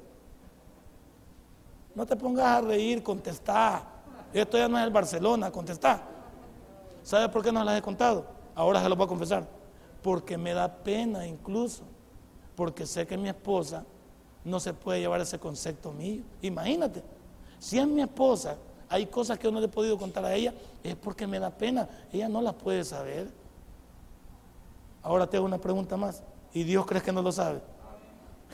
No 1.95 2.07
te 2.07 2.17
pongas 2.17 2.47
a 2.47 2.61
reír, 2.63 3.03
contestá. 3.03 3.83
Esto 4.33 4.57
ya 4.57 4.69
no 4.69 4.79
es 4.79 4.85
el 4.85 4.91
Barcelona, 4.91 5.51
contestá. 5.51 6.03
¿Sabe 7.03 7.29
por 7.29 7.43
qué 7.43 7.53
no 7.53 7.61
se 7.61 7.67
las 7.67 7.79
he 7.79 7.83
contado? 7.83 8.25
Ahora 8.55 8.83
se 8.83 8.89
lo 8.89 8.97
voy 8.97 9.05
a 9.05 9.09
confesar. 9.09 9.47
Porque 10.05 10.37
me 10.37 10.53
da 10.53 10.69
pena 10.69 11.27
incluso. 11.27 11.83
Porque 12.55 12.85
sé 12.85 13.07
que 13.07 13.17
mi 13.17 13.31
esposa 13.31 13.87
no 14.45 14.61
se 14.61 14.75
puede 14.75 15.01
llevar 15.01 15.23
ese 15.23 15.39
concepto 15.39 15.93
mío. 15.93 16.23
Imagínate, 16.43 17.03
si 17.59 17.79
es 17.79 17.87
mi 17.87 18.03
esposa, 18.03 18.59
hay 18.91 19.07
cosas 19.07 19.39
que 19.39 19.45
yo 19.45 19.51
no 19.51 19.61
le 19.61 19.65
he 19.65 19.71
podido 19.71 19.97
contar 19.97 20.27
a 20.27 20.35
ella, 20.35 20.53
es 20.83 20.95
porque 20.95 21.27
me 21.27 21.39
da 21.39 21.49
pena. 21.49 21.89
Ella 22.13 22.29
no 22.29 22.43
las 22.43 22.53
puede 22.53 22.85
saber. 22.85 23.33
Ahora 25.03 25.27
te 25.27 25.39
hago 25.39 25.47
una 25.47 25.57
pregunta 25.57 25.97
más. 25.97 26.23
¿Y 26.53 26.65
Dios 26.65 26.85
crees 26.85 27.03
que 27.03 27.11
no 27.11 27.23
lo 27.23 27.33
sabe? 27.33 27.63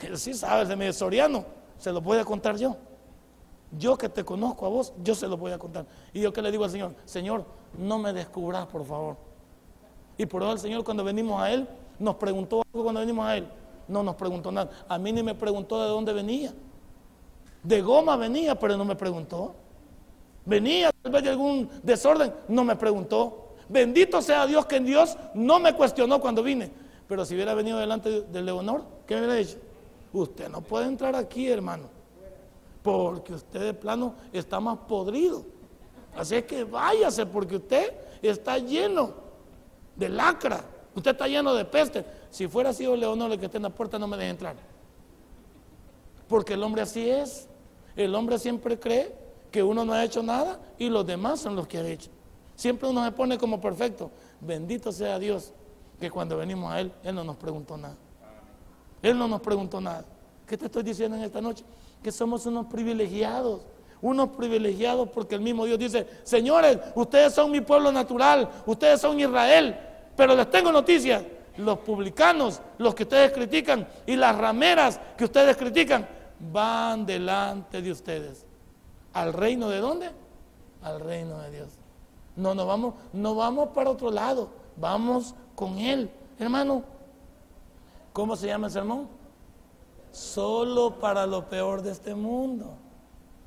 Él 0.03 0.17
sí 0.19 0.35
sabe, 0.35 0.67
se 0.67 0.77
me 0.77 0.93
soriano, 0.93 1.45
se 1.79 1.91
lo 1.91 2.01
voy 2.01 2.19
a 2.19 2.25
contar 2.25 2.57
yo. 2.59 2.77
Yo 3.77 3.99
que 3.99 4.09
te 4.09 4.25
conozco 4.25 4.67
a 4.67 4.69
vos, 4.69 4.93
yo 5.03 5.17
se 5.17 5.27
lo 5.27 5.37
voy 5.37 5.51
a 5.51 5.59
contar. 5.59 5.85
Y 6.13 6.21
yo 6.21 6.33
que 6.33 6.43
le 6.43 6.53
digo 6.53 6.63
al 6.63 6.71
Señor, 6.71 6.95
Señor, 7.05 7.45
no 7.77 7.99
me 7.99 8.13
descubras, 8.13 8.67
por 8.67 8.85
favor. 8.87 9.30
Y 10.21 10.27
por 10.27 10.43
eso 10.43 10.53
el 10.53 10.59
Señor 10.59 10.85
cuando 10.85 11.03
venimos 11.03 11.41
a 11.41 11.51
Él, 11.51 11.67
nos 11.99 12.17
preguntó 12.17 12.61
algo 12.63 12.83
cuando 12.83 13.01
venimos 13.01 13.27
a 13.27 13.39
Él. 13.39 13.49
No 13.89 14.03
nos 14.03 14.17
preguntó 14.17 14.53
nada. 14.53 14.71
A 14.87 14.99
mí 14.99 15.13
ni 15.13 15.23
me 15.23 15.35
preguntó 15.35 15.83
de 15.83 15.89
dónde 15.89 16.13
venía. 16.13 16.53
De 17.63 17.81
goma 17.81 18.19
venía, 18.19 18.55
pero 18.55 18.77
no 18.77 18.85
me 18.85 18.97
preguntó. 18.97 19.55
Venía 20.45 20.91
tal 21.01 21.11
vez 21.11 21.23
de 21.23 21.31
algún 21.31 21.71
desorden, 21.83 22.35
no 22.49 22.65
me 22.65 22.77
preguntó. 22.77 23.55
Bendito 23.67 24.21
sea 24.21 24.47
Dios 24.47 24.67
que 24.67 24.77
en 24.77 24.85
Dios 24.85 25.17
no 25.33 25.59
me 25.59 25.75
cuestionó 25.75 26.21
cuando 26.21 26.43
vine. 26.43 26.71
Pero 27.09 27.25
si 27.25 27.35
hubiera 27.35 27.55
venido 27.55 27.79
delante 27.79 28.21
de 28.21 28.43
Leonor, 28.43 28.85
¿qué 29.07 29.15
me 29.15 29.23
hubiera 29.23 29.37
dicho? 29.37 29.57
Usted 30.13 30.51
no 30.51 30.61
puede 30.61 30.85
entrar 30.85 31.17
aquí, 31.17 31.49
hermano. 31.49 31.85
Porque 32.83 33.33
usted 33.33 33.61
de 33.61 33.73
plano 33.73 34.17
está 34.35 34.61
más 34.61 34.81
podrido. 34.81 35.47
Así 36.15 36.35
es 36.35 36.45
que 36.45 36.65
váyase 36.65 37.25
porque 37.25 37.57
usted 37.57 37.95
está 38.21 38.59
lleno 38.59 39.30
de 40.01 40.09
lacra. 40.09 40.65
Usted 40.95 41.13
está 41.13 41.29
lleno 41.29 41.55
de 41.55 41.65
peste. 41.65 42.05
Si 42.31 42.49
fuera 42.49 42.73
sido 42.73 42.97
Leonor 42.97 43.31
el 43.31 43.39
que 43.39 43.47
esté 43.47 43.59
en 43.59 43.65
la 43.65 43.71
puerta, 43.71 43.99
no 43.99 44.09
me 44.09 44.17
deje 44.17 44.31
entrar. 44.31 44.57
Porque 46.27 46.55
el 46.55 46.63
hombre 46.63 46.83
así 46.83 47.09
es. 47.09 47.49
El 47.95 48.15
hombre 48.15 48.39
siempre 48.39 48.81
cree 48.81 49.15
que 49.53 49.63
uno 49.63 49.85
no 49.85 49.93
ha 49.93 50.03
hecho 50.03 50.23
nada 50.23 50.59
y 50.79 50.89
los 50.89 51.07
demás 51.07 51.41
son 51.41 51.55
los 51.55 51.69
que 51.69 51.79
han 51.79 51.87
hecho. 51.87 52.11
Siempre 52.57 52.89
uno 52.89 53.05
se 53.05 53.13
pone 53.13 53.37
como 53.37 53.61
perfecto. 53.61 54.11
Bendito 54.41 54.91
sea 54.91 55.19
Dios 55.19 55.53
que 56.01 56.11
cuando 56.11 56.39
venimos 56.39 56.73
a 56.73 56.81
Él, 56.81 56.93
Él 57.05 57.15
no 57.15 57.25
nos 57.25 57.37
preguntó 57.37 57.77
nada. 57.77 57.97
Él 59.03 59.19
no 59.19 59.29
nos 59.29 59.41
preguntó 59.41 59.81
nada. 59.81 60.05
¿Qué 60.47 60.57
te 60.57 60.67
estoy 60.67 60.83
diciendo 60.83 61.17
en 61.17 61.25
esta 61.25 61.41
noche? 61.41 61.65
Que 62.03 62.11
somos 62.11 62.47
unos 62.47 62.67
privilegiados. 62.67 63.61
Unos 64.03 64.31
privilegiados 64.31 65.11
porque 65.11 65.35
el 65.35 65.43
mismo 65.43 65.67
Dios 65.67 65.79
dice, 65.79 66.07
señores, 66.23 66.79
ustedes 66.95 67.35
son 67.35 67.51
mi 67.51 67.61
pueblo 67.61 67.93
natural, 67.93 68.49
ustedes 68.65 68.99
son 68.99 69.21
Israel, 69.21 69.79
pero 70.21 70.37
les 70.37 70.51
tengo 70.51 70.71
noticias. 70.71 71.25
Los 71.57 71.79
publicanos, 71.79 72.61
los 72.77 72.95
que 72.95 73.05
ustedes 73.05 73.33
critican, 73.33 73.89
y 74.05 74.17
las 74.17 74.37
rameras 74.37 75.01
que 75.17 75.25
ustedes 75.25 75.57
critican, 75.57 76.07
van 76.53 77.07
delante 77.07 77.81
de 77.81 77.91
ustedes. 77.91 78.45
¿Al 79.15 79.33
reino 79.33 79.71
de 79.71 79.79
dónde? 79.79 80.11
Al 80.83 81.01
reino 81.01 81.39
de 81.39 81.51
Dios. 81.53 81.69
No, 82.37 82.55
no 82.55 82.67
vamos, 82.67 82.97
no 83.15 83.35
vamos 83.35 83.71
para 83.71 83.89
otro 83.89 84.11
lado, 84.11 84.51
vamos 84.77 85.35
con 85.55 85.79
Él. 85.79 86.11
Hermano, 86.39 86.85
¿cómo 88.13 88.37
se 88.37 88.49
llama 88.49 88.67
el 88.67 88.75
sermón? 88.75 89.09
Solo 90.13 90.99
para 91.01 91.27
lo 91.27 91.49
peor 91.49 91.81
de 91.81 91.93
este 91.93 92.15
mundo. 92.15 92.75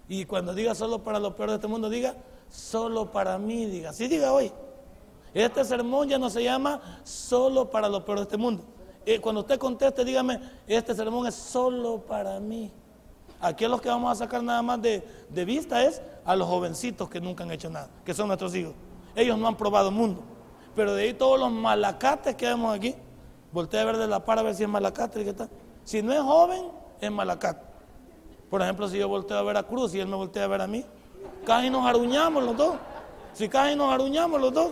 Y 0.09 0.26
cuando 0.26 0.55
diga 0.55 0.74
solo 0.74 1.03
para 1.03 1.19
lo 1.19 1.36
peor 1.36 1.49
de 1.49 1.55
este 1.57 1.67
mundo, 1.67 1.88
diga 1.88 2.15
solo 2.49 3.11
para 3.11 3.38
mí, 3.38 3.67
diga. 3.67 3.93
Sí, 3.93 4.07
diga 4.07 4.34
hoy. 4.34 4.51
Este 5.34 5.66
sermón 5.66 6.08
ya 6.08 6.20
no 6.20 6.30
se 6.30 6.44
llama 6.44 6.80
solo 7.04 7.70
para 7.70 7.90
lo 7.90 8.06
peor 8.06 8.20
de 8.20 8.24
este 8.24 8.38
mundo. 8.38 8.64
Y 9.06 9.18
cuando 9.18 9.42
usted 9.42 9.58
conteste, 9.58 10.06
dígame, 10.06 10.40
este 10.68 10.94
sermón 10.94 11.28
es 11.28 11.36
solo 11.36 12.00
para 12.00 12.40
mí. 12.40 12.72
Aquí 13.42 13.66
a 13.66 13.70
los 13.70 13.82
que 13.82 13.90
vamos 13.90 14.12
a 14.12 14.16
sacar 14.16 14.42
nada 14.42 14.62
más 14.62 14.82
de, 14.82 15.04
vista 15.46 15.84
es 15.84 16.02
a 16.24 16.36
los 16.36 16.48
jovencitos 16.48 17.10
que 17.10 17.20
nunca 17.20 17.44
han 17.44 17.52
hecho 17.52 17.70
nada, 17.70 17.90
que 18.06 18.14
son 18.14 18.28
nuestros 18.28 18.56
hijos. 18.56 18.74
Ellos 19.16 19.38
no 19.38 19.48
han 19.48 19.58
probado 19.58 19.90
el 19.90 19.96
mundo. 19.96 20.22
Pero 20.76 20.96
de 20.96 21.04
ahí 21.04 21.14
todos 21.14 21.40
los 21.40 21.52
malacates 21.52 22.36
que 22.36 22.46
vemos 22.46 22.74
aquí, 22.74 22.96
voltea 23.52 23.82
a 23.82 23.86
ver 23.86 23.98
de 23.98 24.08
la 24.08 24.24
par 24.24 24.40
a 24.40 24.44
ver 24.44 24.56
si 24.56 24.64
es 24.64 24.70
malacate. 24.70 25.24
¿qué 25.24 25.32
está? 25.32 25.50
Si 25.84 26.02
no 26.02 26.14
es 26.14 26.22
joven, 26.22 26.64
es 27.02 27.12
malacate. 27.12 27.66
Por 28.50 28.62
ejemplo, 28.62 28.88
si 28.88 28.98
yo 28.98 29.10
volteo 29.10 29.38
a 29.38 29.42
ver 29.42 29.58
a 29.58 29.64
Cruz 29.64 29.94
y 29.94 30.00
él 30.00 30.08
me 30.08 30.16
voltea 30.16 30.46
a 30.46 30.48
ver 30.48 30.62
a 30.62 30.68
mí, 30.68 30.86
casi 31.46 31.70
nos 31.70 31.86
aruñamos 31.86 32.44
los 32.44 32.56
dos. 32.56 32.76
Si 33.34 33.50
casi 33.50 33.76
nos 33.76 33.92
aruñamos 33.92 34.40
los 34.40 34.54
dos. 34.54 34.72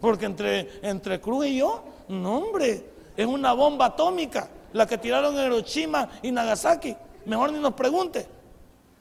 Porque 0.00 0.26
entre, 0.26 0.80
entre 0.82 1.20
Cruz 1.20 1.46
y 1.46 1.58
yo, 1.58 1.82
no 2.08 2.38
hombre, 2.38 2.84
es 3.16 3.26
una 3.26 3.52
bomba 3.52 3.86
atómica 3.86 4.48
la 4.72 4.86
que 4.86 4.98
tiraron 4.98 5.36
en 5.38 5.46
Hiroshima 5.46 6.08
y 6.22 6.30
Nagasaki 6.30 6.96
mejor 7.26 7.52
ni 7.52 7.60
nos 7.60 7.74
pregunte. 7.74 8.26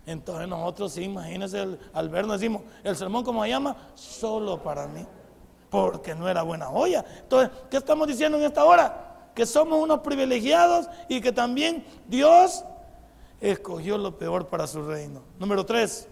Entonces 0.06 0.48
nosotros 0.48 0.94
sí, 0.94 1.04
imagínense 1.04 1.78
al 1.94 2.10
vernos 2.10 2.40
decimos, 2.40 2.64
el 2.84 2.96
sermón 2.96 3.24
como 3.24 3.44
se 3.44 3.50
llama, 3.50 3.76
solo 3.94 4.62
para 4.62 4.88
mí, 4.88 5.06
porque 5.70 6.16
no 6.16 6.28
era 6.28 6.42
buena 6.42 6.70
olla. 6.70 7.06
Entonces, 7.22 7.56
¿qué 7.70 7.78
estamos 7.78 8.08
diciendo 8.08 8.38
en 8.38 8.46
esta 8.46 8.66
hora? 8.66 9.30
Que 9.36 9.46
somos 9.46 9.82
unos 9.82 10.00
privilegiados 10.00 10.90
y 11.08 11.22
que 11.22 11.32
también 11.32 11.86
Dios 12.08 12.64
escogió 13.40 13.98
lo 13.98 14.18
peor 14.18 14.48
para 14.48 14.66
su 14.66 14.82
reino. 14.82 15.22
Número 15.38 15.64
tres, 15.64 16.08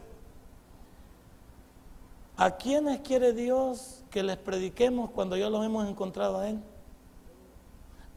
¿a 2.35 2.51
quiénes 2.51 2.99
quiere 2.99 3.33
Dios 3.33 3.96
que 4.17 4.23
les 4.23 4.37
prediquemos 4.37 5.11
cuando 5.11 5.37
ya 5.37 5.47
los 5.47 5.63
hemos 5.63 5.87
encontrado 5.87 6.39
a 6.39 6.49
Él? 6.49 6.59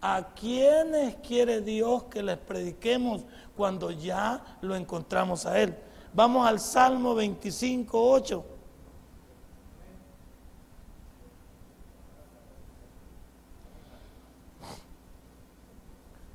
¿A 0.00 0.28
quiénes 0.34 1.16
quiere 1.16 1.60
Dios 1.60 2.04
que 2.04 2.22
les 2.22 2.38
prediquemos 2.38 3.20
cuando 3.54 3.90
ya 3.90 4.42
lo 4.62 4.74
encontramos 4.74 5.44
a 5.44 5.60
Él? 5.60 5.76
Vamos 6.14 6.48
al 6.48 6.58
Salmo 6.58 7.14
25, 7.14 8.12
8. 8.12 8.44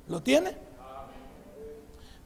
¿Lo 0.06 0.22
tiene? 0.22 0.56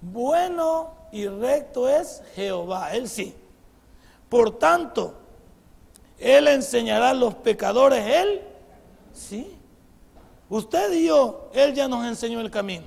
Bueno 0.03 0.91
y 1.11 1.27
recto 1.27 1.89
es 1.89 2.23
Jehová, 2.35 2.93
Él 2.93 3.09
sí. 3.09 3.35
Por 4.29 4.59
tanto, 4.59 5.20
Él 6.21 6.47
enseñará 6.49 7.11
a 7.11 7.15
los 7.15 7.35
pecadores, 7.35 8.05
Él 8.07 8.43
sí. 9.13 9.57
Usted 10.49 10.93
y 10.93 11.07
yo, 11.07 11.49
Él 11.55 11.75
ya 11.75 11.89
nos 11.89 12.05
enseñó 12.07 12.41
el 12.41 12.51
camino. 12.51 12.85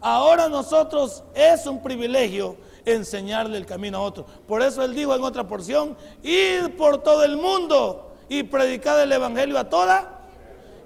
Ahora 0.00 0.48
nosotros 0.48 1.22
es 1.34 1.66
un 1.66 1.82
privilegio 1.82 2.56
enseñarle 2.84 3.58
el 3.58 3.66
camino 3.66 3.98
a 3.98 4.02
otro. 4.02 4.24
Por 4.46 4.62
eso 4.62 4.82
Él 4.82 4.94
dijo 4.94 5.14
en 5.14 5.22
otra 5.22 5.46
porción, 5.46 5.96
ir 6.22 6.76
por 6.76 7.02
todo 7.02 7.24
el 7.24 7.36
mundo 7.36 8.14
y 8.28 8.44
predicar 8.44 8.98
el 9.00 9.12
Evangelio 9.12 9.58
a 9.58 9.68
toda. 9.68 10.20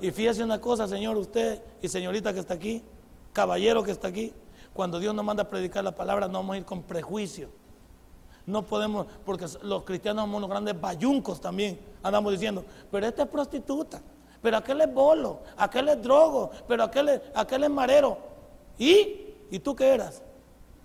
Y 0.00 0.10
fíjese 0.10 0.42
una 0.42 0.60
cosa, 0.60 0.88
Señor, 0.88 1.16
usted 1.18 1.62
y 1.82 1.88
señorita 1.88 2.32
que 2.32 2.40
está 2.40 2.54
aquí, 2.54 2.82
caballero 3.32 3.82
que 3.82 3.90
está 3.90 4.08
aquí, 4.08 4.32
cuando 4.72 4.98
Dios 4.98 5.14
nos 5.14 5.24
manda 5.24 5.42
a 5.42 5.48
predicar 5.48 5.84
la 5.84 5.94
palabra, 5.94 6.26
no 6.26 6.38
vamos 6.38 6.54
a 6.54 6.58
ir 6.58 6.64
con 6.64 6.82
prejuicio. 6.82 7.50
No 8.47 8.62
podemos, 8.62 9.07
porque 9.24 9.47
los 9.62 9.82
cristianos 9.84 10.24
somos 10.24 10.38
unos 10.38 10.51
grandes 10.51 10.80
bayuncos 10.80 11.41
también, 11.41 11.78
andamos 12.03 12.32
diciendo, 12.32 12.64
pero 12.91 13.07
esta 13.07 13.22
es 13.24 13.28
prostituta 13.28 14.01
pero 14.43 14.57
aquel 14.57 14.80
es 14.80 14.93
bolo, 14.93 15.41
aquel 15.57 15.88
es 15.88 16.03
drogo, 16.03 16.51
pero 16.66 16.84
aquel 16.84 17.11
es, 17.11 17.20
aquel 17.34 17.64
es 17.64 17.70
marero. 17.70 18.18
¿Y? 18.78 19.34
¿Y 19.51 19.59
tú 19.59 19.74
qué 19.74 19.88
eras? 19.88 20.22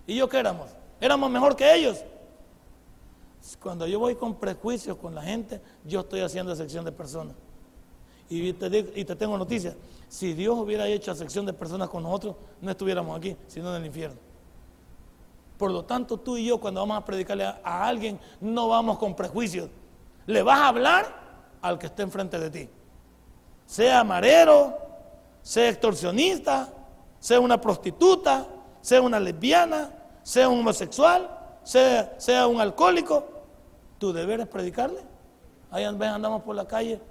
¿Y 0.06 0.16
yo 0.16 0.28
qué 0.28 0.40
éramos? 0.40 0.70
¿Éramos 1.00 1.30
mejor 1.30 1.56
que 1.56 1.74
ellos? 1.74 2.04
Cuando 3.62 3.88
yo 3.88 4.00
voy 4.00 4.16
con 4.16 4.36
prejuicios 4.36 4.98
con 4.98 5.16
la 5.16 5.22
gente, 5.22 5.62
yo 5.86 6.02
estoy 6.02 6.22
haciendo 6.22 6.52
excepción 6.52 6.84
de 6.84 6.92
personas. 6.92 7.36
Y 8.28 8.54
te, 8.54 8.92
y 8.96 9.06
te 9.06 9.16
tengo 9.16 9.38
noticias, 9.38 9.76
si 10.10 10.34
Dios 10.34 10.58
hubiera 10.58 10.88
hecho 10.88 11.12
excepción 11.12 11.46
de 11.46 11.54
personas 11.54 11.90
con 11.90 12.04
nosotros, 12.04 12.36
no 12.60 12.72
estuviéramos 12.72 13.16
aquí, 13.18 13.38
sino 13.48 13.70
en 13.70 13.82
el 13.82 13.86
infierno. 13.88 14.18
Por 15.58 15.72
lo 15.72 15.86
tanto, 15.86 16.18
tú 16.18 16.38
y 16.38 16.46
yo 16.46 16.60
cuando 16.60 16.82
vamos 16.82 16.98
a 16.98 17.06
predicarle 17.06 17.46
a, 17.46 17.88
alguien, 17.88 18.20
no 18.42 18.68
vamos 18.68 18.98
con 18.98 19.16
prejuicios. 19.16 19.70
Le 20.26 20.44
vas 20.44 20.60
a 20.60 20.68
hablar 20.68 21.06
al 21.62 21.80
que 21.80 21.88
esté 21.88 22.04
enfrente 22.04 22.38
de 22.40 22.50
ti. 22.50 22.70
Sea 23.66 24.04
marero, 24.04 24.78
sea 25.42 25.70
extorsionista, 25.70 26.70
sea 27.20 27.40
una 27.40 27.60
prostituta, 27.60 28.48
sea 28.82 29.02
una 29.02 29.20
lesbiana, 29.20 29.92
sea 30.24 30.50
un 30.50 30.60
homosexual, 30.60 31.30
sea, 31.64 32.16
sea 32.18 32.48
un 32.48 32.60
alcohólico. 32.60 33.26
Tu 33.98 34.12
deber 34.12 34.42
es 34.42 34.48
predicarle. 34.48 35.00
Ahí 35.72 35.84
andamos 35.84 36.44
por 36.44 36.56
la 36.56 36.68
calle 36.68 37.02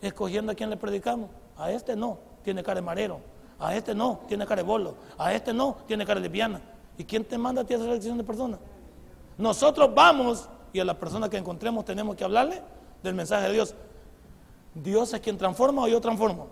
escogiendo 0.00 0.52
a 0.52 0.54
quién 0.54 0.70
le 0.70 0.76
predicamos. 0.76 1.30
A 1.56 1.72
este 1.72 1.96
no, 1.96 2.18
tiene 2.42 2.62
cara 2.62 2.76
de 2.76 2.82
marero. 2.82 3.20
A 3.58 3.74
este 3.74 3.94
no, 3.94 4.20
tiene 4.28 4.46
cara 4.46 4.62
de 4.62 4.68
bolo. 4.68 4.94
A 5.16 5.32
este 5.32 5.52
no, 5.52 5.78
tiene 5.86 6.06
cara 6.06 6.20
de 6.20 6.28
lesbiana. 6.28 6.60
¿Y 6.98 7.04
quién 7.04 7.24
te 7.24 7.38
manda 7.38 7.62
a 7.62 7.64
ti 7.64 7.74
a 7.74 7.76
hacer 7.76 7.88
elección 7.88 8.18
de 8.18 8.24
personas? 8.24 8.58
Nosotros 9.38 9.94
vamos 9.94 10.48
y 10.72 10.80
a 10.80 10.84
la 10.84 10.98
persona 10.98 11.30
que 11.30 11.36
encontremos 11.36 11.84
tenemos 11.84 12.16
que 12.16 12.24
hablarle 12.24 12.60
del 13.02 13.14
mensaje 13.14 13.46
de 13.46 13.54
Dios. 13.54 13.74
Dios 14.74 15.14
es 15.14 15.20
quien 15.20 15.38
transforma 15.38 15.84
o 15.84 15.88
yo 15.88 16.00
transformo. 16.00 16.48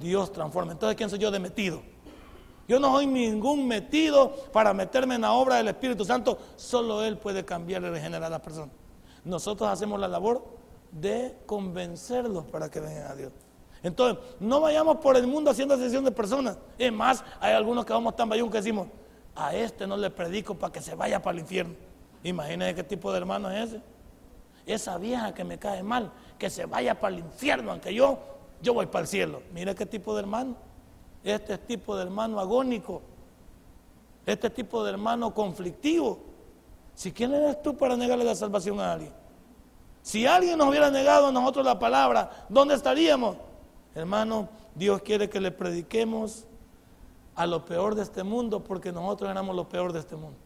Dios 0.00 0.32
transforma. 0.32 0.72
Entonces, 0.72 0.96
¿quién 0.96 1.10
soy 1.10 1.18
yo 1.18 1.30
de 1.30 1.40
metido? 1.40 1.82
Yo 2.66 2.80
no 2.80 2.92
soy 2.92 3.06
ningún 3.06 3.68
metido 3.68 4.32
para 4.52 4.72
meterme 4.72 5.16
en 5.16 5.22
la 5.22 5.32
obra 5.32 5.56
del 5.56 5.68
Espíritu 5.68 6.04
Santo. 6.04 6.38
Solo 6.56 7.04
Él 7.04 7.18
puede 7.18 7.44
cambiar 7.44 7.82
y 7.82 7.90
regenerar 7.90 8.24
a 8.24 8.30
las 8.30 8.40
personas. 8.40 8.74
Nosotros 9.24 9.68
hacemos 9.68 10.00
la 10.00 10.08
labor 10.08 10.44
de 10.90 11.36
convencerlos 11.46 12.44
para 12.46 12.70
que 12.70 12.80
vengan 12.80 13.10
a 13.10 13.14
Dios. 13.14 13.32
Entonces, 13.82 14.22
no 14.40 14.60
vayamos 14.60 14.96
por 14.96 15.16
el 15.16 15.26
mundo 15.26 15.50
haciendo 15.50 15.76
sesión 15.76 16.04
de 16.04 16.10
personas. 16.10 16.56
Es 16.78 16.92
más, 16.92 17.22
hay 17.40 17.52
algunos 17.52 17.84
que 17.84 17.92
vamos 17.92 18.16
tan 18.16 18.28
bayún 18.28 18.50
que 18.50 18.58
decimos, 18.58 18.88
a 19.34 19.54
este 19.54 19.86
no 19.86 19.96
le 19.96 20.10
predico 20.10 20.54
para 20.54 20.72
que 20.72 20.80
se 20.80 20.94
vaya 20.94 21.20
para 21.20 21.36
el 21.36 21.40
infierno. 21.40 21.74
Imagínense 22.22 22.74
qué 22.74 22.84
tipo 22.84 23.12
de 23.12 23.18
hermano 23.18 23.50
es 23.50 23.68
ese. 23.68 23.82
Esa 24.66 24.96
vieja 24.96 25.34
que 25.34 25.44
me 25.44 25.58
cae 25.58 25.82
mal, 25.82 26.10
que 26.38 26.48
se 26.48 26.64
vaya 26.66 26.98
para 26.98 27.14
el 27.14 27.20
infierno, 27.20 27.72
aunque 27.72 27.92
yo, 27.92 28.18
yo 28.62 28.72
voy 28.72 28.86
para 28.86 29.02
el 29.02 29.08
cielo. 29.08 29.42
Mira 29.52 29.74
qué 29.74 29.84
tipo 29.84 30.14
de 30.14 30.20
hermano. 30.20 30.56
Este 31.22 31.58
tipo 31.58 31.96
de 31.96 32.02
hermano 32.02 32.40
agónico. 32.40 33.02
Este 34.24 34.48
tipo 34.48 34.82
de 34.84 34.90
hermano 34.90 35.34
conflictivo. 35.34 36.18
Si 36.94 37.12
quién 37.12 37.34
eres 37.34 37.62
tú 37.62 37.76
para 37.76 37.96
negarle 37.96 38.24
la 38.24 38.34
salvación 38.34 38.80
a 38.80 38.92
alguien. 38.92 39.12
Si 40.00 40.26
alguien 40.26 40.58
nos 40.58 40.68
hubiera 40.68 40.90
negado 40.90 41.26
a 41.28 41.32
nosotros 41.32 41.64
la 41.64 41.78
palabra, 41.78 42.46
¿dónde 42.48 42.74
estaríamos? 42.74 43.36
Hermano, 43.94 44.48
Dios 44.74 45.02
quiere 45.02 45.28
que 45.28 45.40
le 45.40 45.50
prediquemos 45.50 46.46
a 47.34 47.46
lo 47.46 47.64
peor 47.64 47.94
de 47.94 48.02
este 48.02 48.22
mundo 48.22 48.62
porque 48.62 48.92
nosotros 48.92 49.30
éramos 49.30 49.54
lo 49.56 49.68
peor 49.68 49.92
de 49.92 50.00
este 50.00 50.16
mundo. 50.16 50.38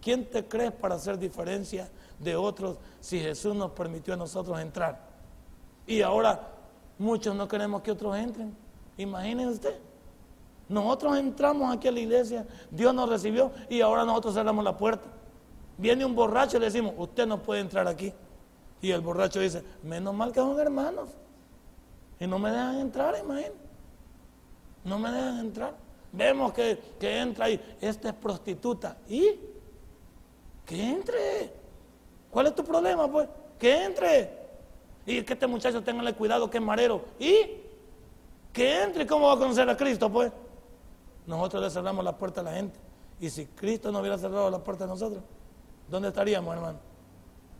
¿Quién 0.00 0.28
te 0.28 0.46
crees 0.46 0.72
para 0.72 0.94
hacer 0.94 1.18
diferencia 1.18 1.90
de 2.18 2.36
otros 2.36 2.76
si 3.00 3.18
Jesús 3.20 3.54
nos 3.54 3.72
permitió 3.72 4.14
a 4.14 4.16
nosotros 4.16 4.58
entrar? 4.60 5.00
Y 5.86 6.02
ahora 6.02 6.48
muchos 6.98 7.34
no 7.34 7.48
queremos 7.48 7.82
que 7.82 7.90
otros 7.90 8.16
entren. 8.16 8.56
Imagínense 8.96 9.54
usted. 9.54 9.78
Nosotros 10.68 11.16
entramos 11.16 11.74
aquí 11.74 11.86
a 11.86 11.92
la 11.92 12.00
iglesia, 12.00 12.46
Dios 12.70 12.92
nos 12.92 13.08
recibió 13.08 13.52
y 13.68 13.80
ahora 13.80 14.04
nosotros 14.04 14.34
cerramos 14.34 14.64
la 14.64 14.76
puerta. 14.76 15.08
Viene 15.78 16.04
un 16.04 16.14
borracho 16.14 16.56
y 16.56 16.60
le 16.60 16.66
decimos, 16.66 16.94
usted 16.96 17.26
no 17.26 17.42
puede 17.42 17.60
entrar 17.60 17.86
aquí. 17.86 18.12
Y 18.80 18.90
el 18.90 19.00
borracho 19.00 19.40
dice, 19.40 19.62
menos 19.82 20.14
mal 20.14 20.32
que 20.32 20.40
son 20.40 20.58
hermanos. 20.58 21.10
Y 22.18 22.26
no 22.26 22.38
me 22.38 22.50
dejan 22.50 22.80
entrar, 22.80 23.14
imagínense. 23.18 23.65
No 24.86 25.00
me 25.00 25.10
dejan 25.10 25.40
entrar. 25.40 25.74
Vemos 26.12 26.52
que, 26.52 26.78
entra 27.00 27.46
ahí. 27.46 27.76
Esta 27.80 28.08
es 28.08 28.14
prostituta. 28.14 28.96
¿Y? 29.08 29.38
Que 30.64 30.90
entre. 30.90 31.52
¿Cuál 32.30 32.46
es 32.46 32.54
tu 32.54 32.64
problema, 32.64 33.10
pues? 33.10 33.28
Que 33.58 33.84
entre. 33.84 34.46
Y 35.04 35.22
que 35.22 35.32
este 35.32 35.46
muchacho 35.46 35.82
tenga 35.82 36.10
cuidado 36.12 36.48
que 36.48 36.58
es 36.58 36.64
marero. 36.64 37.04
¿Y? 37.18 37.48
Que 38.52 38.82
entre. 38.82 39.06
¿Cómo 39.06 39.26
va 39.26 39.34
a 39.34 39.38
conocer 39.38 39.68
a 39.68 39.76
Cristo, 39.76 40.10
pues? 40.10 40.32
Nosotros 41.26 41.64
le 41.64 41.70
cerramos 41.70 42.04
la 42.04 42.16
puerta 42.16 42.40
a 42.40 42.44
la 42.44 42.52
gente. 42.52 42.78
Y 43.20 43.28
si 43.28 43.46
Cristo 43.46 43.90
no 43.90 43.98
hubiera 43.98 44.16
cerrado 44.16 44.48
la 44.50 44.62
puerta 44.62 44.84
a 44.84 44.86
nosotros, 44.86 45.22
¿dónde 45.90 46.08
estaríamos, 46.08 46.54
hermano? 46.54 46.78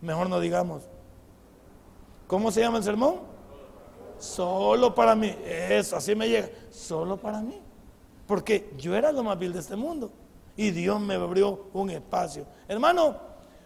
Mejor 0.00 0.30
no 0.30 0.38
digamos. 0.38 0.84
¿Cómo 2.28 2.52
se 2.52 2.60
llama 2.60 2.78
el 2.78 2.84
sermón? 2.84 3.35
Solo 4.18 4.94
para 4.94 5.14
mí. 5.14 5.34
Eso, 5.44 5.96
así 5.96 6.14
me 6.14 6.28
llega. 6.28 6.48
Solo 6.70 7.16
para 7.16 7.40
mí. 7.40 7.60
Porque 8.26 8.72
yo 8.76 8.94
era 8.94 9.12
lo 9.12 9.22
más 9.22 9.38
vil 9.38 9.52
de 9.52 9.60
este 9.60 9.76
mundo. 9.76 10.10
Y 10.56 10.70
Dios 10.70 11.00
me 11.00 11.14
abrió 11.14 11.66
un 11.72 11.90
espacio. 11.90 12.46
Hermano, 12.66 13.16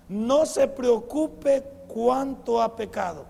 no 0.09 0.45
se 0.45 0.67
preocupe 0.67 1.65
cuánto 1.87 2.61
ha 2.61 2.75
pecado. 2.75 3.27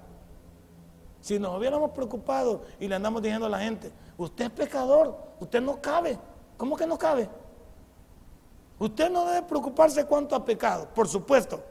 Si 1.21 1.39
nos 1.39 1.59
hubiéramos 1.59 1.91
preocupado 1.91 2.63
y 2.79 2.89
le 2.89 2.95
andamos 2.95 3.23
diciendo 3.23 3.47
a 3.47 3.51
la 3.51 3.61
gente, 3.61 3.93
usted 4.17 4.47
es 4.47 4.51
pecador, 4.51 5.17
usted 5.39 5.61
no 5.61 5.81
cabe. 5.81 6.19
¿Cómo 6.57 6.77
que 6.77 6.87
no 6.87 6.99
cabe? 6.99 7.29
Usted 8.79 9.11
no 9.11 9.27
debe 9.27 9.43
preocuparse 9.43 10.07
cuánto 10.07 10.35
ha 10.35 10.43
pecado. 10.43 10.89
Por 10.95 11.07
supuesto 11.07 11.63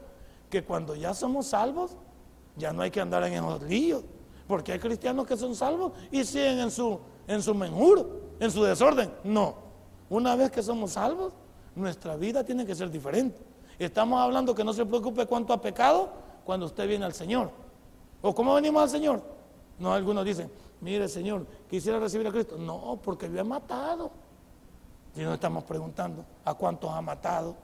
que 0.48 0.62
cuando 0.62 0.94
ya 0.94 1.12
somos 1.12 1.46
salvos, 1.46 1.96
ya 2.56 2.72
no 2.72 2.82
hay 2.82 2.90
que 2.92 3.00
andar 3.00 3.24
en 3.24 3.32
esos 3.32 3.62
líos. 3.62 4.04
Porque 4.50 4.72
hay 4.72 4.80
cristianos 4.80 5.28
que 5.28 5.36
son 5.36 5.54
salvos 5.54 5.92
y 6.10 6.24
siguen 6.24 6.58
en 6.58 6.72
su, 6.72 6.98
en 7.28 7.40
su 7.40 7.54
menjuro, 7.54 8.34
en 8.40 8.50
su 8.50 8.64
desorden. 8.64 9.08
No. 9.22 9.54
Una 10.08 10.34
vez 10.34 10.50
que 10.50 10.60
somos 10.60 10.90
salvos, 10.90 11.32
nuestra 11.76 12.16
vida 12.16 12.42
tiene 12.42 12.66
que 12.66 12.74
ser 12.74 12.90
diferente. 12.90 13.40
Estamos 13.78 14.20
hablando 14.20 14.52
que 14.52 14.64
no 14.64 14.72
se 14.72 14.84
preocupe 14.84 15.24
cuánto 15.26 15.52
ha 15.52 15.60
pecado 15.60 16.10
cuando 16.44 16.66
usted 16.66 16.88
viene 16.88 17.04
al 17.04 17.12
Señor. 17.12 17.52
¿O 18.20 18.34
cómo 18.34 18.52
venimos 18.54 18.82
al 18.82 18.90
Señor? 18.90 19.22
No, 19.78 19.94
algunos 19.94 20.24
dicen, 20.24 20.50
mire 20.80 21.06
Señor, 21.06 21.46
quisiera 21.68 22.00
recibir 22.00 22.26
a 22.26 22.32
Cristo. 22.32 22.58
No, 22.58 22.98
porque 23.00 23.30
yo 23.30 23.38
he 23.38 23.44
matado. 23.44 24.10
Y 25.14 25.20
no 25.20 25.34
estamos 25.34 25.62
preguntando 25.62 26.24
a 26.44 26.54
cuántos 26.54 26.90
ha 26.90 27.00
matado. 27.00 27.54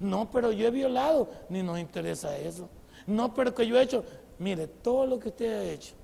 No, 0.00 0.28
pero 0.28 0.50
yo 0.50 0.66
he 0.66 0.70
violado. 0.72 1.28
Ni 1.48 1.62
nos 1.62 1.78
interesa 1.78 2.36
eso. 2.36 2.68
No, 3.06 3.32
pero 3.32 3.54
que 3.54 3.64
yo 3.64 3.78
he 3.78 3.82
hecho. 3.84 4.02
Mire, 4.40 4.66
todo 4.66 5.06
lo 5.06 5.20
que 5.20 5.28
usted 5.28 5.60
ha 5.60 5.62
hecho 5.62 5.97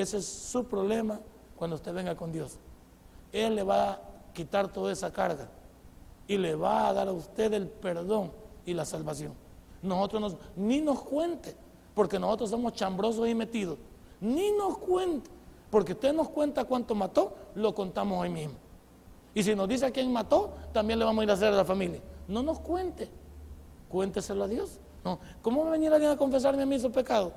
ese 0.00 0.18
es 0.18 0.26
su 0.26 0.64
problema 0.64 1.20
cuando 1.56 1.76
usted 1.76 1.92
venga 1.92 2.16
con 2.16 2.32
Dios. 2.32 2.58
Él 3.32 3.54
le 3.54 3.62
va 3.62 3.92
a 3.92 4.00
quitar 4.32 4.72
toda 4.72 4.92
esa 4.92 5.12
carga 5.12 5.48
y 6.26 6.36
le 6.36 6.54
va 6.54 6.88
a 6.88 6.92
dar 6.92 7.08
a 7.08 7.12
usted 7.12 7.52
el 7.52 7.68
perdón 7.68 8.32
y 8.66 8.74
la 8.74 8.84
salvación. 8.84 9.32
Nosotros 9.82 10.36
ni 10.56 10.80
nos 10.80 11.02
cuente, 11.02 11.54
porque 11.94 12.18
nosotros 12.18 12.50
somos 12.50 12.72
chambrosos 12.72 13.28
y 13.28 13.34
metidos. 13.34 13.78
Ni 14.20 14.52
nos 14.52 14.78
cuente, 14.78 15.30
porque 15.70 15.92
usted 15.92 16.12
nos 16.12 16.28
cuenta 16.30 16.64
cuánto 16.64 16.94
mató, 16.94 17.34
lo 17.54 17.74
contamos 17.74 18.20
hoy 18.20 18.30
mismo. 18.30 18.54
Y 19.34 19.42
si 19.42 19.54
nos 19.54 19.68
dice 19.68 19.86
a 19.86 19.90
quién 19.90 20.12
mató, 20.12 20.54
también 20.72 20.98
le 20.98 21.04
vamos 21.04 21.22
a 21.22 21.24
ir 21.24 21.30
a 21.30 21.34
hacer 21.34 21.52
a 21.52 21.56
la 21.56 21.64
familia. 21.64 22.00
No 22.28 22.42
nos 22.42 22.60
cuente, 22.60 23.10
cuénteselo 23.88 24.44
a 24.44 24.48
Dios. 24.48 24.78
No. 25.04 25.18
¿Cómo 25.42 25.62
va 25.62 25.68
a 25.68 25.72
venir 25.72 25.92
alguien 25.92 26.12
a 26.12 26.16
confesarme 26.16 26.62
a 26.62 26.66
mí 26.66 26.78
su 26.78 26.90
pecado? 26.90 27.32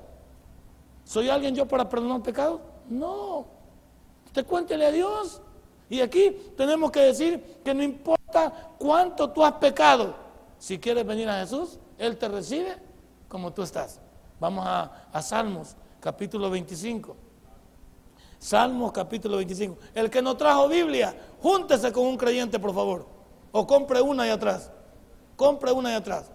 ¿Soy 1.08 1.30
alguien 1.30 1.54
yo 1.54 1.64
para 1.64 1.88
perdonar 1.88 2.22
pecado? 2.22 2.60
No. 2.86 3.46
Usted 4.26 4.44
cuéntele 4.44 4.84
a 4.84 4.92
Dios. 4.92 5.40
Y 5.88 6.02
aquí 6.02 6.52
tenemos 6.54 6.90
que 6.90 7.00
decir 7.00 7.60
que 7.64 7.72
no 7.72 7.82
importa 7.82 8.74
cuánto 8.78 9.30
tú 9.30 9.42
has 9.42 9.54
pecado, 9.54 10.14
si 10.58 10.78
quieres 10.78 11.06
venir 11.06 11.26
a 11.30 11.40
Jesús, 11.40 11.78
Él 11.96 12.18
te 12.18 12.28
recibe 12.28 12.76
como 13.26 13.54
tú 13.54 13.62
estás. 13.62 13.98
Vamos 14.38 14.66
a, 14.68 15.22
Salmos, 15.22 15.76
capítulo 15.98 16.50
25. 16.50 17.16
Salmos, 18.38 18.92
capítulo 18.92 19.38
25. 19.38 19.78
El 19.94 20.10
que 20.10 20.20
no 20.20 20.36
trajo 20.36 20.68
Biblia, 20.68 21.18
júntese 21.40 21.90
con 21.90 22.04
un 22.04 22.18
creyente, 22.18 22.58
por 22.58 22.74
favor. 22.74 23.06
O 23.50 23.66
compre 23.66 24.02
una 24.02 24.24
ahí 24.24 24.30
atrás. 24.30 24.70
Compre 25.36 25.72
una 25.72 25.88
ahí 25.88 25.94
atrás. 25.94 26.30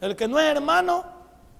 El 0.00 0.16
que 0.16 0.26
no 0.26 0.40
es 0.40 0.46
hermano, 0.46 1.04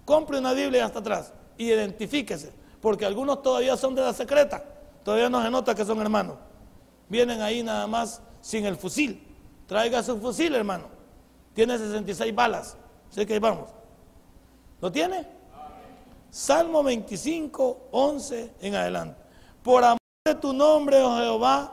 compre 0.07 0.39
una 0.39 0.55
Biblia 0.55 0.87
hasta 0.87 1.01
atrás 1.01 1.35
y 1.43 1.43
identifíquese, 1.59 2.53
porque 2.81 3.05
algunos 3.07 3.43
todavía 3.43 3.77
son 3.77 3.95
de 3.95 4.03
la 4.03 4.13
secreta, 4.13 4.65
todavía 5.03 5.29
no 5.29 5.43
se 5.43 5.51
nota 5.51 5.75
que 5.75 5.85
son 5.85 6.01
hermanos. 6.01 6.37
Vienen 7.09 7.41
ahí 7.43 7.63
nada 7.63 7.87
más 7.87 8.21
sin 8.41 8.65
el 8.67 8.77
fusil. 8.77 9.23
Traiga 9.67 10.03
su 10.03 10.19
fusil, 10.19 10.55
hermano. 10.55 10.85
Tiene 11.55 11.79
66 11.79 12.35
balas. 12.35 12.77
Sé 13.11 13.27
que 13.27 13.35
ahí 13.35 13.39
vamos. 13.39 13.69
¿Lo 14.81 14.91
tiene? 14.91 15.27
Salmo 16.31 16.83
25, 16.83 17.89
11 17.93 18.55
en 18.61 18.75
adelante. 18.75 19.21
Por 19.63 19.85
amor 19.85 19.99
de 20.27 20.35
tu 20.35 20.53
nombre, 20.53 21.01
oh 21.01 21.17
Jehová, 21.17 21.73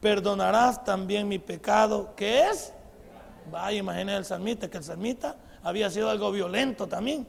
perdonarás 0.00 0.84
también 0.84 1.26
mi 1.26 1.38
pecado, 1.38 2.14
que 2.14 2.46
es. 2.46 2.72
Vaya, 3.50 3.78
imagínese 3.78 4.18
el 4.18 4.24
salmista, 4.24 4.70
que 4.70 4.78
el 4.78 4.84
salmista 4.84 5.36
había 5.62 5.90
sido 5.90 6.08
algo 6.08 6.30
violento 6.30 6.86
también. 6.86 7.26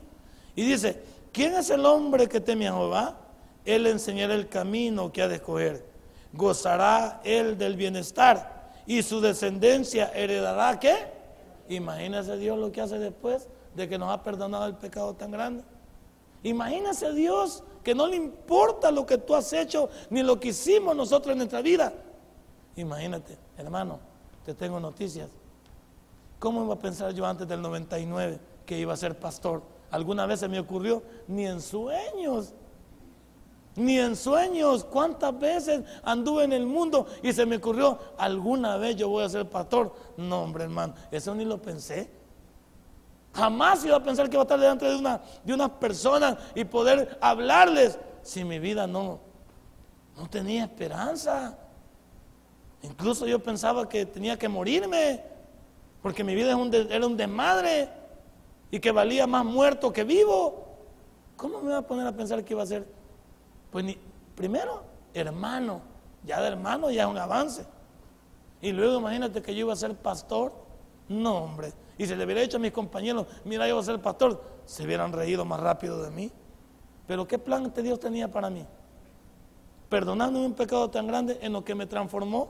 Y 0.55 0.63
dice, 0.63 1.01
¿quién 1.31 1.53
es 1.55 1.69
el 1.69 1.85
hombre 1.85 2.27
que 2.27 2.39
teme 2.39 2.67
a 2.67 2.73
Jehová? 2.73 3.17
Él 3.65 3.87
enseñará 3.87 4.33
el 4.33 4.49
camino 4.49 5.11
que 5.11 5.21
ha 5.21 5.27
de 5.27 5.35
escoger. 5.35 5.85
Gozará 6.33 7.21
él 7.23 7.57
del 7.57 7.75
bienestar 7.75 8.71
y 8.85 9.03
su 9.03 9.21
descendencia 9.21 10.11
heredará 10.13 10.79
qué? 10.79 10.95
Imagínese 11.69 12.37
Dios 12.37 12.57
lo 12.57 12.71
que 12.71 12.81
hace 12.81 12.97
después 12.97 13.47
de 13.75 13.87
que 13.87 13.97
nos 13.97 14.11
ha 14.11 14.23
perdonado 14.23 14.65
el 14.65 14.75
pecado 14.75 15.13
tan 15.13 15.31
grande. 15.31 15.63
Imagínese 16.43 17.13
Dios 17.13 17.63
que 17.83 17.93
no 17.93 18.07
le 18.07 18.15
importa 18.15 18.91
lo 18.91 19.05
que 19.05 19.17
tú 19.17 19.35
has 19.35 19.51
hecho 19.53 19.89
ni 20.09 20.23
lo 20.23 20.39
que 20.39 20.49
hicimos 20.49 20.95
nosotros 20.95 21.33
en 21.33 21.39
nuestra 21.39 21.61
vida. 21.61 21.93
Imagínate, 22.75 23.37
hermano, 23.57 23.99
te 24.45 24.53
tengo 24.53 24.79
noticias. 24.79 25.29
¿Cómo 26.39 26.63
iba 26.63 26.73
a 26.73 26.79
pensar 26.79 27.13
yo 27.13 27.25
antes 27.25 27.47
del 27.47 27.61
99 27.61 28.39
que 28.65 28.79
iba 28.79 28.93
a 28.93 28.97
ser 28.97 29.19
pastor? 29.19 29.61
¿Alguna 29.91 30.25
vez 30.25 30.39
se 30.39 30.47
me 30.47 30.59
ocurrió? 30.59 31.03
Ni 31.27 31.45
en 31.45 31.61
sueños. 31.61 32.53
Ni 33.75 33.97
en 33.97 34.15
sueños. 34.15 34.83
¿Cuántas 34.83 35.37
veces 35.39 35.83
anduve 36.03 36.43
en 36.43 36.53
el 36.53 36.65
mundo 36.65 37.07
y 37.23 37.33
se 37.33 37.45
me 37.45 37.57
ocurrió, 37.57 37.97
alguna 38.17 38.77
vez 38.77 38.95
yo 38.95 39.09
voy 39.09 39.23
a 39.23 39.29
ser 39.29 39.49
pastor? 39.49 39.93
No, 40.17 40.43
hombre, 40.43 40.65
hermano, 40.65 40.93
eso 41.11 41.33
ni 41.33 41.45
lo 41.45 41.61
pensé. 41.61 42.09
Jamás 43.33 43.85
iba 43.85 43.95
a 43.95 44.03
pensar 44.03 44.29
que 44.29 44.35
iba 44.35 44.41
a 44.41 44.43
estar 44.43 44.59
delante 44.59 44.85
de, 44.85 44.95
una, 44.95 45.21
de 45.43 45.53
unas 45.53 45.69
personas 45.71 46.37
y 46.55 46.65
poder 46.65 47.17
hablarles 47.21 47.99
si 48.21 48.43
mi 48.43 48.59
vida 48.59 48.87
no, 48.87 49.19
no 50.17 50.29
tenía 50.29 50.63
esperanza. 50.63 51.57
Incluso 52.81 53.27
yo 53.27 53.39
pensaba 53.39 53.87
que 53.87 54.05
tenía 54.05 54.37
que 54.37 54.47
morirme, 54.47 55.23
porque 56.01 56.23
mi 56.23 56.33
vida 56.33 56.57
era 56.89 57.05
un 57.05 57.17
desmadre 57.17 57.98
y 58.71 58.79
que 58.79 58.91
valía 58.91 59.27
más 59.27 59.45
muerto 59.45 59.91
que 59.91 60.03
vivo. 60.03 60.65
¿Cómo 61.35 61.61
me 61.61 61.69
iba 61.69 61.77
a 61.77 61.81
poner 61.81 62.05
a 62.05 62.11
pensar 62.11 62.43
que 62.43 62.53
iba 62.53 62.63
a 62.63 62.65
ser? 62.65 62.87
Pues 63.71 63.85
ni, 63.85 63.97
primero, 64.35 64.83
hermano, 65.13 65.81
ya 66.23 66.41
de 66.41 66.47
hermano 66.47 66.91
ya 66.91 67.03
es 67.03 67.09
un 67.09 67.17
avance. 67.17 67.65
Y 68.61 68.71
luego 68.71 68.99
imagínate 68.99 69.41
que 69.41 69.53
yo 69.53 69.61
iba 69.61 69.73
a 69.73 69.77
ser 69.77 69.95
pastor. 69.95 70.51
No, 71.07 71.37
hombre. 71.37 71.73
Y 71.97 72.05
si 72.05 72.15
le 72.15 72.23
hubiera 72.23 72.41
dicho 72.41 72.57
a 72.57 72.59
mis 72.59 72.71
compañeros, 72.71 73.25
mira, 73.45 73.67
yo 73.67 73.75
voy 73.75 73.81
a 73.81 73.85
ser 73.85 74.01
pastor, 74.01 74.41
se 74.65 74.83
hubieran 74.83 75.11
reído 75.11 75.45
más 75.45 75.59
rápido 75.59 76.03
de 76.03 76.11
mí. 76.11 76.31
Pero 77.07 77.27
¿qué 77.27 77.39
plan 77.39 77.73
Dios 77.75 77.99
tenía 77.99 78.29
para 78.29 78.49
mí? 78.49 78.65
Perdonándome 79.89 80.45
un 80.45 80.53
pecado 80.53 80.89
tan 80.89 81.07
grande 81.07 81.39
en 81.41 81.53
lo 81.53 81.63
que 81.63 81.73
me 81.73 81.87
transformó. 81.87 82.49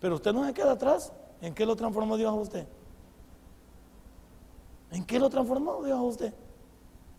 Pero 0.00 0.14
usted 0.14 0.32
no 0.32 0.46
se 0.46 0.54
queda 0.54 0.72
atrás. 0.72 1.12
¿En 1.40 1.54
qué 1.54 1.66
lo 1.66 1.74
transformó 1.74 2.16
Dios 2.16 2.30
a 2.30 2.34
usted? 2.34 2.66
¿En 4.90 5.04
qué 5.04 5.18
lo 5.18 5.28
transformó 5.28 5.82
Dios 5.82 5.98
a 5.98 6.02
usted? 6.02 6.34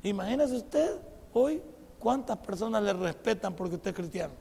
Imagínese 0.03 0.55
usted 0.55 0.99
hoy 1.34 1.61
cuántas 1.99 2.38
personas 2.38 2.82
le 2.84 2.93
respetan 2.93 3.53
porque 3.53 3.76
usted 3.76 3.91
es 3.91 3.95
cristiano. 3.95 4.34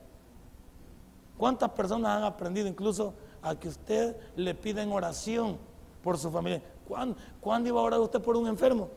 ¿Cuántas 1.37 1.69
personas 1.71 2.17
han 2.17 2.23
aprendido 2.23 2.67
incluso 2.67 3.13
a 3.41 3.55
que 3.55 3.67
usted 3.67 4.15
le 4.35 4.55
piden 4.55 4.91
oración 4.91 5.57
por 6.01 6.17
su 6.17 6.31
familia? 6.31 6.61
¿Cuándo, 6.87 7.67
iba 7.67 7.79
a 7.79 7.83
orar 7.83 7.99
usted 7.99 8.21
por 8.21 8.37
un 8.37 8.47
enfermo? 8.47 8.89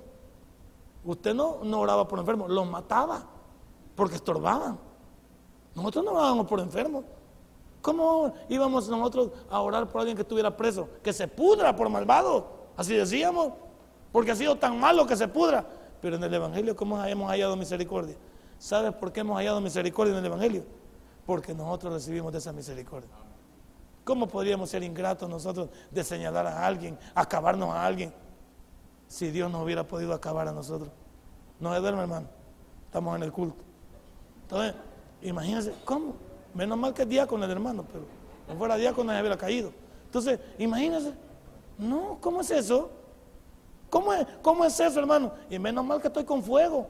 Usted 1.04 1.34
no, 1.34 1.64
no 1.64 1.80
oraba 1.80 2.06
por 2.06 2.18
enfermos, 2.18 2.50
los 2.50 2.66
mataba 2.66 3.26
porque 3.94 4.16
estorbaban. 4.16 4.78
Nosotros 5.74 6.04
no 6.04 6.12
orábamos 6.12 6.46
por 6.46 6.60
enfermos. 6.60 7.04
¿Cómo 7.82 8.32
íbamos 8.48 8.88
nosotros 8.88 9.30
a 9.48 9.60
orar 9.60 9.88
por 9.88 10.00
alguien 10.00 10.16
que 10.16 10.22
estuviera 10.22 10.54
preso? 10.54 10.88
Que 11.02 11.12
se 11.12 11.26
pudra 11.26 11.74
por 11.74 11.88
malvado. 11.88 12.46
Así 12.76 12.94
decíamos. 12.94 13.52
Porque 14.12 14.32
ha 14.32 14.36
sido 14.36 14.56
tan 14.56 14.78
malo 14.78 15.06
que 15.06 15.16
se 15.16 15.28
pudra. 15.28 15.64
Pero 16.00 16.16
en 16.16 16.24
el 16.24 16.32
Evangelio, 16.32 16.74
¿cómo 16.74 17.02
hemos 17.04 17.30
hallado 17.30 17.56
misericordia? 17.56 18.16
¿Sabes 18.58 18.92
por 18.94 19.12
qué 19.12 19.20
hemos 19.20 19.36
hallado 19.36 19.60
misericordia 19.60 20.12
en 20.12 20.18
el 20.18 20.26
Evangelio? 20.26 20.64
Porque 21.26 21.54
nosotros 21.54 21.92
recibimos 21.94 22.32
de 22.32 22.38
esa 22.38 22.52
misericordia. 22.52 23.10
¿Cómo 24.04 24.26
podríamos 24.26 24.70
ser 24.70 24.82
ingratos 24.82 25.28
nosotros 25.28 25.68
de 25.90 26.02
señalar 26.02 26.46
a 26.46 26.66
alguien, 26.66 26.98
acabarnos 27.14 27.70
a 27.70 27.84
alguien, 27.84 28.12
si 29.06 29.30
Dios 29.30 29.50
nos 29.50 29.62
hubiera 29.62 29.86
podido 29.86 30.14
acabar 30.14 30.48
a 30.48 30.52
nosotros? 30.52 30.90
No 31.58 31.72
se 31.74 31.80
duerme, 31.80 32.02
hermano. 32.02 32.26
Estamos 32.86 33.14
en 33.16 33.22
el 33.22 33.32
culto. 33.32 33.62
Entonces, 34.42 34.74
imagínense, 35.22 35.74
¿cómo? 35.84 36.14
Menos 36.54 36.76
mal 36.76 36.92
que 36.92 37.02
es 37.02 37.08
diácono 37.08 37.44
el 37.44 37.50
hermano, 37.50 37.84
pero 37.92 38.04
no 38.48 38.56
fuera 38.56 38.76
diácono 38.76 39.12
se 39.12 39.20
hubiera 39.20 39.36
caído. 39.36 39.72
Entonces, 40.06 40.40
imagínense. 40.58 41.12
No, 41.78 42.18
¿cómo 42.20 42.40
es 42.40 42.50
eso? 42.50 42.90
¿Cómo 43.90 44.12
es, 44.14 44.24
¿Cómo 44.40 44.64
es 44.64 44.78
eso, 44.78 45.00
hermano? 45.00 45.32
Y 45.50 45.58
menos 45.58 45.84
mal 45.84 46.00
que 46.00 46.06
estoy 46.06 46.24
con 46.24 46.42
fuego. 46.42 46.88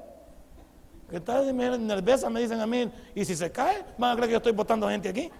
Que 1.08 1.16
está 1.16 1.42
nerviosa, 1.42 2.28
me 2.30 2.40
dicen 2.40 2.60
a 2.60 2.66
mí. 2.66 2.88
Y 3.14 3.24
si 3.24 3.34
se 3.34 3.50
cae, 3.50 3.84
van 3.98 4.12
a 4.12 4.14
creer 4.14 4.28
que 4.28 4.32
yo 4.32 4.36
estoy 4.36 4.52
botando 4.52 4.88
gente 4.88 5.08
aquí. 5.08 5.30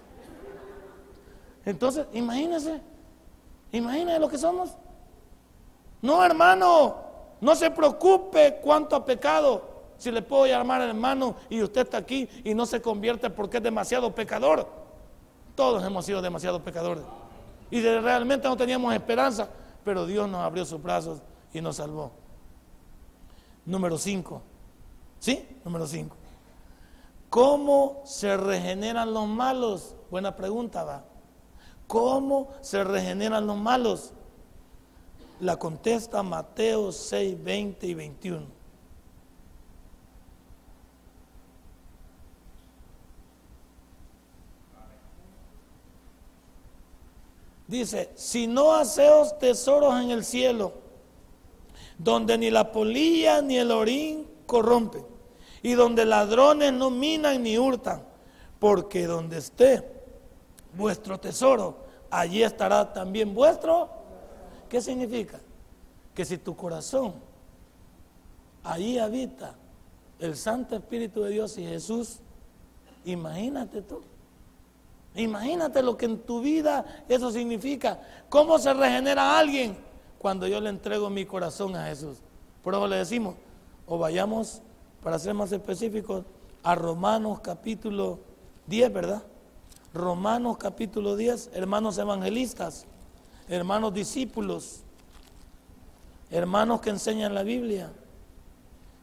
Entonces, 1.65 2.07
imagínense. 2.13 2.81
Imagínense 3.71 4.19
lo 4.19 4.29
que 4.29 4.39
somos. 4.39 4.75
No, 6.01 6.25
hermano, 6.25 6.97
no 7.41 7.55
se 7.55 7.71
preocupe 7.71 8.59
cuánto 8.63 8.97
ha 8.97 9.05
pecado. 9.05 9.69
Si 9.99 10.11
le 10.11 10.23
puedo 10.23 10.47
llamar 10.47 10.81
hermano 10.81 11.37
y 11.51 11.63
usted 11.63 11.83
está 11.83 11.99
aquí 11.99 12.27
y 12.43 12.55
no 12.55 12.65
se 12.65 12.81
convierte 12.81 13.29
porque 13.29 13.59
es 13.59 13.63
demasiado 13.63 14.15
pecador. 14.15 14.67
Todos 15.55 15.85
hemos 15.85 16.07
sido 16.07 16.23
demasiado 16.23 16.65
pecadores. 16.65 17.05
Y 17.71 17.83
realmente 17.83 18.49
no 18.49 18.57
teníamos 18.57 18.95
esperanza, 18.95 19.47
pero 19.85 20.07
Dios 20.07 20.27
nos 20.27 20.41
abrió 20.41 20.65
sus 20.65 20.83
brazos 20.83 21.21
y 21.53 21.61
nos 21.61 21.77
salvó. 21.77 22.13
Número 23.67 23.99
5. 23.99 24.43
¿Sí? 25.19 25.47
Número 25.65 25.87
5. 25.87 26.17
¿Cómo 27.29 28.03
se 28.05 28.37
regeneran 28.37 29.13
los 29.15 29.29
malos? 29.29 29.95
Buena 30.11 30.35
pregunta, 30.35 30.83
va. 30.83 31.05
¿Cómo 31.87 32.49
se 32.61 32.83
regeneran 32.83 33.47
los 33.47 33.57
malos? 33.57 34.13
La 35.41 35.57
contesta 35.57 36.23
Mateo 36.23 36.93
6, 36.93 37.43
20 37.43 37.87
y 37.87 37.95
21. 37.95 38.61
Dice, 47.71 48.11
si 48.17 48.49
no 48.49 48.75
haceos 48.75 49.39
tesoros 49.39 49.95
en 50.03 50.11
el 50.11 50.25
cielo, 50.25 50.80
donde 52.03 52.39
ni 52.39 52.51
la 52.51 52.73
polilla 52.73 53.43
ni 53.43 53.59
el 53.59 53.71
orín 53.71 54.27
corrompen, 54.47 55.05
y 55.63 55.75
donde 55.75 56.07
ladrones 56.07 56.73
no 56.73 56.89
minan 56.89 57.43
ni 57.43 57.59
hurtan, 57.59 58.03
porque 58.59 59.07
donde 59.07 59.39
esté 59.39 59.87
vuestro 60.75 61.21
tesoro, 61.21 61.85
allí 62.11 62.43
estará 62.43 62.91
también 62.91 63.35
vuestro. 63.35 63.91
¿Qué 64.69 64.81
significa? 64.81 65.41
Que 66.15 66.25
si 66.25 66.39
tu 66.39 66.57
corazón, 66.57 67.15
ahí 68.65 68.99
habita 68.99 69.55
el 70.19 70.37
Santo 70.37 70.77
Espíritu 70.77 71.23
de 71.23 71.31
Dios 71.31 71.59
y 71.59 71.67
Jesús, 71.67 72.21
imagínate 73.05 73.83
tú. 73.83 74.01
Imagínate 75.15 75.83
lo 75.83 75.99
que 75.99 76.07
en 76.07 76.21
tu 76.21 76.41
vida 76.41 77.05
eso 77.09 77.31
significa. 77.31 78.01
¿Cómo 78.31 78.59
se 78.59 78.73
regenera 78.73 79.39
alguien? 79.39 79.90
Cuando 80.21 80.47
yo 80.47 80.61
le 80.61 80.69
entrego 80.69 81.09
mi 81.09 81.25
corazón 81.25 81.75
a 81.77 81.87
Jesús. 81.87 82.19
Por 82.63 82.75
eso 82.75 82.87
le 82.87 82.97
decimos, 82.97 83.37
o 83.87 83.97
vayamos, 83.97 84.61
para 85.03 85.19
ser 85.19 85.33
más 85.33 85.51
específicos, 85.51 86.27
a 86.63 86.75
Romanos 86.75 87.41
capítulo 87.41 88.19
10, 88.67 88.93
¿verdad? 88.93 89.23
Romanos 89.95 90.59
capítulo 90.59 91.17
10, 91.17 91.53
hermanos 91.55 91.97
evangelistas, 91.97 92.85
hermanos 93.49 93.95
discípulos, 93.95 94.83
hermanos 96.31 96.83
que 96.83 96.91
enseñan 96.91 97.35
la 97.35 97.43
Biblia. 97.43 97.91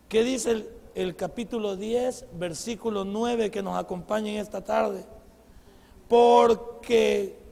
¿Qué 0.10 0.24
dice 0.24 0.68
el, 0.94 1.16
capítulo 1.16 1.76
10, 1.76 2.26
versículo 2.34 3.06
9 3.06 3.50
que 3.50 3.64
nos 3.64 3.76
acompaña 3.76 4.34
en 4.34 4.38
esta 4.38 4.64
tarde? 4.64 5.04
Porque 6.08 7.47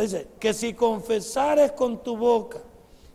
dice, 0.00 0.28
que 0.40 0.54
si 0.54 0.74
confesares 0.74 1.72
con 1.72 2.02
tu 2.02 2.16
boca 2.16 2.60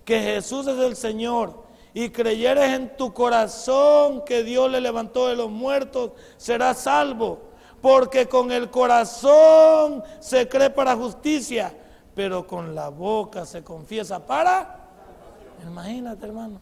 que 0.06 0.22
Jesús 0.22 0.68
es 0.68 0.78
el 0.80 0.96
Señor 0.96 1.64
y 1.94 2.10
creyeres 2.12 2.74
en 2.74 2.96
tu 2.96 3.14
corazón 3.14 4.24
que 4.24 4.44
Dios 4.44 4.70
le 4.72 4.80
levantó 4.80 5.28
de 5.28 5.36
los 5.36 5.50
muertos, 5.50 6.12
serás 6.38 6.78
salvo. 6.80 7.40
Porque 7.82 8.28
con 8.28 8.52
el 8.52 8.70
corazón 8.70 10.04
se 10.20 10.48
cree 10.48 10.70
para 10.70 10.96
justicia, 10.96 11.76
pero 12.16 12.46
con 12.46 12.76
la 12.76 12.90
boca 12.90 13.46
se 13.46 13.64
confiesa 13.64 14.26
para... 14.26 14.88
Imagínate, 15.66 16.26
hermano. 16.26 16.62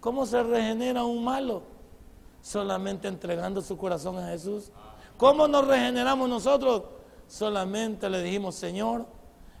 ¿Cómo 0.00 0.26
se 0.26 0.42
regenera 0.42 1.04
un 1.04 1.22
malo? 1.22 1.62
Solamente 2.40 3.06
entregando 3.06 3.62
su 3.62 3.76
corazón 3.76 4.18
a 4.18 4.26
Jesús. 4.28 4.72
¿Cómo 5.16 5.46
nos 5.46 5.66
regeneramos 5.66 6.28
nosotros? 6.28 6.82
Solamente 7.32 8.10
le 8.10 8.22
dijimos, 8.22 8.56
Señor, 8.56 9.06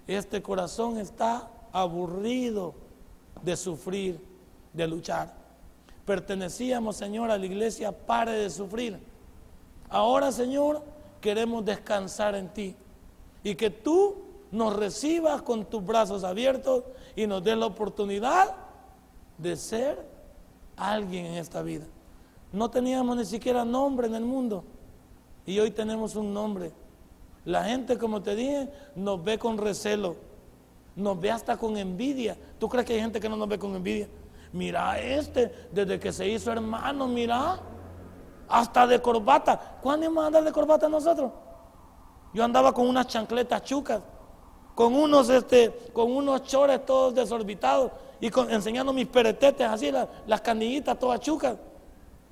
este 0.06 0.42
corazón 0.42 0.98
está 0.98 1.48
aburrido. 1.72 2.74
de 3.42 3.56
sufrir, 3.56 4.20
de 4.74 4.86
luchar. 4.86 5.32
Pertenecíamos, 6.04 6.96
Señor, 6.96 7.30
a 7.30 7.38
la 7.38 7.46
iglesia, 7.46 7.90
pare 7.90 8.32
de 8.32 8.50
sufrir. 8.50 9.00
Ahora, 9.88 10.30
Señor, 10.30 10.82
queremos 11.22 11.64
descansar 11.64 12.34
en 12.34 12.50
ti 12.50 12.76
y 13.42 13.54
que 13.54 13.70
tú 13.70 14.16
nos 14.50 14.76
recibas 14.76 15.40
con 15.40 15.64
tus 15.64 15.84
brazos 15.84 16.24
abiertos 16.24 16.84
y 17.16 17.26
nos 17.26 17.42
des 17.42 17.56
la 17.56 17.66
oportunidad 17.66 18.54
de 19.38 19.56
ser 19.56 20.06
alguien 20.76 21.24
en 21.24 21.34
esta 21.36 21.62
vida. 21.62 21.86
No 22.52 22.70
teníamos 22.70 23.16
ni 23.16 23.24
siquiera 23.24 23.64
nombre 23.64 24.08
en 24.08 24.14
el 24.14 24.24
mundo 24.26 24.62
y 25.46 25.58
hoy 25.58 25.70
tenemos 25.70 26.14
un 26.16 26.34
nombre. 26.34 26.81
La 27.44 27.64
gente, 27.64 27.98
como 27.98 28.22
te 28.22 28.34
dije, 28.36 28.68
nos 28.94 29.22
ve 29.22 29.38
con 29.38 29.58
recelo, 29.58 30.16
nos 30.94 31.20
ve 31.20 31.30
hasta 31.30 31.56
con 31.56 31.76
envidia. 31.76 32.36
¿Tú 32.58 32.68
crees 32.68 32.86
que 32.86 32.94
hay 32.94 33.00
gente 33.00 33.20
que 33.20 33.28
no 33.28 33.36
nos 33.36 33.48
ve 33.48 33.58
con 33.58 33.74
envidia? 33.74 34.08
Mira 34.52 34.98
este, 35.00 35.68
desde 35.72 35.98
que 35.98 36.12
se 36.12 36.28
hizo 36.28 36.52
hermano, 36.52 37.08
mira, 37.08 37.58
hasta 38.48 38.86
de 38.86 39.00
corbata. 39.00 39.78
¿Cuándo 39.82 40.04
íbamos 40.04 40.24
a 40.24 40.26
andar 40.28 40.44
de 40.44 40.52
corbata 40.52 40.88
nosotros? 40.88 41.32
Yo 42.32 42.44
andaba 42.44 42.72
con 42.72 42.86
unas 42.86 43.06
chancletas 43.08 43.62
chucas, 43.62 44.00
con 44.74 44.94
unos, 44.94 45.28
este, 45.28 45.70
con 45.92 46.10
unos 46.12 46.44
chores 46.44 46.84
todos 46.84 47.14
desorbitados 47.14 47.92
y 48.20 48.30
enseñando 48.50 48.92
mis 48.92 49.06
peretetes 49.06 49.66
así, 49.66 49.90
las 50.26 50.40
canillitas 50.40 50.98
todas 50.98 51.20
chucas. 51.20 51.56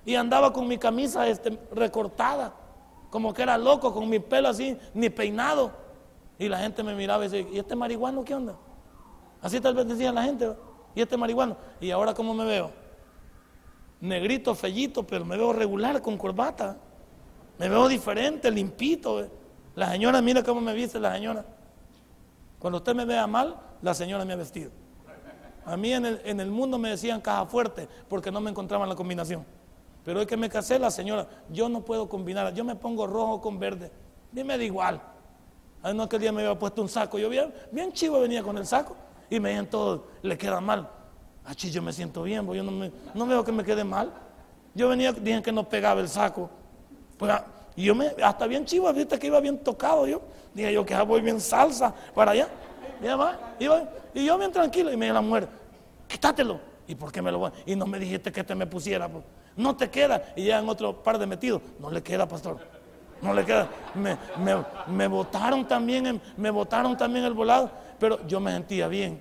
Y 0.07 0.15
andaba 0.15 0.53
con 0.53 0.67
mi 0.67 0.79
camisa 0.79 1.27
este, 1.27 1.59
recortada, 1.73 2.55
como 3.11 3.35
que 3.35 3.43
era 3.43 3.59
loco, 3.59 3.93
con 3.93 4.09
mi 4.09 4.21
pelo 4.21 4.49
así, 4.49 4.77
ni 4.95 5.11
peinado. 5.11 5.73
Y 6.39 6.49
la 6.49 6.59
gente 6.59 6.83
me 6.83 6.95
miraba 6.95 7.27
y 7.27 7.29
decía, 7.29 7.51
¿y 7.53 7.59
este 7.59 7.77
marihuano 7.77 8.25
qué 8.25 8.35
onda? 8.35 8.57
Así 9.43 9.61
tal 9.61 9.75
vez 9.75 9.87
decía 9.87 10.13
la 10.13 10.23
gente, 10.23 10.55
¿y 10.95 11.03
este 11.03 11.17
marihuano? 11.17 11.57
Y 11.81 11.91
ahora 11.91 12.15
cómo 12.15 12.33
me 12.35 12.45
veo? 12.45 12.71
Negrito, 14.01 14.55
fellito, 14.55 15.07
pero 15.07 15.25
me 15.25 15.37
veo 15.37 15.53
regular 15.53 16.01
con 16.01 16.17
corbata. 16.17 16.79
Me 17.59 17.69
veo 17.69 17.89
diferente, 17.89 18.51
limpito. 18.51 19.29
La 19.75 19.91
señora, 19.91 20.23
mira 20.23 20.43
cómo 20.43 20.61
me 20.61 20.73
viste 20.73 20.99
la 20.99 21.13
señora. 21.13 21.45
Cuando 22.59 22.79
usted 22.79 22.95
me 22.95 23.05
vea 23.05 23.27
mal, 23.27 23.59
la 23.83 23.93
señora 23.93 24.25
me 24.25 24.33
ha 24.33 24.37
vestido. 24.37 24.71
A 25.67 25.77
mí 25.77 25.93
en 25.93 26.07
el, 26.07 26.21
en 26.25 26.41
el 26.41 26.51
mundo 26.51 26.79
me 26.79 26.91
decían 26.91 27.21
caja 27.21 27.45
fuerte 27.45 27.89
porque 28.09 28.31
no 28.31 28.41
me 28.41 28.51
encontraban 28.51 28.89
la 28.89 28.95
combinación. 28.95 29.45
Pero 30.05 30.21
hoy 30.21 30.27
que 30.27 30.37
me 30.37 30.49
casé, 30.49 30.79
la 30.79 30.91
señora, 30.91 31.27
yo 31.51 31.69
no 31.69 31.83
puedo 31.83 32.09
combinar, 32.09 32.55
yo 32.55 32.65
me 32.65 32.75
pongo 32.75 33.07
rojo 33.07 33.41
con 33.41 33.59
verde. 33.59 33.91
Y 34.35 34.45
me 34.45 34.57
da 34.57 34.65
igual. 34.65 35.01
Ay, 35.83 35.95
no, 35.95 36.05
aquel 36.05 36.21
día 36.21 36.33
me 36.33 36.43
había 36.43 36.59
puesto 36.59 36.83
un 36.83 36.89
saco. 36.89 37.19
Yo 37.19 37.29
bien, 37.29 37.53
bien 37.71 37.93
chivo 37.93 38.21
venía 38.21 38.43
con 38.43 38.57
el 38.59 38.67
saco 38.67 38.97
y 39.29 39.41
me 39.41 39.51
dijeron 39.51 39.69
todo, 39.69 40.07
le 40.23 40.37
queda 40.37 40.61
mal. 40.61 40.89
Achí, 41.45 41.71
yo 41.71 41.83
me 41.83 41.93
siento 41.93 42.23
bien, 42.23 42.47
yo 42.53 42.63
no, 42.63 42.71
me, 42.71 42.93
no 43.15 43.27
veo 43.27 43.45
que 43.45 43.53
me 43.53 43.65
quede 43.65 43.85
mal. 43.85 44.13
Yo 44.75 44.89
venía, 44.89 45.13
dije 45.13 45.43
que 45.43 45.53
no 45.53 45.69
pegaba 45.69 46.01
el 46.01 46.09
saco. 46.09 46.49
Pues, 47.19 47.33
ah, 47.33 47.45
y 47.77 47.85
yo 47.85 47.95
me, 47.95 48.13
hasta 48.23 48.47
bien 48.47 48.65
chivo, 48.65 48.93
viste 48.93 49.19
que 49.19 49.27
iba 49.27 49.41
bien 49.41 49.59
tocado 49.59 50.07
yo. 50.07 50.23
Dije 50.55 50.73
yo 50.73 50.85
que 50.85 50.95
voy 51.03 51.21
bien 51.21 51.41
salsa 51.41 51.95
para 52.15 52.33
allá. 52.33 52.49
Y, 53.59 53.65
y 54.19 54.25
yo 54.25 54.39
bien 54.39 54.53
tranquilo. 54.53 54.93
Y 54.93 54.97
me 54.97 55.07
dijo 55.07 55.15
la 55.15 55.21
mujer, 55.21 55.49
quítatelo. 56.07 56.61
¿Y 56.87 56.95
por 56.95 57.13
qué 57.13 57.23
me 57.23 57.31
lo 57.31 57.39
voy? 57.39 57.53
Y 57.67 57.77
no 57.77 57.87
me 57.87 57.99
dijiste 57.99 58.33
que 58.33 58.43
te 58.45 58.55
me 58.55 58.67
pusiera. 58.67 59.09
Pues. 59.09 59.25
No 59.61 59.77
te 59.77 59.91
queda. 59.91 60.33
Y 60.37 60.51
en 60.51 60.69
otro 60.69 61.03
par 61.03 61.19
de 61.19 61.27
metidos. 61.27 61.61
No 61.79 61.91
le 61.91 62.03
queda, 62.03 62.27
pastor. 62.27 62.59
No 63.21 63.35
le 63.35 63.45
queda. 63.45 63.69
Me, 63.95 64.17
me, 64.39 65.09
me 65.09 65.65
también, 65.67 66.21
me 66.39 66.51
botaron 66.51 66.97
también 66.97 67.27
el 67.27 67.35
volado. 67.35 67.71
Pero 67.99 68.27
yo 68.27 68.41
me 68.41 68.53
sentía 68.53 68.89
bien. 68.89 69.21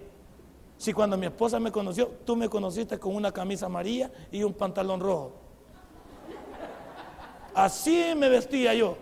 Si 0.77 0.93
cuando 0.93 1.17
mi 1.17 1.25
esposa 1.25 1.59
me 1.59 1.73
conoció, 1.73 2.07
tú 2.25 2.37
me 2.37 2.47
conociste 2.47 2.97
con 2.97 3.13
una 3.13 3.33
camisa 3.33 3.65
amarilla 3.65 4.09
y 4.31 4.43
un 4.43 4.53
pantalón 4.53 5.01
rojo. 5.01 5.33
Así 7.53 8.13
me 8.15 8.29
vestía 8.29 8.73
yo. 8.73 8.95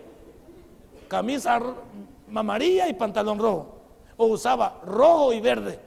Camisa 1.06 1.60
amarilla 2.34 2.88
y 2.88 2.94
pantalón 2.94 3.38
rojo. 3.38 3.76
O 4.16 4.26
usaba 4.26 4.80
rojo 4.84 5.32
y 5.32 5.40
verde. 5.40 5.78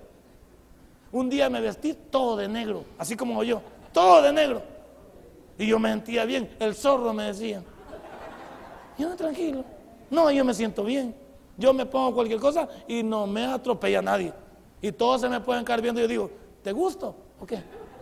Un 1.12 1.30
día 1.30 1.50
me 1.50 1.60
vestí 1.60 1.94
todo 1.94 2.38
de 2.38 2.48
negro, 2.48 2.86
así 2.98 3.18
como 3.18 3.44
yo, 3.44 3.62
todo 3.92 4.22
de 4.22 4.32
negro. 4.32 4.62
Y 5.62 5.68
yo 5.68 5.78
me 5.78 5.90
sentía 5.90 6.26
bien. 6.26 6.50
El 6.60 6.74
zorro 6.74 7.14
me 7.14 7.26
decía. 7.26 7.62
Yo 8.98 9.16
tranquilo. 9.16 9.64
No, 10.10 10.32
yo 10.32 10.44
me 10.44 10.56
siento 10.56 10.84
bien. 10.84 11.16
Yo 11.56 11.72
me 11.72 11.86
pongo 11.86 12.16
cualquier 12.16 12.40
cosa 12.40 12.68
y 12.88 13.04
no 13.04 13.28
me 13.28 13.46
atropella 13.46 14.02
nadie. 14.02 14.34
Y 14.82 14.92
todos 14.92 15.22
se 15.22 15.30
me 15.30 15.40
pueden 15.40 15.64
caer 15.64 15.84
viendo 15.84 16.02
y 16.02 16.06
yo 16.06 16.08
digo, 16.08 16.32
¿te 16.64 16.72
gusto? 16.72 17.16
¿O 17.40 17.46
qué? 17.46 17.62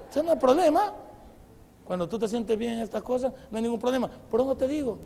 Ese 0.09 0.23
no 0.23 0.31
es 0.31 0.39
problema. 0.39 0.93
Cuando 1.83 2.07
tú 2.07 2.17
te 2.17 2.29
sientes 2.29 2.57
bien 2.57 2.75
en 2.75 2.79
estas 2.79 3.03
cosas, 3.03 3.33
no 3.51 3.57
hay 3.57 3.63
ningún 3.63 3.79
problema. 3.79 4.07
Por 4.07 4.39
eso 4.39 4.55
te 4.55 4.65
digo, 4.65 4.97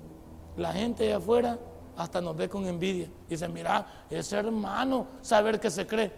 la 0.56 0.72
gente 0.74 1.06
de 1.06 1.14
afuera 1.14 1.58
hasta 1.97 2.22
nos 2.22 2.38
ve 2.38 2.47
con 2.49 2.68
envidia. 2.68 3.10
Dice, 3.28 3.47
mira, 3.47 4.06
ese 4.12 4.38
hermano, 4.38 5.08
saber 5.24 5.60
que 5.60 5.72
se 5.72 5.88
cree. 5.88 6.12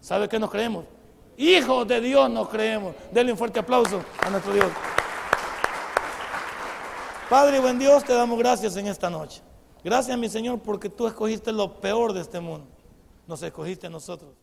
¿Sabe 0.00 0.26
que 0.26 0.38
nos 0.38 0.50
creemos? 0.50 0.86
Hijos 1.36 1.86
de 1.86 2.00
Dios 2.00 2.30
nos 2.30 2.48
creemos. 2.48 2.94
Denle 3.12 3.32
un 3.32 3.38
fuerte 3.38 3.60
aplauso 3.60 4.00
a 4.22 4.30
nuestro 4.30 4.54
Dios. 4.54 4.68
Padre, 7.32 7.60
buen 7.60 7.78
Dios, 7.78 8.04
te 8.04 8.12
damos 8.12 8.38
gracias 8.38 8.76
en 8.76 8.86
esta 8.88 9.08
noche. 9.08 9.40
Gracias, 9.82 10.18
mi 10.18 10.28
Señor, 10.28 10.60
porque 10.60 10.90
tú 10.90 11.06
escogiste 11.06 11.50
lo 11.50 11.80
peor 11.80 12.12
de 12.12 12.20
este 12.20 12.40
mundo. 12.40 12.68
Nos 13.26 13.42
escogiste 13.42 13.86
a 13.86 13.90
nosotros. 13.90 14.34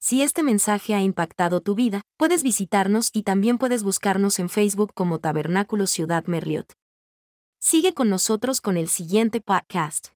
Si 0.00 0.20
este 0.20 0.42
mensaje 0.42 0.96
ha 0.96 1.00
impactado 1.00 1.60
tu 1.60 1.76
vida, 1.76 2.02
puedes 2.16 2.42
visitarnos 2.42 3.10
y 3.12 3.22
también 3.22 3.56
puedes 3.56 3.84
buscarnos 3.84 4.40
en 4.40 4.48
Facebook 4.48 4.90
como 4.94 5.20
Tabernáculo 5.20 5.86
Ciudad 5.86 6.24
Merliot. 6.26 6.72
Sigue 7.60 7.94
con 7.94 8.10
nosotros 8.10 8.60
con 8.60 8.76
el 8.76 8.88
siguiente 8.88 9.40
podcast. 9.40 10.08